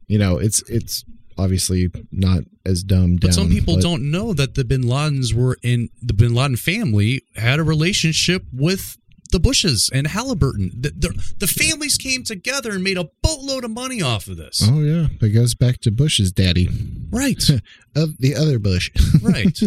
You 0.08 0.18
know, 0.18 0.38
it's 0.38 0.62
it's 0.70 1.04
obviously 1.38 1.92
not 2.10 2.44
as 2.66 2.82
dumb. 2.82 3.18
But 3.18 3.34
some 3.34 3.50
people 3.50 3.76
don't 3.76 4.10
know 4.10 4.32
that 4.34 4.56
the 4.56 4.64
Bin 4.64 4.84
Ladens 4.84 5.34
were 5.34 5.58
in 5.62 5.90
the 6.02 6.14
Bin 6.14 6.34
Laden 6.34 6.56
family 6.56 7.24
had 7.36 7.60
a 7.60 7.64
relationship 7.64 8.46
with 8.54 8.98
the 9.32 9.40
Bushes 9.40 9.90
and 9.94 10.08
Halliburton. 10.08 10.72
The, 10.80 10.92
the, 10.92 11.34
the 11.38 11.48
families 11.48 11.98
came 11.98 12.24
together 12.24 12.72
and 12.72 12.84
made 12.84 12.98
a 12.98 13.10
boatload 13.22 13.66
of 13.66 13.72
money 13.72 14.02
off 14.02 14.28
of 14.28 14.38
this. 14.38 14.64
Oh 14.64 14.80
yeah, 14.80 15.08
that 15.20 15.30
goes 15.30 15.56
back 15.56 15.82
to 15.82 15.92
Bush's 15.92 16.32
daddy, 16.32 16.70
Right, 17.12 17.44
of 17.98 18.18
the 18.18 18.34
other 18.34 18.60
Bush. 18.60 18.92
right. 19.22 19.62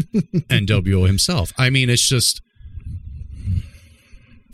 And 0.48 0.66
NWO 0.68 1.06
himself. 1.06 1.52
I 1.58 1.68
mean, 1.68 1.90
it's 1.90 2.08
just 2.08 2.40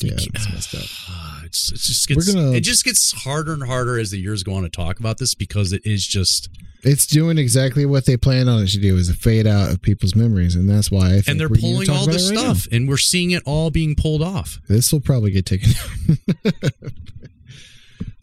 yeah, 0.03 0.13
it's 0.15 0.49
messed 0.53 0.75
up. 0.75 0.83
it's, 1.45 1.71
it 1.73 1.77
just 1.79 2.09
gets 2.09 2.33
gonna- 2.33 2.53
it 2.53 2.61
just 2.61 2.85
gets 2.85 3.13
harder 3.13 3.53
and 3.53 3.63
harder 3.65 3.99
as 3.99 4.11
the 4.11 4.19
years 4.19 4.43
go 4.43 4.55
on 4.55 4.63
to 4.63 4.69
talk 4.69 4.99
about 5.01 5.19
this 5.19 5.35
because 5.35 5.73
it 5.73 5.85
is 5.87 6.07
just 6.07 6.49
It's 6.83 7.07
doing 7.07 7.39
exactly 7.39 7.85
what 7.87 8.07
they 8.07 8.17
planned 8.17 8.49
on 8.49 8.63
it 8.63 8.69
to 8.69 8.79
do: 8.79 8.97
is 8.97 9.09
a 9.09 9.15
fade 9.15 9.47
out 9.47 9.71
of 9.71 9.83
people's 9.83 10.15
memories, 10.15 10.55
and 10.55 10.69
that's 10.71 10.91
why 10.91 11.09
I 11.09 11.13
think 11.15 11.29
and 11.29 11.41
they're 11.41 11.49
pulling 11.49 11.91
all 11.91 12.07
this 12.07 12.29
right 12.31 12.35
now. 12.37 12.55
stuff 12.55 12.69
and 12.73 12.89
we're 12.89 12.97
seeing 12.99 13.33
it 13.33 13.43
all 13.47 13.71
being 13.71 13.95
pulled 13.97 14.23
off. 14.23 14.61
This 14.69 14.93
will 14.93 15.01
probably 15.01 15.31
get 15.33 15.47
taken 15.47 15.71
down. 15.73 16.19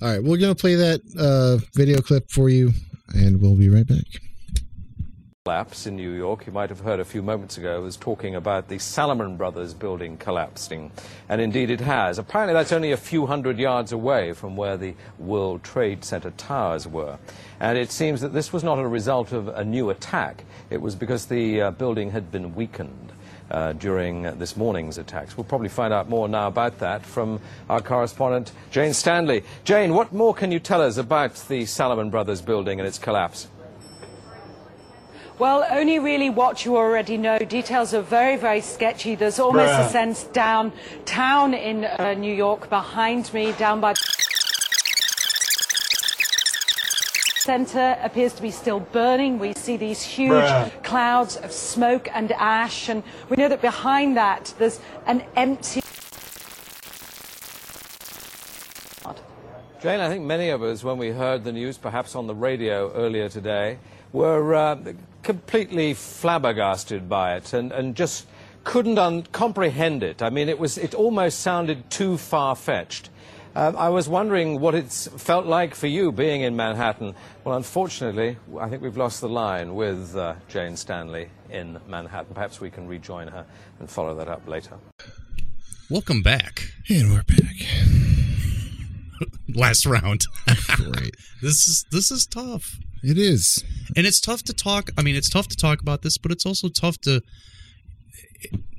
All 0.02 0.10
right, 0.12 0.22
we're 0.24 0.38
gonna 0.38 0.54
play 0.56 0.76
that 0.76 1.02
uh, 1.18 1.64
video 1.74 2.02
clip 2.02 2.30
for 2.30 2.50
you, 2.50 2.72
and 3.14 3.42
we'll 3.42 3.56
be 3.56 3.70
right 3.70 3.88
back. 3.88 4.04
Collapse 5.48 5.86
in 5.86 5.96
New 5.96 6.10
York. 6.10 6.48
You 6.48 6.54
might 6.54 6.72
have 6.72 6.80
heard 6.80 7.00
a 7.00 7.06
few 7.06 7.22
moments 7.22 7.56
ago, 7.56 7.80
was 7.80 7.98
talking 7.98 8.34
about 8.34 8.68
the 8.68 8.80
Salomon 8.80 9.38
Brothers 9.38 9.76
building 9.76 10.18
collapsing. 10.18 10.90
And 11.30 11.40
indeed 11.40 11.70
it 11.70 11.82
has. 11.82 12.18
Apparently 12.18 12.56
that's 12.56 12.72
only 12.72 12.94
a 12.94 12.98
few 12.98 13.28
hundred 13.28 13.60
yards 13.60 13.92
away 13.92 14.34
from 14.34 14.58
where 14.58 14.76
the 14.76 14.96
World 15.20 15.64
Trade 15.64 16.04
Center 16.04 16.32
towers 16.32 16.88
were. 16.88 17.20
And 17.60 17.78
it 17.78 17.92
seems 17.92 18.22
that 18.22 18.34
this 18.34 18.52
was 18.52 18.64
not 18.64 18.80
a 18.80 18.88
result 18.88 19.34
of 19.34 19.48
a 19.50 19.64
new 19.64 19.92
attack. 19.92 20.46
It 20.72 20.82
was 20.82 20.96
because 20.96 21.28
the 21.28 21.62
uh, 21.62 21.70
building 21.70 22.10
had 22.10 22.32
been 22.32 22.56
weakened. 22.56 23.12
Uh, 23.52 23.74
during 23.74 24.26
uh, 24.26 24.32
this 24.32 24.58
morning's 24.58 24.98
attacks. 24.98 25.38
We'll 25.38 25.44
probably 25.44 25.70
find 25.70 25.94
out 25.94 26.10
more 26.10 26.28
now 26.28 26.48
about 26.48 26.80
that 26.80 27.06
from 27.06 27.40
our 27.70 27.80
correspondent, 27.80 28.52
Jane 28.72 28.90
Standley. 28.90 29.44
Jane, 29.64 29.94
what 29.94 30.12
more 30.12 30.34
can 30.34 30.52
you 30.52 30.60
tell 30.60 30.82
us 30.82 30.98
about 30.98 31.36
the 31.48 31.68
Salomon 31.68 32.10
Brothers 32.10 32.42
building 32.42 32.80
and 32.80 32.88
its 32.88 32.98
collapse? 32.98 33.48
Well, 35.38 35.66
only 35.70 36.00
really 36.00 36.30
what 36.30 36.64
you 36.64 36.78
already 36.78 37.18
know. 37.18 37.38
Details 37.40 37.94
are 37.94 38.02
very, 38.02 38.38
very 38.38 38.62
sketchy. 38.62 39.16
There's 39.16 39.38
almost 39.38 39.74
a 39.74 39.90
sense 39.90 40.24
downtown 40.24 41.54
in 41.54 41.84
uh, 41.84 42.14
New 42.14 42.34
York 42.34 42.70
behind 42.70 43.34
me, 43.34 43.52
down 43.52 43.82
by 43.82 43.92
the 43.92 44.00
center 47.40 47.98
appears 48.02 48.32
to 48.36 48.42
be 48.42 48.50
still 48.50 48.80
burning. 48.80 49.38
We 49.38 49.54
see 49.56 49.76
these 49.76 50.02
huge 50.02 50.32
Bruh. 50.32 50.84
clouds 50.84 51.36
of 51.36 51.52
smoke 51.52 52.08
and 52.14 52.32
ash, 52.32 52.88
and 52.88 53.04
we 53.28 53.36
know 53.36 53.50
that 53.50 53.62
behind 53.62 54.16
that 54.16 54.54
there's 54.58 54.80
an 55.06 55.22
empty. 55.36 55.82
Jane, 59.82 60.00
I 60.00 60.08
think 60.08 60.24
many 60.24 60.50
of 60.50 60.64
us, 60.64 60.82
when 60.82 60.98
we 60.98 61.10
heard 61.10 61.44
the 61.44 61.52
news, 61.52 61.78
perhaps 61.78 62.16
on 62.16 62.26
the 62.26 62.34
radio 62.34 62.92
earlier 62.94 63.28
today, 63.28 63.80
were 64.14 64.56
uh, 64.56 64.78
completely 65.26 65.94
flabbergasted 65.94 67.10
by 67.10 67.36
it 67.36 67.52
and, 67.52 67.72
and 67.72 67.96
just 67.96 68.28
couldn't 68.64 68.98
un- 68.98 69.24
comprehend 69.32 70.04
it. 70.04 70.22
I 70.22 70.30
mean, 70.30 70.48
it, 70.48 70.58
was, 70.58 70.78
it 70.78 70.94
almost 70.94 71.40
sounded 71.40 71.90
too 71.90 72.18
far 72.18 72.56
fetched. 72.56 73.10
Um, 73.56 73.76
I 73.78 73.90
was 73.90 74.08
wondering 74.08 74.60
what 74.60 74.76
it's 74.76 75.08
felt 75.08 75.46
like 75.46 75.76
for 75.76 75.88
you 75.88 76.12
being 76.12 76.42
in 76.42 76.56
Manhattan. 76.56 77.16
Well, 77.44 77.56
unfortunately, 77.56 78.38
I 78.60 78.70
think 78.70 78.82
we've 78.82 78.98
lost 78.98 79.22
the 79.22 79.30
line 79.30 79.76
with 79.76 80.16
uh, 80.16 80.36
Jane 80.48 80.74
Standley 80.74 81.30
in 81.50 81.80
Manhattan. 81.88 82.34
Perhaps 82.34 82.60
we 82.62 82.70
can 82.70 82.88
rejoin 82.88 83.28
her 83.30 83.46
and 83.80 83.90
follow 83.90 84.14
that 84.16 84.28
up 84.28 84.48
later. 84.48 84.78
Welcome 85.90 86.22
back. 86.22 86.72
And 86.90 87.12
we're 87.12 87.24
back. 87.24 87.95
Last 89.56 89.86
round. 89.86 90.26
Great. 90.76 91.16
this 91.42 91.68
is 91.68 91.86
this 91.92 92.12
is 92.12 92.26
tough. 92.26 92.78
It 93.04 93.18
is. 93.20 93.64
and 93.96 94.08
it's 94.08 94.20
tough 94.20 94.42
to 94.44 94.54
talk 94.54 94.90
i 94.98 95.04
mean 95.04 95.16
it's 95.16 95.30
tough 95.30 95.48
to 95.50 95.56
talk 95.56 95.80
about 95.80 96.02
this 96.02 96.18
but 96.18 96.32
it's 96.32 96.44
also 96.44 96.70
tough 96.70 96.98
to 97.02 97.22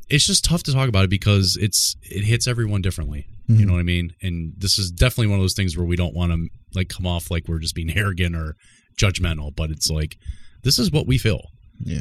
it's 0.08 0.26
just 0.26 0.44
tough 0.44 0.64
to 0.64 0.72
talk 0.72 0.88
about 0.88 1.04
it 1.04 1.10
because 1.10 1.56
it's 1.60 1.94
it 2.02 2.24
hits 2.24 2.48
everyone 2.48 2.82
differently 2.82 3.26
you 3.46 3.54
mm-hmm. 3.54 3.66
know 3.66 3.74
what 3.74 3.78
i 3.78 3.84
mean 3.84 4.10
and 4.22 4.52
this 4.56 4.78
is 4.80 4.90
definitely 4.90 5.28
one 5.28 5.38
of 5.38 5.42
those 5.42 5.54
things 5.54 5.76
where 5.76 5.86
we 5.86 5.94
don't 5.94 6.14
want 6.14 6.32
to 6.32 6.48
like 6.74 6.88
come 6.88 7.06
off 7.06 7.30
like 7.30 7.46
we're 7.46 7.60
just 7.60 7.74
being 7.76 7.90
arrogant 7.96 8.34
or 8.34 8.56
judgmental 8.98 9.54
but 9.54 9.70
it's 9.70 9.90
like 9.90 10.16
this 10.64 10.78
is 10.78 10.90
what 10.90 11.06
we 11.06 11.18
feel 11.18 11.42
Yeah. 11.84 12.00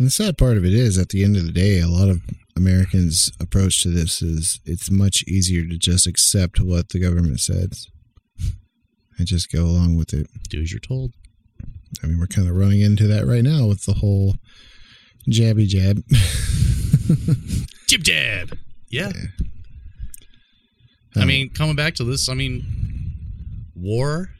And 0.00 0.06
the 0.06 0.10
sad 0.10 0.38
part 0.38 0.56
of 0.56 0.64
it 0.64 0.72
is, 0.72 0.96
at 0.96 1.10
the 1.10 1.22
end 1.22 1.36
of 1.36 1.44
the 1.44 1.52
day, 1.52 1.78
a 1.78 1.86
lot 1.86 2.08
of 2.08 2.22
Americans' 2.56 3.30
approach 3.38 3.82
to 3.82 3.90
this 3.90 4.22
is 4.22 4.58
it's 4.64 4.90
much 4.90 5.22
easier 5.28 5.62
to 5.68 5.76
just 5.76 6.06
accept 6.06 6.58
what 6.58 6.88
the 6.88 6.98
government 6.98 7.38
says 7.38 7.86
and 9.18 9.26
just 9.26 9.52
go 9.52 9.66
along 9.66 9.96
with 9.96 10.14
it. 10.14 10.26
do 10.48 10.62
as 10.62 10.72
you're 10.72 10.80
told 10.80 11.12
I 12.02 12.06
mean, 12.06 12.18
we're 12.18 12.28
kind 12.28 12.48
of 12.48 12.56
running 12.56 12.80
into 12.80 13.06
that 13.08 13.26
right 13.26 13.44
now 13.44 13.66
with 13.66 13.84
the 13.84 13.92
whole 13.92 14.36
jabby 15.28 15.66
jab. 15.66 16.02
jib 17.86 18.02
jab 18.02 18.56
yeah 18.88 19.12
i 21.14 21.20
Um, 21.20 21.28
mean 21.28 21.50
coming 21.50 21.76
back 21.76 21.94
to 21.96 22.04
this 22.04 22.26
i 22.30 22.34
mean 22.34 22.64
war 23.74 24.30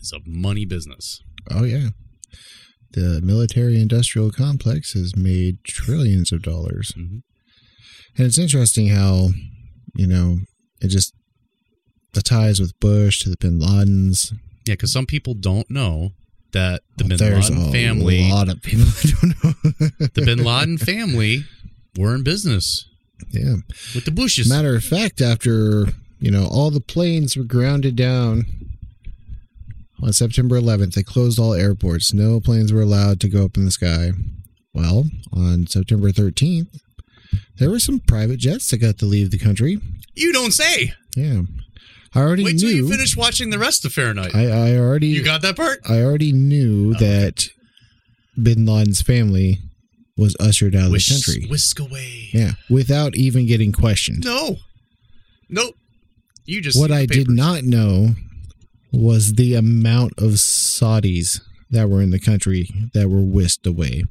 is 0.00 0.12
a 0.12 0.20
money 0.24 0.64
business 0.64 1.20
oh, 1.50 1.64
yeah. 1.64 1.88
The 2.92 3.20
military 3.22 3.80
industrial 3.80 4.30
complex 4.30 4.94
has 4.94 5.16
made 5.16 5.62
trillions 5.64 6.32
of 6.32 6.42
dollars. 6.42 6.92
Mhm. 6.96 7.22
And 8.16 8.26
it's 8.26 8.38
interesting 8.38 8.88
how, 8.88 9.30
you 9.94 10.06
know, 10.06 10.40
it 10.80 10.88
just, 10.88 11.12
the 12.12 12.22
ties 12.22 12.60
with 12.60 12.78
Bush 12.80 13.20
to 13.20 13.28
the 13.28 13.36
bin 13.36 13.60
Ladens. 13.60 14.32
yeah 14.66 14.74
because 14.74 14.92
some 14.92 15.06
people 15.06 15.34
don't 15.34 15.70
know 15.70 16.12
that 16.52 16.82
the 16.96 17.04
bin 17.04 17.18
There's 17.18 17.50
laden 17.50 17.68
a 17.68 17.72
family 17.72 18.30
lot 18.30 18.48
of 18.48 18.62
people 18.62 18.86
don't 19.20 19.44
know. 19.44 19.52
the 20.14 20.22
bin 20.24 20.42
Laden 20.42 20.78
family 20.78 21.44
were 21.98 22.14
in 22.14 22.22
business 22.22 22.88
yeah. 23.30 23.56
with 23.94 24.04
the 24.04 24.10
Bushes. 24.10 24.48
Matter 24.48 24.74
of 24.76 24.84
fact, 24.84 25.20
after 25.20 25.86
you 26.18 26.30
know 26.30 26.46
all 26.46 26.70
the 26.70 26.80
planes 26.80 27.36
were 27.36 27.44
grounded 27.44 27.96
down 27.96 28.46
on 30.02 30.12
September 30.12 30.60
11th, 30.60 30.94
they 30.94 31.02
closed 31.02 31.38
all 31.38 31.54
airports. 31.54 32.12
No 32.12 32.40
planes 32.40 32.72
were 32.72 32.82
allowed 32.82 33.20
to 33.20 33.28
go 33.28 33.44
up 33.44 33.56
in 33.56 33.64
the 33.64 33.70
sky. 33.70 34.10
Well, 34.74 35.04
on 35.32 35.66
September 35.66 36.10
13th, 36.10 36.68
there 37.58 37.70
were 37.70 37.78
some 37.78 38.00
private 38.00 38.38
jets 38.38 38.70
that 38.70 38.78
got 38.78 38.98
to 38.98 39.06
leave 39.06 39.30
the 39.30 39.38
country. 39.38 39.78
You 40.14 40.32
don't 40.32 40.52
say. 40.52 40.92
Yeah, 41.16 41.42
I 42.14 42.20
already 42.20 42.44
Wait 42.44 42.58
till 42.58 42.68
knew. 42.68 42.76
you 42.76 42.90
finish 42.90 43.16
watching 43.16 43.50
the 43.50 43.58
rest 43.58 43.84
of 43.84 43.92
Fahrenheit. 43.92 44.34
I, 44.34 44.46
I 44.48 44.76
already 44.76 45.08
you 45.08 45.22
got 45.22 45.42
that 45.42 45.56
part? 45.56 45.80
I 45.88 46.02
already 46.02 46.32
knew 46.32 46.94
oh. 46.94 46.98
that 46.98 47.48
Bin 48.40 48.66
Laden's 48.66 49.00
family 49.00 49.58
was 50.16 50.36
ushered 50.40 50.74
out 50.74 50.86
of 50.86 50.92
Whisk, 50.92 51.08
the 51.08 51.32
country. 51.32 51.48
whisk 51.48 51.78
away. 51.78 52.28
Yeah, 52.32 52.52
without 52.68 53.16
even 53.16 53.46
getting 53.46 53.72
questioned. 53.72 54.24
No. 54.24 54.56
Nope. 55.48 55.74
You 56.44 56.60
just 56.60 56.78
what 56.78 56.92
I 56.92 57.06
did 57.06 57.30
not 57.30 57.64
know 57.64 58.14
was 58.92 59.34
the 59.34 59.54
amount 59.54 60.12
of 60.18 60.32
Saudis 60.32 61.40
that 61.70 61.88
were 61.88 62.00
in 62.00 62.10
the 62.10 62.20
country 62.20 62.68
that 62.94 63.08
were 63.08 63.22
whisked 63.22 63.66
away. 63.66 64.04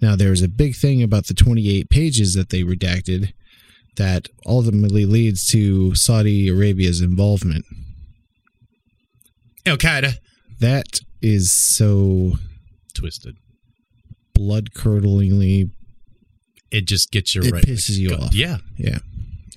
Now, 0.00 0.14
there's 0.16 0.42
a 0.42 0.48
big 0.48 0.76
thing 0.76 1.02
about 1.02 1.26
the 1.26 1.34
28 1.34 1.88
pages 1.88 2.34
that 2.34 2.50
they 2.50 2.62
redacted 2.62 3.32
that 3.96 4.28
ultimately 4.46 5.06
leads 5.06 5.46
to 5.48 5.94
Saudi 5.94 6.48
Arabia's 6.48 7.00
involvement. 7.00 7.64
Al 9.66 9.76
Qaeda. 9.76 10.14
That 10.60 11.00
is 11.22 11.52
so 11.52 12.32
Twisted. 12.94 13.36
blood 14.34 14.70
curdlingly. 14.74 15.70
It 16.70 16.86
just 16.86 17.10
gets 17.10 17.34
you 17.34 17.42
It 17.42 17.52
right. 17.52 17.64
pisses 17.64 17.96
you 17.96 18.14
off. 18.14 18.34
Yeah. 18.34 18.58
Yeah. 18.76 18.98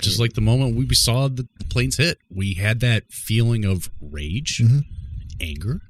Just 0.01 0.19
like 0.19 0.33
the 0.33 0.41
moment 0.41 0.75
we 0.75 0.93
saw 0.95 1.27
the 1.27 1.47
planes 1.69 1.97
hit, 1.97 2.17
we 2.29 2.53
had 2.55 2.79
that 2.81 3.03
feeling 3.11 3.65
of 3.65 3.89
rage, 4.01 4.59
Mhm. 4.63 4.85
anger. 5.39 5.81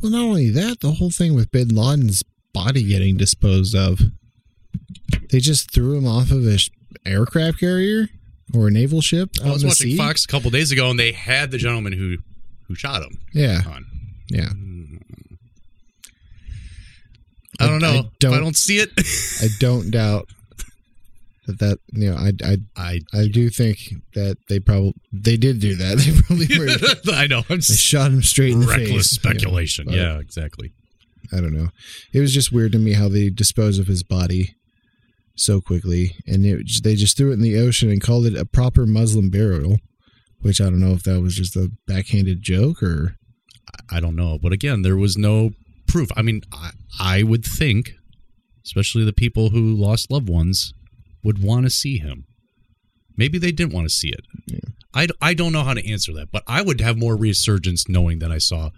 Well, 0.00 0.12
not 0.12 0.22
only 0.22 0.50
that, 0.50 0.80
the 0.80 0.92
whole 0.92 1.10
thing 1.10 1.34
with 1.34 1.50
Bin 1.50 1.68
Laden's 1.68 2.22
body 2.52 2.82
getting 2.84 3.16
disposed 3.16 3.74
of. 3.74 4.00
They 5.30 5.40
just 5.40 5.70
threw 5.72 5.96
him 5.96 6.06
off 6.06 6.30
of 6.30 6.44
a 6.46 6.58
sh- 6.58 6.70
aircraft 7.06 7.58
carrier 7.60 8.08
or 8.52 8.68
a 8.68 8.70
naval 8.70 9.00
ship 9.00 9.30
I 9.44 9.50
was 9.50 9.64
watching 9.64 9.90
sea. 9.92 9.96
Fox 9.96 10.24
a 10.24 10.28
couple 10.28 10.50
days 10.50 10.70
ago, 10.72 10.90
and 10.90 10.98
they 10.98 11.12
had 11.12 11.50
the 11.50 11.58
gentleman 11.58 11.92
who 11.92 12.18
who 12.68 12.74
shot 12.74 13.02
him 13.02 13.18
Yeah, 13.32 13.62
on. 13.66 13.86
yeah. 14.30 14.50
I 17.60 17.66
don't 17.68 17.80
know. 17.80 17.90
I 17.90 18.10
don't- 18.18 18.34
I 18.34 18.38
don't 18.40 18.56
see 18.56 18.78
it. 18.78 18.90
I 19.42 19.48
don't 19.60 19.90
doubt 19.90 20.28
that 21.46 21.58
that 21.58 21.78
you 21.92 22.10
know 22.10 22.16
I 22.16 22.32
I 22.44 22.56
I 22.76 23.00
I 23.12 23.28
do 23.28 23.50
think 23.50 23.78
that 24.14 24.36
they 24.48 24.60
probably 24.60 24.94
they 25.12 25.36
did 25.36 25.60
do 25.60 25.74
that. 25.76 25.98
They 26.04 26.20
probably 26.22 26.58
murdered. 26.58 27.08
I 27.14 27.26
know. 27.26 27.42
I'm 27.48 27.58
They 27.68 27.74
shot 27.74 28.10
him 28.10 28.22
straight 28.22 28.52
in 28.52 28.60
the 28.60 28.66
face. 28.66 28.78
reckless 28.88 29.10
speculation. 29.10 29.86
but 29.86 29.94
Yeah, 29.94 30.18
exactly. 30.18 30.72
I 31.32 31.40
don't 31.40 31.54
know. 31.54 31.68
It 32.12 32.20
was 32.20 32.32
just 32.34 32.52
weird 32.52 32.72
to 32.72 32.78
me 32.78 32.92
how 32.92 33.08
they 33.08 33.30
dispose 33.30 33.78
of 33.78 33.86
his 33.86 34.02
body. 34.02 34.54
so 35.36 35.60
quickly, 35.60 36.14
and 36.26 36.44
it, 36.46 36.82
they 36.84 36.94
just 36.94 37.16
threw 37.16 37.30
it 37.30 37.34
in 37.34 37.40
the 37.42 37.58
ocean 37.58 37.90
and 37.90 38.00
called 38.00 38.24
it 38.26 38.36
a 38.36 38.44
proper 38.44 38.86
Muslim 38.86 39.30
burial. 39.30 39.78
Which 40.40 40.60
I 40.60 40.64
don't 40.64 40.80
know 40.80 40.92
if 40.92 41.02
that 41.04 41.22
was 41.22 41.34
just 41.34 41.56
a 41.56 41.70
backhanded 41.86 42.42
joke 42.42 42.82
or 42.82 43.16
I 43.90 43.98
don't 44.00 44.14
know, 44.16 44.38
but 44.40 44.52
again, 44.52 44.82
there 44.82 44.96
was 44.96 45.16
no 45.16 45.50
proof. 45.88 46.10
I 46.16 46.22
mean, 46.22 46.42
I, 46.52 46.70
I 47.00 47.22
would 47.22 47.44
think, 47.44 47.94
especially 48.64 49.04
the 49.04 49.12
people 49.14 49.48
who 49.50 49.74
lost 49.74 50.10
loved 50.10 50.28
ones, 50.28 50.72
would 51.24 51.42
want 51.42 51.64
to 51.64 51.70
see 51.70 51.98
him. 51.98 52.24
Maybe 53.16 53.38
they 53.38 53.52
didn't 53.52 53.72
want 53.72 53.86
to 53.88 53.94
see 53.94 54.08
it. 54.08 54.24
I, 54.92 55.08
I 55.20 55.34
don't 55.34 55.52
know 55.52 55.62
how 55.64 55.74
to 55.74 55.88
answer 55.90 56.12
that, 56.14 56.30
but 56.30 56.42
I 56.46 56.62
would 56.62 56.80
have 56.80 56.96
more 56.96 57.16
resurgence 57.16 57.88
knowing 57.88 58.18
that 58.20 58.30
I 58.30 58.38
saw 58.38 58.70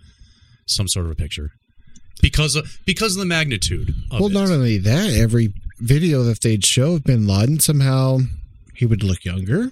some 0.66 0.88
sort 0.88 1.06
of 1.06 1.12
a 1.12 1.14
picture 1.14 1.50
because 2.22 2.56
of 2.56 2.78
because 2.86 3.16
of 3.16 3.20
the 3.20 3.26
magnitude. 3.26 3.90
Of 4.10 4.20
well, 4.20 4.30
it. 4.30 4.32
not 4.32 4.50
only 4.50 4.78
that, 4.78 5.10
every 5.10 5.52
video 5.78 6.22
that 6.24 6.40
they'd 6.42 6.64
show 6.64 6.94
of 6.94 7.04
Bin 7.04 7.26
Laden 7.26 7.60
somehow 7.60 8.18
he 8.74 8.86
would 8.86 9.02
look 9.02 9.24
younger, 9.24 9.70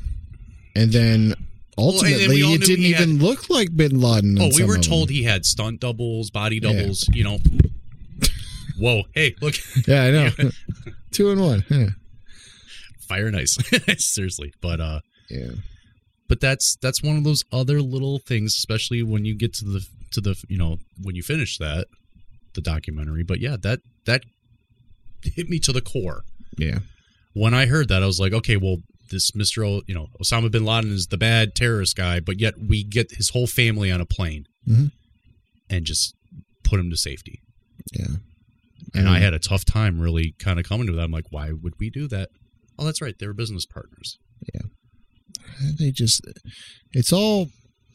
and 0.76 0.92
then 0.92 1.34
ultimately 1.78 2.28
we 2.28 2.42
all 2.44 2.54
it 2.54 2.62
didn't 2.62 2.84
even 2.84 3.18
look 3.18 3.48
like 3.48 3.74
Bin 3.74 4.00
Laden. 4.00 4.38
Oh, 4.40 4.50
we 4.54 4.64
were 4.64 4.78
told 4.78 5.10
he 5.10 5.22
had 5.22 5.44
stunt 5.46 5.80
doubles, 5.80 6.30
body 6.30 6.56
Yeah. 6.62 6.72
doubles. 6.72 7.08
You 7.12 7.24
know. 7.24 7.38
Whoa! 8.78 9.04
Hey, 9.14 9.34
look, 9.40 9.54
Yeah, 9.86 10.02
I 10.04 10.10
know. 10.10 10.30
Two 11.12 11.30
and 11.30 11.40
one. 11.40 11.64
Yeah. 11.70 11.86
Fire 13.14 13.30
nice. 13.30 13.56
Seriously, 14.04 14.52
but 14.60 14.80
uh, 14.80 15.00
yeah. 15.30 15.50
but 16.28 16.40
that's 16.40 16.76
that's 16.76 17.02
one 17.02 17.16
of 17.16 17.24
those 17.24 17.44
other 17.52 17.80
little 17.80 18.18
things, 18.18 18.54
especially 18.56 19.02
when 19.02 19.24
you 19.24 19.34
get 19.34 19.52
to 19.54 19.64
the 19.64 19.86
to 20.12 20.20
the 20.20 20.42
you 20.48 20.58
know 20.58 20.78
when 21.02 21.14
you 21.14 21.22
finish 21.22 21.58
that 21.58 21.86
the 22.54 22.60
documentary. 22.60 23.22
But 23.24 23.40
yeah, 23.40 23.56
that 23.62 23.80
that 24.06 24.22
hit 25.22 25.48
me 25.48 25.58
to 25.60 25.72
the 25.72 25.80
core. 25.80 26.24
Yeah. 26.56 26.78
When 27.32 27.52
I 27.54 27.66
heard 27.66 27.88
that, 27.88 28.02
I 28.02 28.06
was 28.06 28.20
like, 28.20 28.32
okay, 28.32 28.56
well, 28.56 28.76
this 29.10 29.34
Mister, 29.34 29.64
o, 29.64 29.82
you 29.86 29.94
know, 29.94 30.06
Osama 30.22 30.50
bin 30.50 30.64
Laden 30.64 30.92
is 30.92 31.08
the 31.08 31.16
bad 31.18 31.54
terrorist 31.54 31.96
guy, 31.96 32.20
but 32.20 32.38
yet 32.40 32.54
we 32.58 32.84
get 32.84 33.10
his 33.12 33.30
whole 33.30 33.46
family 33.48 33.90
on 33.90 34.00
a 34.00 34.06
plane 34.06 34.46
Mhm. 34.68 34.92
and 35.68 35.84
just 35.84 36.14
put 36.62 36.78
him 36.78 36.90
to 36.90 36.96
safety. 36.96 37.40
Yeah. 37.92 38.06
And. 38.94 39.08
I 39.08 39.18
had 39.18 39.34
a 39.34 39.40
tough 39.40 39.64
time 39.64 39.98
really 40.00 40.34
kind 40.38 40.60
of 40.60 40.64
coming 40.64 40.86
to 40.86 40.92
that. 40.92 41.02
I'm 41.02 41.10
like, 41.10 41.26
why 41.30 41.50
would 41.50 41.74
we 41.80 41.90
do 41.90 42.06
that? 42.08 42.28
Oh, 42.78 42.84
that's 42.84 43.00
right. 43.02 43.14
They 43.18 43.26
were 43.26 43.34
business 43.34 43.66
partners. 43.66 44.18
Yeah. 44.52 44.62
They 45.78 45.90
just 45.90 46.22
it's 46.92 47.12
all 47.12 47.48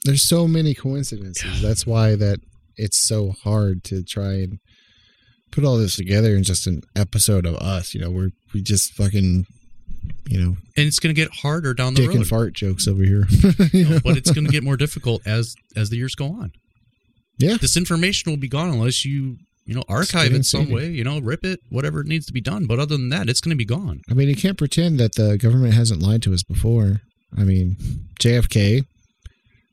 there's 0.05 0.27
so 0.27 0.47
many 0.47 0.73
coincidences 0.73 1.61
that's 1.61 1.85
why 1.85 2.15
that 2.15 2.39
it's 2.77 2.97
so 3.05 3.33
hard 3.43 3.83
to 3.85 4.03
try 4.03 4.33
and 4.35 4.59
put 5.51 5.65
all 5.65 5.77
this 5.77 5.95
together 5.97 6.35
in 6.35 6.43
just 6.43 6.67
an 6.67 6.81
episode 6.95 7.45
of 7.45 7.55
us 7.55 7.93
you 7.93 7.99
know 7.99 8.09
we're 8.09 8.29
we 8.53 8.61
just 8.61 8.93
fucking 8.93 9.45
you 10.29 10.39
know 10.39 10.55
And 10.77 10.87
it's 10.87 10.99
going 10.99 11.13
to 11.13 11.19
get 11.21 11.31
harder 11.41 11.73
down 11.73 11.95
the 11.95 12.01
dick 12.01 12.09
road. 12.09 12.17
and 12.17 12.27
fart 12.27 12.53
jokes 12.53 12.87
over 12.87 13.03
here 13.03 13.25
You 13.73 13.89
know? 13.89 13.99
but 14.03 14.15
it's 14.15 14.31
going 14.31 14.45
to 14.45 14.51
get 14.51 14.63
more 14.63 14.77
difficult 14.77 15.21
as 15.27 15.53
as 15.75 15.89
the 15.89 15.97
years 15.97 16.15
go 16.15 16.27
on. 16.27 16.51
Yeah. 17.37 17.57
this 17.59 17.75
information 17.75 18.31
will 18.31 18.37
be 18.39 18.47
gone 18.49 18.69
unless 18.69 19.03
you 19.03 19.37
you 19.69 19.75
know 19.75 19.83
archive 19.87 20.33
it 20.33 20.45
some 20.45 20.71
way. 20.71 20.87
You 20.87 21.03
know, 21.03 21.19
rip 21.19 21.45
it, 21.45 21.59
whatever 21.69 22.03
needs 22.03 22.25
to 22.25 22.33
be 22.33 22.41
done. 22.41 22.65
But 22.65 22.79
other 22.79 22.97
than 22.97 23.09
that, 23.09 23.29
it's 23.29 23.39
going 23.39 23.51
to 23.51 23.63
be 23.65 23.65
gone. 23.65 24.01
i 24.09 24.13
mean 24.15 24.27
you 24.27 24.35
can't 24.35 24.57
pretend 24.57 24.99
that 24.99 25.13
the 25.13 25.37
government 25.37 25.75
hasn't 25.75 26.01
lied 26.01 26.23
to 26.23 26.33
us 26.33 26.41
before 26.43 27.01
i 27.37 27.43
mean 27.43 27.77
jfk 28.19 28.83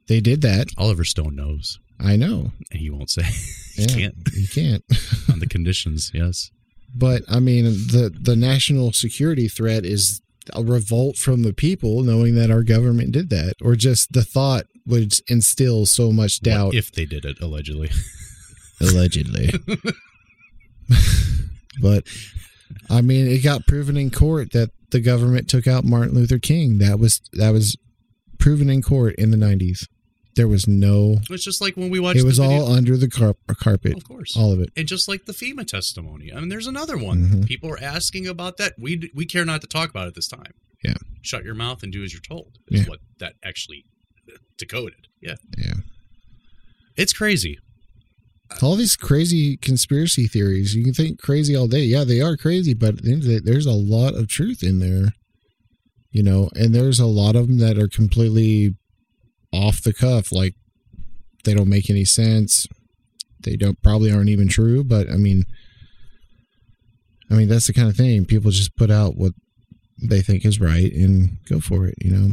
they 0.08 0.20
did 0.20 0.42
that 0.42 0.68
Oliver 0.76 1.04
Stone 1.04 1.34
knows, 1.34 1.78
i 1.98 2.14
know 2.14 2.52
and 2.70 2.80
he 2.80 2.90
won't 2.90 3.10
say. 3.10 3.22
he 3.74 3.82
Yeah, 3.82 3.96
can't 3.96 4.14
you 4.34 4.48
can't 4.48 4.84
on 5.32 5.38
the 5.40 5.48
conditions. 5.48 6.10
Yes. 6.12 6.50
But 6.94 7.22
I 7.28 7.40
mean, 7.40 7.64
the 7.64 8.12
the 8.28 8.36
national 8.36 8.92
security 8.92 9.48
threat 9.48 9.84
is 9.84 10.20
a 10.52 10.62
revolt 10.62 11.16
from 11.16 11.42
the 11.42 11.52
people, 11.52 12.02
knowing 12.02 12.34
that 12.36 12.50
our 12.50 12.62
government 12.62 13.12
did 13.12 13.30
that, 13.30 13.54
or 13.60 13.74
just 13.76 14.12
the 14.12 14.22
thought 14.24 14.64
would 14.86 15.12
instill 15.28 15.84
so 15.86 16.12
much 16.12 16.40
doubt. 16.40 16.66
What 16.66 16.74
if 16.76 16.92
they 16.92 17.04
did 17.04 17.24
it 17.24 17.40
allegedly? 17.40 17.90
allegedly, 18.80 19.50
but 21.80 22.04
I 22.90 23.00
mean, 23.00 23.26
it 23.26 23.42
got 23.42 23.66
proven 23.66 23.96
in 23.96 24.10
court 24.10 24.52
that 24.52 24.70
the 24.90 25.00
government 25.00 25.48
took 25.48 25.66
out 25.66 25.84
Martin 25.84 26.14
Luther 26.14 26.38
King. 26.38 26.78
That 26.78 26.98
was 26.98 27.20
that 27.34 27.50
was 27.50 27.76
proven 28.38 28.70
in 28.70 28.82
court 28.82 29.14
in 29.16 29.30
the 29.30 29.36
nineties. 29.36 29.88
There 30.36 30.48
was 30.48 30.68
no. 30.68 31.16
It's 31.30 31.44
just 31.44 31.62
like 31.62 31.76
when 31.78 31.88
we 31.88 31.98
watched. 31.98 32.18
It 32.18 32.24
was 32.24 32.38
all 32.38 32.70
under 32.70 32.96
the 32.98 33.08
car- 33.08 33.36
carpet. 33.58 33.96
Of 33.96 34.04
course. 34.06 34.36
all 34.36 34.52
of 34.52 34.60
it. 34.60 34.70
And 34.76 34.86
just 34.86 35.08
like 35.08 35.24
the 35.24 35.32
FEMA 35.32 35.66
testimony, 35.66 36.30
I 36.32 36.38
mean, 36.40 36.50
there's 36.50 36.66
another 36.66 36.98
one. 36.98 37.24
Mhm. 37.24 37.46
People 37.46 37.70
are 37.70 37.82
asking 37.82 38.26
about 38.26 38.58
that. 38.58 38.74
We 38.78 39.10
we 39.14 39.24
care 39.24 39.46
not 39.46 39.62
to 39.62 39.66
talk 39.66 39.88
about 39.88 40.08
it 40.08 40.14
this 40.14 40.28
time. 40.28 40.52
Yeah. 40.84 40.94
Shut 41.22 41.42
your 41.44 41.54
mouth 41.54 41.82
and 41.82 41.90
do 41.90 42.04
as 42.04 42.12
you're 42.12 42.20
told. 42.20 42.58
Is 42.68 42.82
Yeah. 42.82 42.86
what 42.88 43.00
that 43.18 43.34
actually 43.42 43.86
decoded. 44.58 45.08
Yeah. 45.22 45.36
Yeah. 45.56 45.72
It's 46.96 47.14
crazy. 47.14 47.58
All 48.62 48.76
these 48.76 48.96
crazy 48.96 49.56
conspiracy 49.56 50.26
theories 50.26 50.74
you 50.74 50.84
can 50.84 50.94
think 50.94 51.20
crazy 51.20 51.56
all 51.56 51.66
day. 51.68 51.80
Yeah 51.80 52.04
they 52.04 52.20
are 52.20 52.36
crazy 52.36 52.74
but 52.74 52.96
there's 53.02 53.66
a 53.66 53.72
lot 53.72 54.14
of 54.14 54.28
truth 54.28 54.62
in 54.62 54.78
there 54.78 55.12
you 56.10 56.22
know 56.22 56.48
and 56.54 56.74
there's 56.74 57.00
a 57.00 57.06
lot 57.06 57.36
of 57.36 57.48
them 57.48 57.58
that 57.58 57.78
are 57.78 57.88
completely 57.88 58.74
off 59.52 59.82
the 59.82 59.92
cuff 59.92 60.32
like 60.32 60.54
they 61.44 61.54
don't 61.54 61.68
make 61.68 61.88
any 61.88 62.04
sense. 62.04 62.66
They 63.40 63.56
don't 63.56 63.80
probably 63.82 64.10
aren't 64.12 64.28
even 64.30 64.48
true 64.48 64.82
but 64.82 65.08
i 65.10 65.16
mean 65.16 65.44
i 67.30 67.34
mean 67.34 67.48
that's 67.48 67.66
the 67.66 67.72
kind 67.72 67.88
of 67.88 67.96
thing. 67.96 68.24
People 68.24 68.50
just 68.50 68.76
put 68.76 68.90
out 68.90 69.16
what 69.16 69.32
they 70.02 70.20
think 70.20 70.44
is 70.44 70.60
right 70.60 70.92
and 70.92 71.38
go 71.48 71.60
for 71.60 71.86
it 71.86 71.94
you 71.98 72.10
know? 72.10 72.30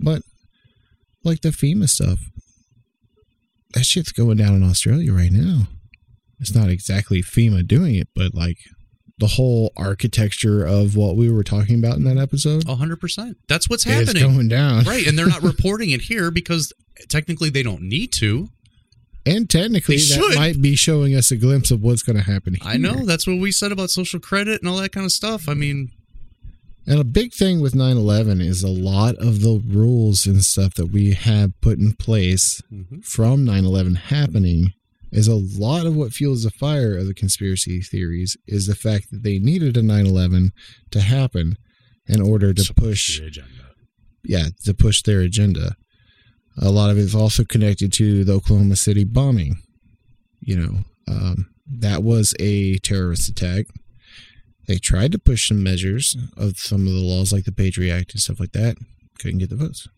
But 0.00 0.22
like 1.24 1.40
the 1.40 1.50
fema 1.50 1.88
stuff 1.88 2.18
that 3.74 3.84
shit's 3.84 4.12
going 4.12 4.36
down 4.36 4.54
in 4.54 4.62
Australia 4.62 5.12
right 5.12 5.32
now. 5.32 5.68
It's 6.40 6.54
not 6.54 6.68
exactly 6.68 7.22
FEMA 7.22 7.66
doing 7.66 7.94
it, 7.96 8.08
but 8.14 8.34
like 8.34 8.58
the 9.18 9.26
whole 9.26 9.72
architecture 9.76 10.64
of 10.64 10.96
what 10.96 11.16
we 11.16 11.30
were 11.30 11.42
talking 11.42 11.78
about 11.78 11.96
in 11.96 12.04
that 12.04 12.18
episode 12.18 12.68
A 12.68 12.76
hundred 12.76 13.00
percent. 13.00 13.36
That's 13.48 13.68
what's 13.68 13.84
happening. 13.84 14.22
going 14.22 14.48
down. 14.48 14.84
right. 14.84 15.06
And 15.06 15.18
they're 15.18 15.26
not 15.26 15.42
reporting 15.42 15.90
it 15.90 16.02
here 16.02 16.30
because 16.30 16.72
technically 17.08 17.50
they 17.50 17.62
don't 17.62 17.82
need 17.82 18.12
to. 18.14 18.48
And 19.26 19.50
technically, 19.50 19.96
that 19.96 20.34
might 20.36 20.62
be 20.62 20.74
showing 20.74 21.14
us 21.14 21.30
a 21.30 21.36
glimpse 21.36 21.70
of 21.70 21.82
what's 21.82 22.02
going 22.02 22.16
to 22.16 22.22
happen. 22.22 22.54
Here. 22.54 22.62
I 22.64 22.78
know. 22.78 23.04
That's 23.04 23.26
what 23.26 23.38
we 23.38 23.52
said 23.52 23.72
about 23.72 23.90
social 23.90 24.20
credit 24.20 24.62
and 24.62 24.70
all 24.70 24.78
that 24.78 24.92
kind 24.92 25.04
of 25.04 25.12
stuff. 25.12 25.50
I 25.50 25.54
mean, 25.54 25.90
And 26.90 26.98
a 26.98 27.04
big 27.04 27.34
thing 27.34 27.60
with 27.60 27.74
9 27.74 27.96
11 27.96 28.40
is 28.40 28.62
a 28.62 28.68
lot 28.68 29.14
of 29.16 29.42
the 29.42 29.62
rules 29.66 30.26
and 30.26 30.42
stuff 30.42 30.74
that 30.74 30.86
we 30.86 31.12
have 31.12 31.52
put 31.60 31.78
in 31.78 31.92
place 31.92 32.62
Mhm. 32.72 33.04
from 33.04 33.44
9 33.44 33.64
11 33.64 33.94
happening 33.96 34.72
is 35.12 35.28
a 35.28 35.34
lot 35.34 35.86
of 35.86 35.94
what 35.94 36.12
fuels 36.14 36.44
the 36.44 36.50
fire 36.50 36.96
of 36.96 37.06
the 37.06 37.14
conspiracy 37.14 37.80
theories 37.82 38.36
is 38.46 38.66
the 38.66 38.74
fact 38.74 39.10
that 39.10 39.22
they 39.22 39.38
needed 39.38 39.76
a 39.76 39.82
9 39.82 40.06
11 40.06 40.50
to 40.90 41.00
happen 41.00 41.56
in 42.06 42.20
order 42.22 42.54
to 42.54 42.62
push, 42.74 43.20
yeah, 44.24 44.48
to 44.64 44.72
push 44.74 45.02
their 45.02 45.20
agenda. 45.20 45.76
A 46.56 46.70
lot 46.70 46.90
of 46.90 46.96
it 46.98 47.02
is 47.02 47.14
also 47.14 47.44
connected 47.44 47.92
to 47.94 48.24
the 48.24 48.32
Oklahoma 48.32 48.76
City 48.76 49.04
bombing. 49.04 49.56
You 50.40 50.56
know, 50.56 50.84
um, 51.06 51.48
that 51.70 52.02
was 52.02 52.34
a 52.38 52.78
terrorist 52.78 53.28
attack. 53.28 53.66
They 54.68 54.76
tried 54.78 55.10
to 55.12 55.18
push 55.18 55.48
some 55.48 55.62
measures 55.62 56.16
of 56.36 56.58
some 56.58 56.86
of 56.86 56.92
the 56.92 57.00
laws, 57.00 57.32
like 57.32 57.44
the 57.44 57.52
Patriot 57.52 57.92
Act 57.92 58.12
and 58.12 58.20
stuff 58.20 58.38
like 58.38 58.52
that. 58.52 58.76
Couldn't 59.18 59.38
get 59.38 59.50
the 59.50 59.56
votes. 59.56 59.88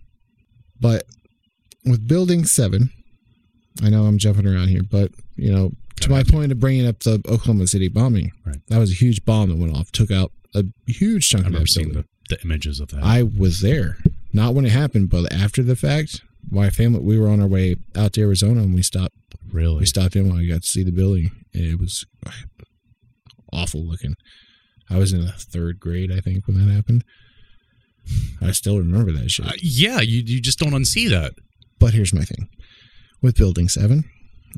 But 0.81 1.03
with 1.85 2.07
Building 2.09 2.45
7, 2.47 2.91
I 3.83 3.91
know 3.91 4.05
I'm 4.05 4.17
jumping 4.17 4.47
around 4.47 4.69
here, 4.69 4.83
but, 4.83 5.11
you 5.37 5.53
know, 5.53 5.73
to 6.01 6.09
my 6.09 6.23
point 6.23 6.53
of 6.53 6.59
bringing 6.61 6.87
up 6.87 7.01
the 7.01 7.15
Oklahoma 7.29 7.67
City 7.67 7.89
bombing, 7.89 8.33
Right. 8.47 8.57
that 8.69 8.79
was 8.79 8.91
a 8.91 8.95
huge 8.95 9.25
bomb 9.27 9.51
that 9.51 9.57
went 9.57 9.77
off, 9.77 9.93
took 9.93 10.11
out 10.11 10.33
a 10.55 10.65
huge 10.87 11.29
chunk 11.29 11.45
I 11.45 11.49
of 11.49 11.53
that 11.55 11.67
building. 11.75 11.93
the, 11.93 12.05
the 12.37 12.43
images 12.43 12.81
of 12.81 12.89
that. 12.89 13.03
I 13.03 13.23
was 13.25 13.61
there, 13.61 13.99
not 14.33 14.55
when 14.55 14.65
it 14.65 14.71
happened, 14.73 15.11
but 15.11 15.31
after 15.33 15.63
the 15.63 15.77
fact. 15.77 16.23
My 16.51 16.71
family, 16.71 17.01
we 17.01 17.19
were 17.19 17.29
on 17.29 17.41
our 17.41 17.47
way 17.47 17.77
out 17.95 18.15
to 18.15 18.23
Arizona, 18.23 18.63
and 18.63 18.75
we 18.75 18.83
stopped. 18.83 19.15
really. 19.53 19.81
We 19.81 19.87
stopped 19.87 20.17
in 20.17 20.27
when 20.29 20.39
I 20.39 20.47
got 20.47 20.63
to 20.63 20.69
see 20.69 20.83
the 20.83 20.91
building, 20.91 21.31
and 21.53 21.65
it 21.65 21.79
was 21.79 22.07
awful 23.53 23.85
looking. 23.85 24.15
I 24.91 24.99
was 24.99 25.13
in 25.13 25.25
the 25.25 25.33
third 25.33 25.79
grade, 25.79 26.11
I 26.13 26.21
think, 26.21 26.47
when 26.47 26.59
that 26.59 26.73
happened. 26.73 27.05
I 28.43 28.51
still 28.53 28.79
remember 28.79 29.13
that 29.13 29.31
shit. 29.31 29.47
Uh, 29.47 29.53
yeah, 29.63 30.01
you 30.01 30.23
you 30.25 30.41
just 30.41 30.59
don't 30.59 30.73
unsee 30.73 31.09
that. 31.11 31.35
But 31.79 31.95
here's 31.95 32.13
my 32.13 32.25
thing 32.25 32.49
with 33.23 33.37
Building 33.37 33.69
7 33.69 34.05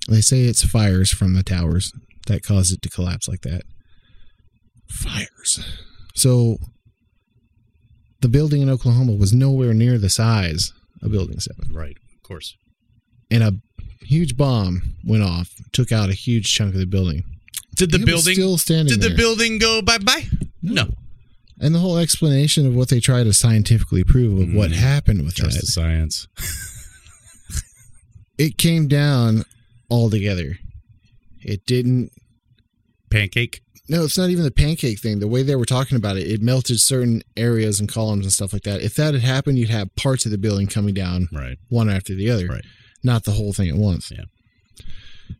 they 0.09 0.21
say 0.21 0.43
it's 0.43 0.65
fires 0.65 1.11
from 1.13 1.35
the 1.35 1.43
towers 1.43 1.93
that 2.27 2.43
caused 2.43 2.73
it 2.73 2.83
to 2.83 2.89
collapse 2.89 3.29
like 3.29 3.43
that. 3.43 3.63
Fires. 4.89 5.63
So 6.15 6.57
the 8.21 8.29
building 8.29 8.63
in 8.63 8.71
Oklahoma 8.71 9.13
was 9.13 9.33
nowhere 9.33 9.75
near 9.75 9.99
the 9.99 10.11
size 10.11 10.73
of 11.03 11.13
Building 11.13 11.41
7. 11.41 11.75
Right. 11.75 11.97
Of 12.17 12.23
course. 12.23 12.57
And 13.31 13.43
a 13.43 13.53
huge 14.05 14.37
bomb 14.37 14.97
went 15.05 15.23
off, 15.23 15.51
took 15.73 15.93
out 15.93 16.11
a 16.11 16.15
huge 16.15 16.53
chunk 16.53 16.75
of 16.75 16.81
the 16.81 16.87
building. 16.87 17.25
Did 17.77 17.91
the 17.91 17.99
building 17.99 18.35
still 18.35 18.59
standing 18.59 18.99
Did 18.99 19.11
the 19.11 19.17
building 19.17 19.59
go 19.59 19.83
bye 19.83 19.99
bye? 19.99 20.27
No. 20.63 20.89
And 21.61 21.75
the 21.75 21.79
whole 21.79 21.99
explanation 21.99 22.67
of 22.67 22.75
what 22.75 22.89
they 22.89 23.01
try 23.01 23.23
to 23.23 23.33
scientifically 23.33 24.05
prove 24.05 24.41
of 24.41 24.55
what 24.55 24.71
Mm. 24.71 24.75
happened 24.75 25.25
with 25.25 25.35
Trust 25.37 25.57
that, 25.57 25.67
the 25.67 25.73
science. 25.73 26.27
it 28.39 28.59
came 28.59 28.89
down 28.89 29.45
altogether. 29.91 30.59
It 31.41 31.67
didn't 31.67 32.11
Pancake. 33.11 33.61
No, 33.89 34.05
it's 34.05 34.17
not 34.17 34.31
even 34.31 34.45
the 34.45 34.51
pancake 34.51 35.01
thing. 35.01 35.19
The 35.19 35.29
way 35.29 35.43
they 35.43 35.57
were 35.57 35.67
talking 35.67 35.97
about 35.97 36.17
it, 36.17 36.27
it 36.27 36.41
melted 36.41 36.81
certain 36.81 37.23
areas 37.37 37.79
and 37.79 37.89
columns 37.89 38.25
and 38.25 38.33
stuff 38.33 38.53
like 38.53 38.63
that. 38.63 38.81
If 38.81 38.95
that 38.95 39.13
had 39.13 39.23
happened, 39.23 39.59
you'd 39.59 39.69
have 39.69 39.95
parts 39.97 40.25
of 40.25 40.31
the 40.31 40.39
building 40.39 40.67
coming 40.67 40.95
down 40.95 41.29
Right. 41.33 41.59
one 41.69 41.91
after 41.91 42.15
the 42.15 42.31
other, 42.31 42.47
Right. 42.47 42.65
not 43.03 43.25
the 43.25 43.33
whole 43.33 43.53
thing 43.53 43.69
at 43.69 43.77
once. 43.77 44.11
Yeah. 44.11 44.25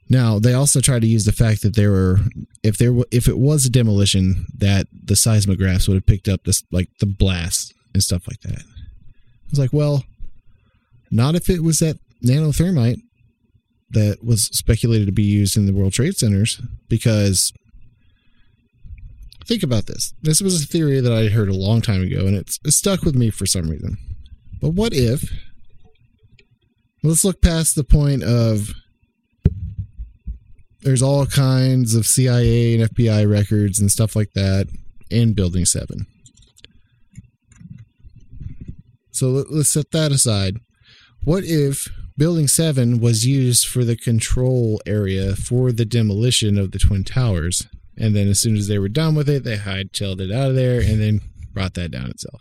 Now 0.09 0.39
they 0.39 0.55
also 0.55 0.81
try 0.81 0.99
to 0.99 1.07
use 1.07 1.25
the 1.25 1.33
fact 1.33 1.63
that 1.63 1.75
there 1.77 1.91
were, 1.91 2.19
if 2.63 2.79
there 2.79 2.95
if 3.11 3.29
it 3.29 3.39
was 3.39 3.67
a 3.67 3.71
demolition, 3.71 4.47
that 4.59 4.87
the 4.93 5.17
seismographs 5.17 5.89
would 5.89 5.95
have 5.95 6.07
picked 6.07 6.29
up 6.29 6.45
this 6.45 6.63
like 6.71 6.89
the 7.01 7.07
blast 7.07 7.75
and 7.95 8.03
stuff 8.03 8.27
like 8.29 8.41
that. 8.41 8.63
I 8.63 9.51
was 9.51 9.59
like, 9.59 9.73
well, 9.73 10.05
not 11.11 11.35
if 11.35 11.51
it 11.51 11.63
was 11.63 11.79
that 11.81 11.99
nanothermite 12.25 13.03
that 13.91 14.25
was 14.25 14.45
speculated 14.45 15.07
to 15.07 15.13
be 15.13 15.23
used 15.23 15.57
in 15.57 15.67
the 15.67 15.73
World 15.73 15.93
Trade 15.93 16.17
Centers, 16.17 16.61
because 16.89 17.53
think 19.47 19.63
about 19.63 19.87
this. 19.87 20.15
This 20.23 20.41
was 20.41 20.63
a 20.63 20.67
theory 20.67 21.01
that 21.01 21.13
I 21.13 21.29
heard 21.29 21.49
a 21.49 21.55
long 21.55 21.83
time 21.83 22.01
ago, 22.03 22.27
and 22.27 22.35
it's, 22.37 22.59
it 22.65 22.73
stuck 22.73 23.03
with 23.03 23.15
me 23.15 23.31
for 23.31 23.45
some 23.45 23.69
reason. 23.69 23.99
But 24.61 24.71
what 24.71 24.93
if? 24.95 25.31
Let's 27.03 27.25
look 27.25 27.43
past 27.43 27.75
the 27.75 27.85
point 27.85 28.23
of 28.23 28.73
there's 30.83 31.03
all 31.03 31.27
kinds 31.27 31.95
of 31.95 32.07
CIA 32.07 32.75
and 32.75 32.91
FBI 32.91 33.29
records 33.31 33.79
and 33.81 33.91
stuff 33.91 34.15
like 34.17 34.33
that 34.35 34.69
in 35.11 35.33
Building 35.33 35.65
7. 35.65 36.07
So 39.11 39.31
let- 39.31 39.53
let's 39.53 39.71
set 39.71 39.91
that 39.93 40.11
aside. 40.13 40.57
What 41.25 41.45
if 41.45 41.89
Building 42.17 42.49
7 42.49 42.99
was 42.99 43.27
used 43.27 43.67
for 43.67 43.85
the 43.85 43.97
control 43.97 44.81
area 44.87 45.37
for 45.37 45.71
the 45.71 45.85
demolition 45.85 46.59
of 46.59 46.73
the 46.73 46.79
Twin 46.79 47.05
Towers? 47.05 47.67
And 47.97 48.17
then 48.17 48.27
as 48.29 48.41
soon 48.41 48.57
as 48.57 48.69
they 48.69 48.79
were 48.79 48.89
done 48.89 49.15
with 49.15 49.29
it, 49.29 49.45
they 49.45 49.57
hightailed 49.57 50.21
it 50.21 50.33
out 50.33 50.51
of 50.51 50.57
there 50.57 50.81
and 50.81 51.01
then 51.01 51.21
brought 51.53 51.75
that 51.75 51.91
down 51.91 52.11
itself. 52.11 52.41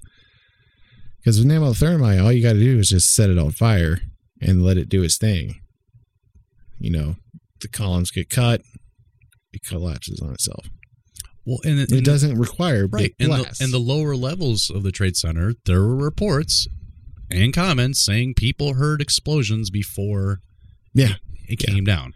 Because 1.19 1.37
with 1.37 1.47
nanothermite, 1.47 2.23
all 2.23 2.31
you 2.31 2.41
got 2.41 2.53
to 2.53 2.59
do 2.59 2.79
is 2.79 2.89
just 2.89 3.13
set 3.13 3.29
it 3.29 3.37
on 3.37 3.51
fire 3.51 4.01
and 4.41 4.63
let 4.63 4.77
it 4.77 4.89
do 4.89 5.03
its 5.03 5.17
thing. 5.17 5.61
You 6.79 6.91
know, 6.91 7.15
the 7.61 7.67
columns 7.67 8.11
get 8.11 8.29
cut, 8.29 8.61
it 9.53 9.61
collapses 9.65 10.19
on 10.21 10.33
itself. 10.33 10.67
Well, 11.45 11.59
and, 11.63 11.79
and 11.79 11.91
It 11.91 12.03
doesn't 12.05 12.37
require 12.37 12.87
right. 12.87 13.13
big 13.17 13.27
In 13.27 13.29
the, 13.31 13.57
in 13.61 13.71
the 13.71 13.79
lower 13.79 14.15
levels 14.15 14.69
of 14.69 14.83
the 14.83 14.91
trade 14.91 15.15
center, 15.17 15.53
there 15.65 15.81
were 15.81 15.95
reports 15.95 16.67
and 17.31 17.53
comments 17.53 18.03
saying 18.05 18.33
people 18.35 18.75
heard 18.75 19.01
explosions 19.01 19.69
before 19.69 20.39
yeah, 20.93 21.15
it 21.47 21.63
Yeah. 21.67 21.73
came 21.73 21.83
down. 21.85 22.13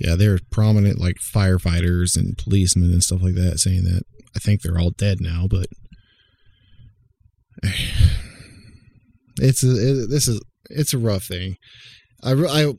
yeah, 0.00 0.14
there 0.16 0.34
are 0.34 0.40
prominent 0.50 0.98
like 0.98 1.16
firefighters 1.16 2.16
and 2.16 2.36
policemen 2.38 2.90
and 2.90 3.02
stuff 3.04 3.22
like 3.22 3.34
that 3.34 3.60
saying 3.60 3.84
that. 3.84 4.02
I 4.34 4.38
think 4.38 4.62
they're 4.62 4.78
all 4.78 4.90
dead 4.90 5.20
now, 5.20 5.46
but 5.48 5.66
it's 9.38 9.62
a, 9.62 9.70
it, 9.70 10.10
this 10.10 10.28
is 10.28 10.40
it's 10.70 10.94
a 10.94 10.98
rough 10.98 11.24
thing. 11.24 11.56
I 12.22 12.32
I 12.32 12.72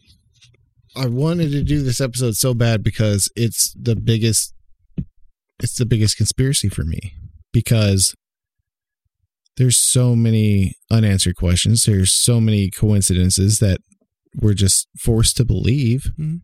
I 0.96 1.08
wanted 1.08 1.52
to 1.52 1.64
do 1.64 1.82
this 1.84 2.02
episode 2.02 2.36
so 2.36 2.54
bad 2.54 2.84
because 2.84 3.30
it's 3.36 3.74
the 3.80 3.96
biggest 3.96 4.54
it's 5.64 5.76
the 5.78 5.86
biggest 5.86 6.18
conspiracy 6.18 6.70
for 6.70 6.84
me 6.84 7.14
because 7.54 8.14
there's 9.58 9.78
so 9.78 10.16
many 10.16 10.74
unanswered 10.90 11.36
questions. 11.36 11.86
There's 11.86 12.12
so 12.12 12.42
many 12.42 12.70
coincidences 12.72 13.60
that 13.60 13.80
we're 14.42 14.54
just 14.56 14.88
forced 15.00 15.38
to 15.38 15.46
believe. 15.46 16.12
Mm-hmm. 16.20 16.38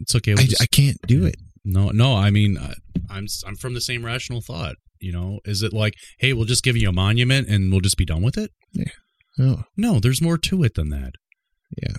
It's 0.00 0.14
okay. 0.14 0.32
I, 0.32 0.34
we'll 0.36 0.46
just- 0.46 0.62
I 0.62 0.66
can't 0.66 0.98
do 1.06 1.24
it. 1.26 1.36
No, 1.64 1.90
no. 1.90 2.14
I 2.16 2.30
mean, 2.30 2.56
I- 2.58 2.74
I'm 3.10 3.26
I'm 3.46 3.56
from 3.56 3.74
the 3.74 3.80
same 3.80 4.04
rational 4.04 4.40
thought. 4.40 4.76
You 5.00 5.12
know, 5.12 5.40
is 5.44 5.62
it 5.62 5.72
like, 5.72 5.94
hey, 6.20 6.32
we'll 6.32 6.44
just 6.44 6.62
give 6.62 6.76
you 6.76 6.88
a 6.88 6.92
monument 6.92 7.48
and 7.48 7.70
we'll 7.72 7.80
just 7.80 7.96
be 7.96 8.04
done 8.04 8.22
with 8.22 8.36
it? 8.38 8.50
Yeah. 8.72 8.84
No, 9.38 9.64
No, 9.76 9.98
there's 10.00 10.20
more 10.22 10.36
to 10.38 10.62
it 10.62 10.74
than 10.74 10.90
that. 10.90 11.12
yeah. 11.82 11.94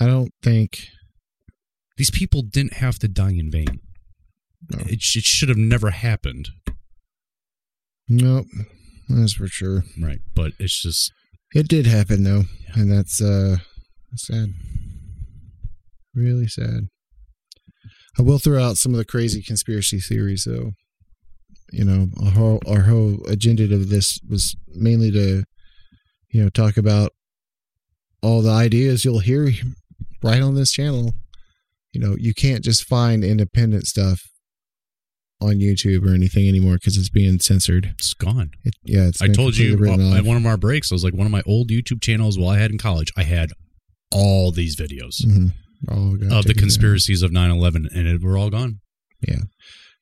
I 0.00 0.06
don't 0.06 0.32
think. 0.42 0.88
These 1.96 2.10
people 2.10 2.42
didn't 2.42 2.74
have 2.74 2.98
to 2.98 3.08
die 3.08 3.32
in 3.32 3.50
vain. 3.50 3.80
No. 4.70 4.80
It, 4.86 5.00
it 5.14 5.24
should 5.24 5.48
have 5.48 5.56
never 5.58 5.90
happened, 5.90 6.48
Nope, 8.08 8.46
that's 9.08 9.32
for 9.34 9.46
sure. 9.46 9.84
right? 10.00 10.18
But 10.34 10.52
it's 10.58 10.82
just 10.82 11.12
It 11.54 11.68
did 11.68 11.86
happen 11.86 12.22
though, 12.24 12.44
and 12.74 12.90
that's 12.90 13.22
uh 13.22 13.56
sad. 14.14 14.50
Really 16.14 16.48
sad. 16.48 16.88
I 18.18 18.22
will 18.22 18.38
throw 18.38 18.62
out 18.62 18.76
some 18.78 18.92
of 18.92 18.98
the 18.98 19.04
crazy 19.04 19.42
conspiracy 19.42 20.00
theories 20.00 20.44
though. 20.44 20.72
You 21.72 21.84
know, 21.84 22.08
our 22.24 22.30
whole, 22.30 22.60
our 22.66 22.82
whole 22.82 23.24
agenda 23.26 23.64
of 23.74 23.88
this 23.88 24.20
was 24.28 24.56
mainly 24.68 25.10
to, 25.10 25.44
you 26.30 26.42
know, 26.42 26.48
talk 26.48 26.76
about 26.76 27.12
all 28.22 28.40
the 28.40 28.50
ideas 28.52 29.04
you'll 29.04 29.18
hear 29.18 29.50
right 30.22 30.42
on 30.42 30.54
this 30.54 30.72
channel. 30.72 31.14
You 31.92 32.00
know, 32.00 32.16
you 32.18 32.34
can't 32.34 32.62
just 32.64 32.84
find 32.84 33.24
independent 33.24 33.86
stuff 33.86 34.22
on 35.40 35.56
YouTube 35.56 36.06
or 36.06 36.14
anything 36.14 36.48
anymore 36.48 36.74
because 36.74 36.96
it's 36.96 37.08
being 37.10 37.38
censored. 37.40 37.94
it's 37.98 38.14
gone. 38.14 38.50
It, 38.64 38.74
yeah, 38.84 39.06
it's 39.06 39.20
I 39.22 39.28
told 39.28 39.56
you 39.56 39.76
uh, 39.86 40.16
at 40.16 40.24
one 40.24 40.36
of 40.36 40.46
our 40.46 40.56
breaks, 40.56 40.90
I 40.90 40.94
was 40.94 41.04
like, 41.04 41.14
one 41.14 41.26
of 41.26 41.32
my 41.32 41.42
old 41.46 41.68
YouTube 41.70 42.00
channels 42.02 42.38
while 42.38 42.50
I 42.50 42.58
had 42.58 42.70
in 42.70 42.78
college, 42.78 43.12
I 43.16 43.22
had 43.22 43.50
all 44.12 44.50
these 44.52 44.76
videos 44.76 45.24
Mhm. 45.26 45.52
All 45.90 46.14
of 46.14 46.20
the 46.20 46.26
taken 46.28 46.42
down. 46.46 46.54
conspiracies 46.54 47.22
of 47.22 47.32
9 47.32 47.50
11, 47.50 47.88
and 47.94 48.06
it 48.08 48.22
were 48.22 48.38
all 48.38 48.48
gone. 48.50 48.80
Yeah. 49.26 49.40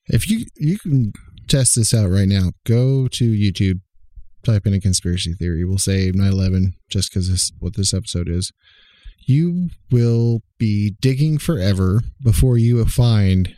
If 0.07 0.29
you 0.29 0.45
you 0.57 0.77
can 0.79 1.11
test 1.47 1.75
this 1.75 1.93
out 1.93 2.09
right 2.09 2.27
now, 2.27 2.51
go 2.65 3.07
to 3.09 3.31
YouTube, 3.31 3.81
type 4.43 4.65
in 4.65 4.73
a 4.73 4.79
conspiracy 4.79 5.33
theory. 5.33 5.65
We'll 5.65 5.77
say 5.79 6.11
9/11 6.11 6.73
just 6.89 7.09
because 7.11 7.29
this 7.29 7.51
what 7.59 7.75
this 7.75 7.93
episode 7.93 8.29
is. 8.29 8.51
You 9.27 9.69
will 9.91 10.41
be 10.59 10.95
digging 11.01 11.37
forever 11.37 12.01
before 12.23 12.57
you 12.57 12.83
find, 12.85 13.55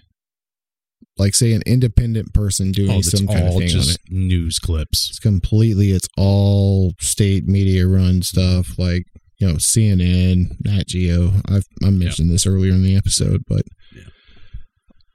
like, 1.17 1.35
say, 1.35 1.51
an 1.53 1.61
independent 1.65 2.33
person 2.33 2.71
doing 2.71 2.91
Oh, 2.91 3.01
some 3.01 3.27
kind 3.27 3.47
of 3.47 3.53
thing 3.53 3.63
on 3.63 3.67
just 3.67 3.95
it. 3.95 4.01
news 4.11 4.59
clips. 4.59 5.07
It's 5.09 5.19
completely. 5.19 5.91
It's 5.91 6.07
all 6.17 6.93
state 6.99 7.45
media 7.47 7.85
run 7.87 8.21
stuff, 8.21 8.77
like 8.79 9.03
you 9.39 9.47
know 9.47 9.55
CNN, 9.55 10.55
Nat 10.63 10.87
Geo. 10.87 11.33
I've 11.47 11.65
I 11.83 11.89
mentioned 11.89 12.31
this 12.31 12.47
earlier 12.47 12.71
in 12.71 12.83
the 12.83 12.95
episode, 12.95 13.41
but 13.47 13.63
Yeah. 13.95 14.03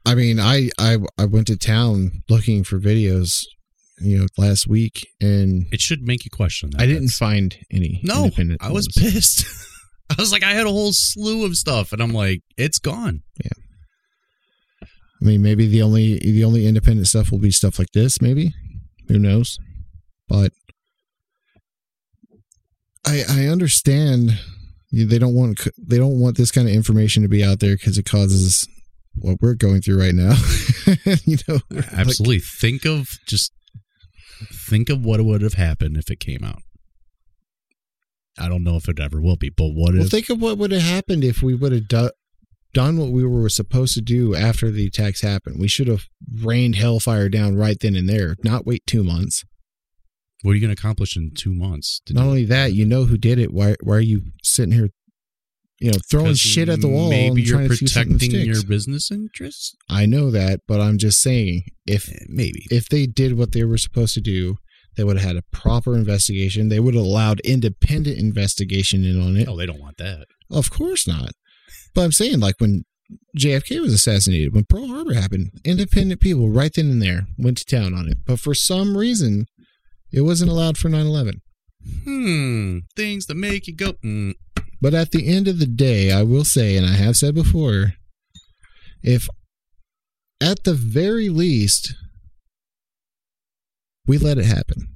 I 0.05 0.15
mean, 0.15 0.39
I 0.39 0.69
I 0.79 0.97
I 1.17 1.25
went 1.25 1.47
to 1.47 1.57
town 1.57 2.23
looking 2.29 2.63
for 2.63 2.79
videos, 2.79 3.41
you 3.99 4.19
know, 4.19 4.27
last 4.37 4.67
week, 4.67 5.07
and 5.19 5.65
It 5.71 5.81
should 5.81 6.03
make 6.03 6.25
you 6.25 6.31
question 6.31 6.69
that. 6.71 6.81
I 6.81 6.85
didn't 6.85 7.09
find 7.09 7.57
any. 7.71 8.01
No, 8.03 8.25
independent 8.25 8.61
I 8.63 8.71
was 8.71 8.87
ones. 8.95 9.13
pissed. 9.13 9.45
I 10.09 10.15
was 10.19 10.31
like, 10.31 10.43
I 10.43 10.51
had 10.53 10.65
a 10.67 10.71
whole 10.71 10.93
slew 10.93 11.45
of 11.45 11.55
stuff, 11.55 11.91
and 11.91 12.01
I'm 12.01 12.13
like, 12.13 12.41
it's 12.57 12.79
gone. 12.79 13.21
Yeah. 13.43 14.87
I 15.21 15.25
mean, 15.25 15.41
maybe 15.41 15.67
the 15.67 15.81
only 15.81 16.19
the 16.19 16.43
only 16.43 16.67
independent 16.67 17.07
stuff 17.07 17.31
will 17.31 17.39
be 17.39 17.51
stuff 17.51 17.79
like 17.79 17.91
this. 17.93 18.21
Maybe, 18.21 18.53
who 19.07 19.17
knows? 19.17 19.57
But 20.27 20.51
I 23.05 23.23
I 23.29 23.45
understand 23.47 24.31
they 24.91 25.17
don't 25.17 25.33
want 25.33 25.65
they 25.77 25.97
don't 25.97 26.19
want 26.19 26.37
this 26.37 26.51
kind 26.51 26.67
of 26.67 26.73
information 26.73 27.23
to 27.23 27.29
be 27.29 27.43
out 27.43 27.59
there 27.59 27.75
because 27.75 27.97
it 27.97 28.05
causes 28.05 28.67
what 29.15 29.37
we're 29.41 29.53
going 29.53 29.81
through 29.81 29.99
right 29.99 30.13
now. 30.13 30.33
you 31.25 31.37
know, 31.47 31.59
like- 31.69 31.93
Absolutely. 31.93 32.39
think 32.39 32.85
of 32.85 33.07
just 33.25 33.53
think 34.67 34.89
of 34.89 35.05
what 35.05 35.21
would 35.21 35.41
have 35.41 35.53
happened 35.53 35.95
if 35.95 36.11
it 36.11 36.19
came 36.19 36.43
out. 36.43 36.62
I 38.39 38.49
don't 38.49 38.63
know 38.63 38.75
if 38.77 38.87
it 38.89 38.99
ever 38.99 39.21
will 39.21 39.35
be, 39.37 39.49
but 39.49 39.67
what 39.67 39.93
well, 39.93 40.03
if? 40.03 40.09
think 40.11 40.29
of 40.29 40.41
what 40.41 40.57
would 40.57 40.71
have 40.71 40.81
happened 40.81 41.23
if 41.23 41.41
we 41.43 41.53
would 41.53 41.71
have 41.71 41.87
do, 41.87 42.09
done 42.73 42.97
what 42.97 43.11
we 43.11 43.23
were 43.25 43.47
supposed 43.49 43.93
to 43.93 44.01
do 44.01 44.33
after 44.35 44.71
the 44.71 44.87
attacks 44.87 45.21
happened. 45.21 45.59
We 45.59 45.67
should 45.67 45.87
have 45.87 46.05
rained 46.41 46.75
hellfire 46.75 47.29
down 47.29 47.55
right 47.55 47.77
then 47.79 47.95
and 47.95 48.09
there, 48.09 48.35
not 48.43 48.65
wait 48.65 48.83
two 48.87 49.03
months. 49.03 49.43
what 50.41 50.51
are 50.51 50.55
you 50.55 50.61
going 50.61 50.75
to 50.75 50.79
accomplish 50.79 51.15
in 51.15 51.31
two 51.35 51.53
months? 51.53 52.01
Not 52.09 52.25
only 52.25 52.45
that, 52.45 52.73
you 52.73 52.85
know 52.85 53.05
who 53.05 53.17
did 53.17 53.37
it. 53.39 53.53
Why 53.53 53.75
why 53.83 53.95
are 53.97 54.01
you 54.01 54.23
sitting 54.41 54.73
here, 54.73 54.89
you 55.79 55.91
know, 55.91 55.99
throwing 56.09 56.33
shit 56.33 56.67
at 56.69 56.81
the 56.81 56.87
wall? 56.87 57.09
Maybe 57.11 57.43
you're 57.43 57.57
trying 57.57 57.69
to 57.69 57.75
see 57.75 57.85
protecting 57.85 58.31
your 58.31 58.63
business 58.63 59.11
interests. 59.11 59.75
I 59.89 60.05
know 60.07 60.31
that, 60.31 60.61
but 60.67 60.81
I'm 60.81 60.97
just 60.97 61.21
saying 61.21 61.63
if 61.85 62.09
Eh, 62.09 62.25
Maybe. 62.27 62.65
if 62.71 62.89
they 62.89 63.05
did 63.05 63.37
what 63.37 63.51
they 63.51 63.63
were 63.63 63.77
supposed 63.77 64.15
to 64.15 64.21
do, 64.21 64.57
they 64.95 65.03
would 65.03 65.17
have 65.17 65.27
had 65.27 65.37
a 65.37 65.43
proper 65.51 65.95
investigation. 65.95 66.69
They 66.69 66.79
would 66.79 66.93
have 66.93 67.03
allowed 67.03 67.39
independent 67.41 68.17
investigation 68.17 69.03
in 69.03 69.21
on 69.21 69.35
it. 69.37 69.47
Oh, 69.47 69.57
they 69.57 69.65
don't 69.65 69.81
want 69.81 69.97
that. 69.97 70.27
Of 70.51 70.69
course 70.69 71.07
not. 71.07 71.31
But 71.93 72.01
I'm 72.01 72.11
saying 72.11 72.39
like 72.39 72.55
when 72.59 72.85
JFK 73.37 73.81
was 73.81 73.93
assassinated, 73.93 74.53
when 74.53 74.65
Pearl 74.65 74.87
Harbor 74.87 75.13
happened, 75.13 75.51
independent 75.63 76.21
people 76.21 76.49
right 76.49 76.71
then 76.73 76.89
and 76.89 77.01
there 77.01 77.27
went 77.37 77.57
to 77.59 77.65
town 77.65 77.93
on 77.93 78.07
it. 78.07 78.17
But 78.25 78.39
for 78.39 78.53
some 78.53 78.97
reason, 78.97 79.45
it 80.11 80.21
wasn't 80.21 80.51
allowed 80.51 80.77
for 80.77 80.89
9 80.89 81.05
11. 81.05 81.41
Hmm. 82.03 82.77
Things 82.95 83.25
that 83.25 83.35
make 83.35 83.67
you 83.67 83.75
go. 83.75 83.93
Mm. 84.05 84.35
But 84.81 84.93
at 84.93 85.11
the 85.11 85.27
end 85.27 85.47
of 85.47 85.59
the 85.59 85.65
day, 85.65 86.11
I 86.11 86.23
will 86.23 86.45
say, 86.45 86.77
and 86.77 86.85
I 86.85 86.93
have 86.93 87.17
said 87.17 87.35
before, 87.35 87.93
if 89.01 89.27
at 90.39 90.63
the 90.63 90.73
very 90.73 91.29
least 91.29 91.95
we 94.05 94.17
let 94.17 94.37
it 94.37 94.45
happen, 94.45 94.87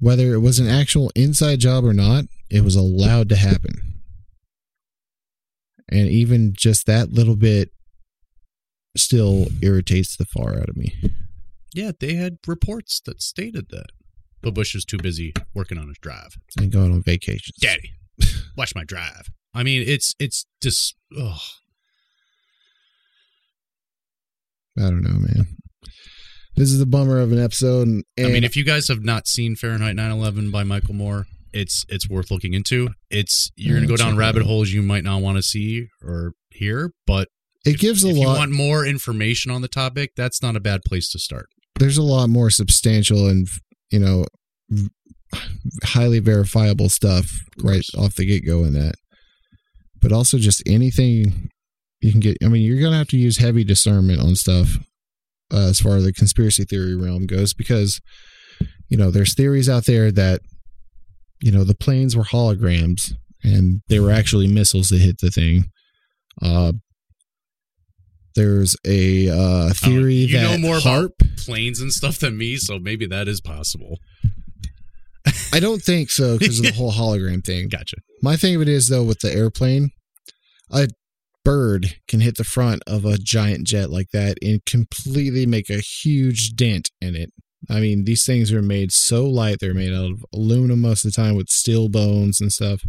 whether 0.00 0.34
it 0.34 0.40
was 0.40 0.58
an 0.58 0.68
actual 0.68 1.10
inside 1.14 1.60
job 1.60 1.84
or 1.84 1.92
not, 1.92 2.24
it 2.50 2.62
was 2.62 2.76
allowed 2.76 3.28
to 3.30 3.36
happen. 3.36 3.74
And 5.88 6.08
even 6.08 6.52
just 6.52 6.86
that 6.86 7.12
little 7.12 7.36
bit 7.36 7.70
still 8.96 9.46
irritates 9.62 10.16
the 10.16 10.26
far 10.26 10.56
out 10.58 10.68
of 10.68 10.76
me. 10.76 10.94
Yeah, 11.74 11.92
they 11.98 12.14
had 12.14 12.38
reports 12.46 13.00
that 13.04 13.22
stated 13.22 13.68
that. 13.70 13.90
But 14.42 14.54
Bush 14.54 14.74
was 14.74 14.84
too 14.84 14.98
busy 14.98 15.32
working 15.54 15.78
on 15.78 15.88
his 15.88 15.98
drive. 15.98 16.36
And 16.58 16.70
going 16.70 16.92
on 16.92 17.02
vacations. 17.02 17.56
Daddy, 17.60 17.92
watch 18.56 18.74
my 18.74 18.84
drive. 18.84 19.30
I 19.54 19.62
mean, 19.62 19.82
it's 19.86 20.14
it's 20.18 20.46
just. 20.62 20.96
Ugh. 21.18 21.38
I 24.78 24.82
don't 24.82 25.02
know, 25.02 25.18
man. 25.18 25.56
This 26.56 26.72
is 26.72 26.80
a 26.80 26.86
bummer 26.86 27.18
of 27.18 27.32
an 27.32 27.38
episode. 27.38 27.86
And, 27.86 28.04
I 28.18 28.22
mean, 28.28 28.44
if 28.44 28.56
you 28.56 28.64
guys 28.64 28.88
have 28.88 29.04
not 29.04 29.26
seen 29.26 29.56
Fahrenheit 29.56 29.94
9/11 29.94 30.50
by 30.50 30.64
Michael 30.64 30.94
Moore, 30.94 31.26
it's 31.52 31.84
it's 31.88 32.08
worth 32.08 32.30
looking 32.30 32.54
into. 32.54 32.88
It's 33.10 33.50
you're 33.56 33.76
gonna 33.76 33.86
go 33.86 33.96
down 33.96 34.16
rabbit 34.16 34.42
holes 34.42 34.70
you 34.70 34.82
might 34.82 35.04
not 35.04 35.20
want 35.20 35.36
to 35.36 35.42
see 35.42 35.88
or 36.02 36.32
hear, 36.50 36.92
but 37.06 37.28
it 37.64 37.78
gives 37.78 38.04
a 38.04 38.08
if 38.08 38.16
you 38.16 38.26
lot. 38.26 38.38
want 38.38 38.52
more 38.52 38.86
information 38.86 39.50
on 39.50 39.60
the 39.60 39.68
topic, 39.68 40.12
that's 40.16 40.40
not 40.42 40.56
a 40.56 40.60
bad 40.60 40.80
place 40.84 41.10
to 41.10 41.18
start. 41.18 41.46
there's 41.78 41.98
a 41.98 42.02
lot 42.02 42.28
more 42.28 42.48
substantial 42.48 43.26
and 43.28 43.48
you 43.90 43.98
know 43.98 44.24
v- 44.70 44.88
highly 45.84 46.20
verifiable 46.20 46.88
stuff 46.88 47.30
right 47.62 47.84
off 47.98 48.14
the 48.14 48.24
get 48.24 48.46
go 48.46 48.64
in 48.64 48.72
that. 48.72 48.94
But 50.00 50.10
also 50.12 50.38
just 50.38 50.62
anything 50.66 51.50
you 52.00 52.12
can 52.12 52.20
get. 52.20 52.38
I 52.42 52.48
mean, 52.48 52.62
you're 52.62 52.80
gonna 52.80 52.96
have 52.96 53.08
to 53.08 53.18
use 53.18 53.36
heavy 53.38 53.62
discernment 53.64 54.20
on 54.20 54.36
stuff 54.36 54.78
uh, 55.52 55.68
as 55.68 55.80
far 55.80 55.96
as 55.96 56.04
the 56.04 56.12
conspiracy 56.12 56.64
theory 56.64 56.96
realm 56.96 57.26
goes 57.26 57.54
because 57.54 58.00
you 58.88 58.96
know 58.96 59.10
there's 59.10 59.34
theories 59.34 59.68
out 59.68 59.86
there 59.86 60.10
that 60.12 60.40
you 61.40 61.52
know 61.52 61.64
the 61.64 61.74
planes 61.74 62.16
were 62.16 62.24
holograms 62.24 63.12
and 63.42 63.82
they 63.88 64.00
were 64.00 64.10
actually 64.10 64.46
missiles 64.46 64.88
that 64.88 64.98
hit 64.98 65.18
the 65.20 65.30
thing. 65.30 65.70
Uh, 66.42 66.72
there's 68.34 68.76
a 68.86 69.30
uh, 69.30 69.72
theory 69.72 70.14
you 70.14 70.38
that 70.38 70.58
know 70.60 70.68
more 70.68 70.78
HAARP. 70.78 71.12
planes 71.38 71.80
and 71.80 71.92
stuff 71.92 72.18
than 72.18 72.36
me, 72.36 72.56
so 72.56 72.78
maybe 72.78 73.06
that 73.06 73.28
is 73.28 73.40
possible. 73.40 73.98
I 75.52 75.58
don't 75.58 75.82
think 75.82 76.10
so 76.10 76.38
because 76.38 76.60
of 76.60 76.66
the 76.66 76.72
whole 76.76 76.92
hologram 76.92 77.44
thing. 77.44 77.68
Gotcha. 77.68 77.96
My 78.22 78.36
thing 78.36 78.56
of 78.56 78.62
it 78.62 78.68
is 78.68 78.88
though, 78.88 79.02
with 79.04 79.20
the 79.20 79.32
airplane, 79.32 79.90
a 80.70 80.88
bird 81.46 81.94
can 82.08 82.18
hit 82.18 82.36
the 82.36 82.42
front 82.42 82.82
of 82.88 83.04
a 83.04 83.16
giant 83.16 83.64
jet 83.64 83.88
like 83.88 84.10
that 84.12 84.36
and 84.42 84.64
completely 84.64 85.46
make 85.46 85.70
a 85.70 85.78
huge 85.78 86.56
dent 86.56 86.90
in 87.00 87.14
it. 87.14 87.30
I 87.70 87.78
mean, 87.78 88.04
these 88.04 88.26
things 88.26 88.52
are 88.52 88.62
made 88.62 88.90
so 88.90 89.24
light; 89.26 89.58
they're 89.60 89.72
made 89.72 89.94
out 89.94 90.10
of 90.10 90.24
aluminum 90.34 90.80
most 90.80 91.04
of 91.04 91.12
the 91.12 91.16
time 91.16 91.36
with 91.36 91.48
steel 91.48 91.88
bones 91.88 92.40
and 92.40 92.52
stuff. 92.52 92.82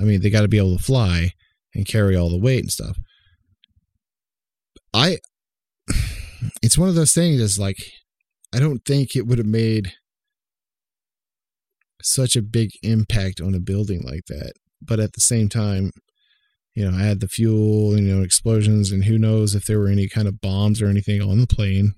I 0.00 0.04
mean, 0.04 0.20
they 0.20 0.30
got 0.30 0.42
to 0.42 0.48
be 0.48 0.58
able 0.58 0.76
to 0.76 0.82
fly 0.82 1.32
and 1.74 1.88
carry 1.88 2.14
all 2.14 2.30
the 2.30 2.38
weight 2.38 2.60
and 2.60 2.70
stuff. 2.70 2.98
I, 4.94 5.18
it's 6.62 6.78
one 6.78 6.88
of 6.88 6.94
those 6.94 7.12
things. 7.12 7.40
Is 7.40 7.58
like, 7.58 7.78
I 8.54 8.60
don't 8.60 8.84
think 8.84 9.16
it 9.16 9.26
would 9.26 9.38
have 9.38 9.46
made 9.46 9.92
such 12.00 12.36
a 12.36 12.42
big 12.42 12.70
impact 12.84 13.40
on 13.40 13.56
a 13.56 13.60
building 13.60 14.02
like 14.04 14.26
that. 14.28 14.52
But 14.80 15.00
at 15.00 15.14
the 15.14 15.20
same 15.20 15.48
time, 15.48 15.90
you 16.76 16.88
know, 16.88 16.96
I 16.96 17.04
had 17.04 17.20
the 17.20 17.26
fuel, 17.26 17.98
you 17.98 18.14
know, 18.14 18.22
explosions, 18.22 18.92
and 18.92 19.04
who 19.04 19.18
knows 19.18 19.54
if 19.54 19.64
there 19.64 19.80
were 19.80 19.88
any 19.88 20.08
kind 20.08 20.28
of 20.28 20.42
bombs 20.42 20.82
or 20.82 20.88
anything 20.88 21.22
on 21.22 21.40
the 21.40 21.46
plane. 21.46 21.94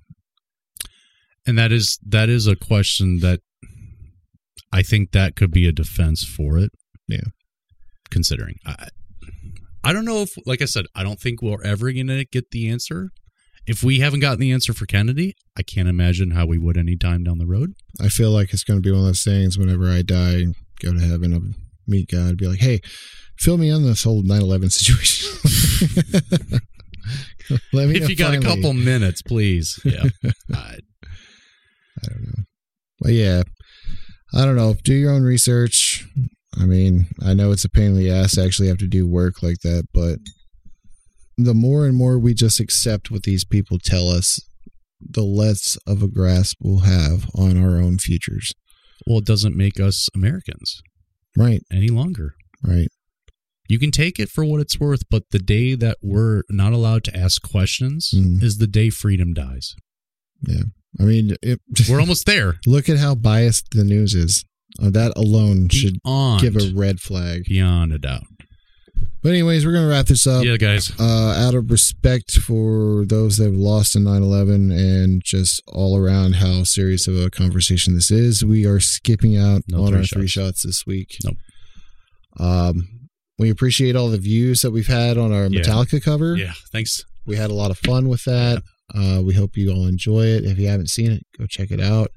And 1.45 1.57
that 1.57 1.73
is 1.73 1.99
that 2.07 2.29
is 2.29 2.47
a 2.47 2.55
question 2.55 3.19
that 3.19 3.41
I 4.71 4.81
think 4.81 5.11
that 5.11 5.35
could 5.35 5.51
be 5.51 5.67
a 5.67 5.73
defense 5.73 6.23
for 6.23 6.57
it. 6.57 6.71
Yeah. 7.07 7.27
Considering 8.09 8.55
I 8.65 8.87
I 9.83 9.91
don't 9.91 10.05
know 10.05 10.21
if 10.21 10.35
like 10.45 10.61
I 10.61 10.65
said, 10.65 10.85
I 10.95 11.03
don't 11.03 11.19
think 11.19 11.41
we're 11.41 11.63
ever 11.63 11.91
gonna 11.91 12.23
get 12.23 12.51
the 12.51 12.69
answer. 12.69 13.11
If 13.67 13.83
we 13.83 13.99
haven't 13.99 14.21
gotten 14.21 14.39
the 14.39 14.53
answer 14.53 14.73
for 14.73 14.85
Kennedy, 14.85 15.35
I 15.57 15.61
can't 15.61 15.89
imagine 15.89 16.31
how 16.31 16.45
we 16.45 16.57
would 16.57 16.77
any 16.77 16.95
time 16.95 17.23
down 17.23 17.37
the 17.37 17.45
road. 17.45 17.73
I 18.01 18.07
feel 18.07 18.31
like 18.31 18.53
it's 18.53 18.63
going 18.63 18.81
to 18.81 18.81
be 18.81 18.91
one 18.91 19.01
of 19.01 19.05
those 19.05 19.23
things 19.23 19.59
whenever 19.59 19.87
I 19.87 20.01
die 20.01 20.37
and 20.37 20.55
go 20.81 20.91
to 20.91 20.99
heaven, 20.99 21.33
I'll 21.33 21.53
meet 21.85 22.09
God, 22.09 22.37
be 22.37 22.47
like, 22.47 22.61
hey, 22.61 22.79
fill 23.39 23.57
me 23.57 23.71
on 23.71 23.83
this 23.83 24.03
whole 24.03 24.21
9 24.23 24.41
11 24.41 24.69
situation. 24.69 26.59
Let 27.73 27.89
me 27.89 27.95
if 27.95 28.09
you 28.09 28.15
got 28.15 28.35
a 28.35 28.39
couple 28.41 28.73
minutes, 28.73 29.21
please. 29.21 29.79
Yeah. 29.85 30.03
I, 30.53 30.77
I 32.03 32.07
don't 32.07 32.21
know. 32.23 32.43
But 33.01 33.11
yeah, 33.13 33.41
I 34.35 34.45
don't 34.45 34.55
know. 34.55 34.75
Do 34.83 34.93
your 34.93 35.11
own 35.11 35.23
research. 35.23 36.05
I 36.59 36.65
mean, 36.65 37.07
I 37.25 37.33
know 37.33 37.51
it's 37.51 37.65
a 37.65 37.69
pain 37.69 37.87
in 37.91 37.97
the 37.97 38.11
ass 38.11 38.35
to 38.35 38.43
actually 38.43 38.67
have 38.67 38.77
to 38.79 38.87
do 38.87 39.07
work 39.07 39.41
like 39.41 39.59
that, 39.63 39.85
but 39.93 40.19
the 41.37 41.53
more 41.53 41.85
and 41.85 41.95
more 41.95 42.19
we 42.19 42.33
just 42.33 42.59
accept 42.59 43.09
what 43.09 43.23
these 43.23 43.45
people 43.45 43.79
tell 43.79 44.09
us, 44.09 44.39
the 45.01 45.23
less 45.23 45.77
of 45.87 46.03
a 46.03 46.07
grasp 46.07 46.57
we'll 46.61 46.79
have 46.79 47.25
on 47.33 47.57
our 47.61 47.79
own 47.81 47.97
futures. 47.97 48.53
well, 49.07 49.19
it 49.19 49.25
doesn't 49.25 49.55
make 49.55 49.79
us 49.79 50.07
Americans 50.13 50.81
Right, 51.37 51.61
any 51.71 51.87
longer. 51.87 52.33
right. 52.63 52.89
You 53.69 53.79
can 53.79 53.91
take 53.91 54.19
it 54.19 54.29
for 54.29 54.43
what 54.43 54.59
it's 54.59 54.79
worth, 54.79 55.03
but 55.09 55.23
the 55.31 55.39
day 55.39 55.75
that 55.75 55.97
we're 56.01 56.41
not 56.49 56.73
allowed 56.73 57.03
to 57.05 57.15
ask 57.17 57.41
questions 57.41 58.09
Mhm. 58.13 58.43
is 58.43 58.57
the 58.57 58.67
day 58.67 58.89
freedom 58.89 59.33
dies. 59.33 59.75
Yeah. 60.45 60.63
I 60.99 61.03
mean, 61.03 61.35
it, 61.41 61.61
We're 61.89 61.99
almost 62.01 62.25
there. 62.25 62.59
look 62.65 62.89
at 62.89 62.97
how 62.97 63.13
biased 63.15 63.67
the 63.71 63.83
news 63.83 64.15
is. 64.15 64.43
Uh, 64.81 64.89
that 64.89 65.13
alone 65.15 65.69
should 65.69 65.97
Beyond, 66.03 66.41
give 66.41 66.55
a 66.57 66.71
red 66.75 66.99
flag. 66.99 67.43
beyond 67.47 67.93
a 67.93 67.97
doubt. 67.99 68.23
But 69.21 69.29
anyways, 69.29 69.65
we're 69.65 69.73
gonna 69.73 69.87
wrap 69.87 70.07
this 70.07 70.25
up. 70.25 70.43
yeah, 70.45 70.57
guys. 70.57 70.91
uh, 70.99 71.33
out 71.37 71.53
of 71.53 71.69
respect 71.69 72.37
for 72.39 73.05
those 73.05 73.37
that 73.37 73.45
have 73.45 73.55
lost 73.55 73.95
in 73.95 74.03
9-11 74.03 74.71
and 74.71 75.21
just 75.23 75.61
all 75.67 75.97
around 75.97 76.35
how 76.35 76.63
serious 76.63 77.07
of 77.07 77.17
a 77.19 77.29
conversation 77.29 77.93
this 77.95 78.09
is 78.11 78.43
we 78.45 78.65
are 78.65 78.79
skipping 78.79 79.35
out 79.37 79.61
No 79.67 79.83
on 79.83 79.89
three 79.89 79.97
our 79.99 80.03
three 80.05 80.27
shots. 80.27 80.61
shots 80.61 80.63
this 80.63 80.85
week 80.85 81.17
Nope. 81.25 81.35
um, 82.39 82.87
we 83.39 83.49
appreciate 83.49 83.95
all 83.95 84.09
the 84.09 84.17
views 84.19 84.61
that 84.61 84.71
we've 84.71 84.87
had 84.87 85.17
on 85.17 85.31
our 85.31 85.47
Yeah. 85.47 85.61
metallica 85.61 86.01
cover. 86.03 86.35
Yeah, 86.37 86.53
thanks. 86.71 87.03
we 87.25 87.35
had 87.37 87.49
a 87.49 87.53
lot 87.55 87.71
of 87.71 87.77
fun 87.79 88.07
with 88.09 88.23
that. 88.25 88.61
Uh, 88.93 89.21
we 89.23 89.33
hope 89.33 89.55
you 89.57 89.71
all 89.71 89.87
enjoy 89.87 90.25
it. 90.25 90.43
If 90.45 90.57
you 90.59 90.67
haven't 90.67 90.89
seen 90.89 91.11
it 91.11 91.23
go 91.37 91.45
check 91.47 91.71
it 91.71 91.79
out. 91.81 92.11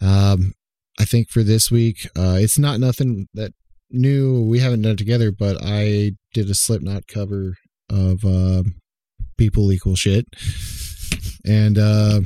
Um, 0.00 0.52
i 0.98 1.04
think 1.04 1.28
for 1.28 1.42
this 1.42 1.70
week 1.72 2.06
uh, 2.16 2.36
it's 2.40 2.56
not 2.58 2.78
nothing 2.78 3.26
that 3.34 3.52
new 3.90 4.42
we 4.42 4.60
haven't 4.60 4.82
done 4.82 4.92
it 4.92 4.98
together 4.98 5.32
but 5.32 5.56
i 5.60 6.12
did 6.32 6.48
a 6.48 6.54
slipknot 6.54 7.06
cover 7.08 7.56
of 7.90 8.24
uh, 8.24 8.62
people 9.36 9.70
equal 9.72 9.94
shit. 9.96 10.26
And 11.44 11.78
uh, 11.78 12.20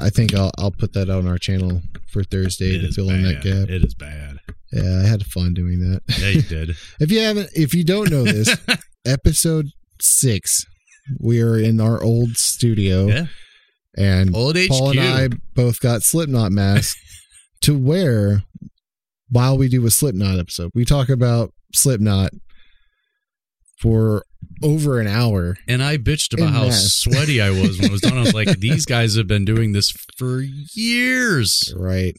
i 0.00 0.10
think 0.10 0.34
I'll, 0.34 0.50
I'll 0.58 0.70
put 0.70 0.92
that 0.94 1.10
on 1.10 1.26
our 1.26 1.38
channel 1.38 1.82
for 2.10 2.22
thursday 2.24 2.76
It 2.76 2.80
to 2.82 2.92
fill 2.92 3.10
in 3.10 3.22
that 3.22 3.42
gap 3.42 3.68
It 3.68 3.84
is 3.84 3.94
bad. 3.94 4.38
yeah 4.72 5.02
i 5.04 5.06
had 5.06 5.24
fun 5.26 5.54
doing 5.54 5.80
that 5.80 6.02
Yeah, 6.18 6.28
you 6.28 6.42
did. 6.42 6.70
if 7.00 7.10
you 7.10 7.20
haven't 7.20 7.50
if 7.54 7.74
you 7.74 7.84
don't 7.84 8.10
know 8.10 8.24
this 8.24 8.56
episode 9.06 9.66
six 10.00 10.64
we 11.18 11.40
are 11.42 11.58
in 11.58 11.80
our 11.80 12.02
old 12.02 12.36
studio 12.36 13.06
yeah. 13.06 13.26
and 13.96 14.34
Old 14.36 14.56
Paul 14.68 14.90
HQ. 14.90 14.96
and 14.98 15.00
I 15.00 15.28
both 15.54 15.80
got 15.80 16.02
Slipknot 16.02 16.52
masks 16.52 17.00
to 17.62 17.76
wear 17.78 18.42
while 19.30 19.56
we 19.56 19.68
do 19.68 19.84
a 19.86 19.90
Slipknot 19.90 20.38
episode. 20.38 20.70
We 20.74 20.84
talk 20.84 21.08
about 21.08 21.52
Slipknot 21.74 22.30
for 23.80 24.24
over 24.62 25.00
an 25.00 25.06
hour. 25.06 25.56
And 25.68 25.82
I 25.82 25.96
bitched 25.98 26.34
about 26.34 26.52
how 26.52 26.70
sweaty 26.70 27.40
I 27.40 27.50
was 27.50 27.78
when 27.78 27.90
I 27.90 27.92
was 27.92 28.00
done. 28.00 28.16
I 28.18 28.20
was 28.20 28.34
like, 28.34 28.48
these 28.58 28.84
guys 28.86 29.14
have 29.16 29.26
been 29.26 29.44
doing 29.44 29.72
this 29.72 29.90
for 30.16 30.40
years. 30.74 31.72
Right. 31.76 32.16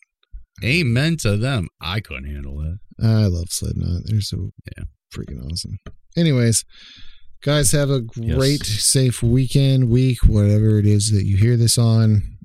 Amen 0.64 1.18
to 1.18 1.38
them. 1.38 1.68
I 1.82 1.99
couldn't 1.99 2.26
handle 2.32 2.57
that. 2.60 2.80
I 3.05 3.26
love 3.28 3.47
Slipknot. 3.49 4.03
They're 4.05 4.22
so 4.22 4.51
Yeah. 4.78 4.84
freaking 5.14 5.43
awesome. 5.49 5.78
Anyways, 6.18 6.64
guys, 7.41 7.72
have 7.72 7.89
a 7.89 8.03
Yes. 8.18 8.36
great, 8.36 8.66
safe 8.66 9.24
weekend, 9.24 9.89
week, 9.89 10.24
whatever 10.26 10.78
it 10.80 10.86
is 10.86 11.12
that 11.12 11.26
you 11.26 11.38
hear 11.38 11.55
this 11.57 11.78
on. 11.78 12.38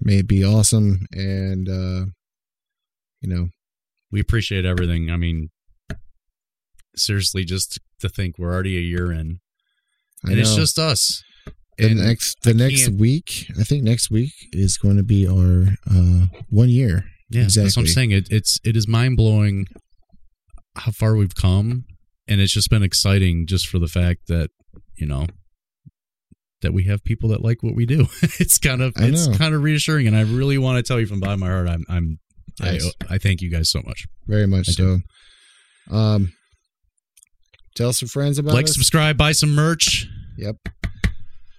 May 0.00 0.18
it 0.18 0.26
be 0.26 0.44
awesome. 0.44 1.06
And, 1.12 1.68
uh, 1.68 2.06
you 3.20 3.28
know, 3.34 3.48
We 4.10 4.20
appreciate 4.20 4.66
everything. 4.66 5.10
I 5.10 5.16
mean, 5.16 5.48
seriously, 6.96 7.44
just 7.44 7.78
to 8.02 8.08
think 8.08 8.38
we're 8.38 8.52
already 8.52 8.76
a 8.76 8.80
year 8.80 9.10
in. 9.10 9.38
And 10.24 10.38
it's 10.38 10.54
just 10.54 10.78
us. 10.78 11.22
the 11.78 11.86
And 11.88 11.98
next 11.98 12.36
the 12.42 12.50
I 12.50 12.52
next 12.52 12.84
can't- 12.86 13.00
week. 13.00 13.46
I 13.58 13.64
think 13.64 13.82
next 13.82 14.10
week 14.10 14.32
is 14.52 14.76
going 14.78 14.96
to 14.98 15.02
be 15.02 15.26
our 15.26 15.74
uh, 15.90 16.26
one 16.48 16.68
year. 16.68 17.04
Yeah, 17.30 17.44
that's 17.44 17.76
what 17.76 17.78
I'm 17.78 17.86
saying. 17.88 18.10
It, 18.12 18.28
it's 18.30 18.58
it 18.62 18.76
is 18.76 18.86
mind 18.86 19.16
blowing 19.16 19.66
how 20.76 20.92
far 20.92 21.16
we've 21.16 21.34
come, 21.34 21.84
and 22.28 22.40
it's 22.40 22.52
just 22.52 22.68
been 22.70 22.82
exciting 22.82 23.46
just 23.46 23.66
for 23.68 23.78
the 23.78 23.88
fact 23.88 24.28
that 24.28 24.50
you 24.96 25.06
know 25.06 25.26
that 26.60 26.72
we 26.72 26.84
have 26.84 27.02
people 27.04 27.30
that 27.30 27.42
like 27.42 27.62
what 27.62 27.74
we 27.74 27.86
do. 27.86 28.06
it's 28.38 28.58
kind 28.58 28.82
of 28.82 28.92
I 28.96 29.06
it's 29.06 29.26
know. 29.26 29.36
kind 29.36 29.54
of 29.54 29.62
reassuring, 29.62 30.06
and 30.06 30.14
I 30.16 30.20
really 30.22 30.58
want 30.58 30.76
to 30.76 30.82
tell 30.86 31.00
you 31.00 31.06
from 31.06 31.20
the 31.20 31.26
bottom 31.26 31.42
of 31.42 31.48
my 31.48 31.54
heart, 31.54 31.68
I'm 31.68 31.84
I'm 31.88 32.18
Yes. 32.62 32.84
I 33.08 33.14
I 33.14 33.18
thank 33.18 33.40
you 33.40 33.50
guys 33.50 33.70
so 33.70 33.80
much. 33.84 34.04
Very 34.26 34.46
much 34.46 34.68
I 34.68 34.72
so. 34.72 34.98
Um, 35.90 36.32
tell 37.74 37.92
some 37.92 38.08
friends 38.08 38.38
about 38.38 38.54
like, 38.54 38.64
us. 38.64 38.74
subscribe, 38.74 39.16
buy 39.16 39.32
some 39.32 39.54
merch. 39.54 40.06
Yep. 40.38 40.56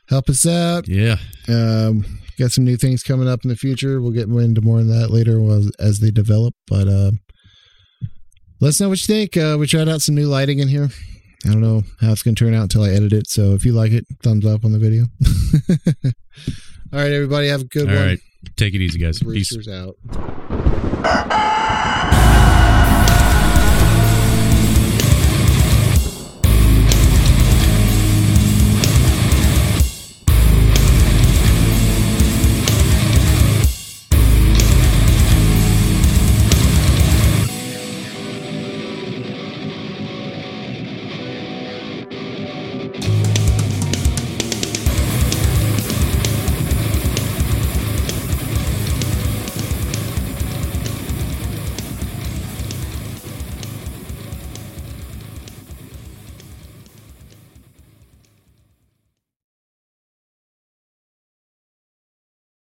Help 0.09 0.29
us 0.29 0.45
out. 0.45 0.87
Yeah, 0.87 1.15
Um, 1.47 2.05
got 2.37 2.51
some 2.51 2.65
new 2.65 2.75
things 2.77 3.03
coming 3.03 3.27
up 3.27 3.39
in 3.43 3.49
the 3.49 3.55
future. 3.55 4.01
We'll 4.01 4.11
get 4.11 4.27
into 4.27 4.61
more 4.61 4.79
of 4.79 4.87
that 4.87 5.09
later 5.11 5.41
as, 5.51 5.71
as 5.79 5.99
they 5.99 6.11
develop. 6.11 6.53
But 6.67 6.87
uh, 6.87 7.11
let 8.59 8.69
us 8.69 8.81
know 8.81 8.89
what 8.89 9.07
you 9.07 9.13
think. 9.13 9.37
Uh, 9.37 9.55
we 9.59 9.65
tried 9.67 9.87
out 9.89 10.01
some 10.01 10.15
new 10.15 10.27
lighting 10.27 10.59
in 10.59 10.67
here. 10.67 10.89
I 11.45 11.49
don't 11.49 11.61
know 11.61 11.83
how 11.99 12.11
it's 12.11 12.23
going 12.23 12.35
to 12.35 12.45
turn 12.45 12.53
out 12.53 12.63
until 12.63 12.83
I 12.83 12.89
edit 12.89 13.11
it. 13.13 13.27
So 13.29 13.53
if 13.53 13.65
you 13.65 13.73
like 13.73 13.91
it, 13.91 14.05
thumbs 14.23 14.45
up 14.45 14.63
on 14.65 14.71
the 14.71 14.79
video. 14.79 15.05
All 16.93 16.99
right, 16.99 17.11
everybody, 17.11 17.47
have 17.47 17.61
a 17.61 17.65
good 17.65 17.89
All 17.89 17.95
one. 17.95 18.05
right, 18.05 18.19
take 18.55 18.73
it 18.75 18.81
easy, 18.81 18.99
guys. 18.99 19.19
Peace. 19.19 19.55
Roosters 19.55 19.67
out. 19.67 19.95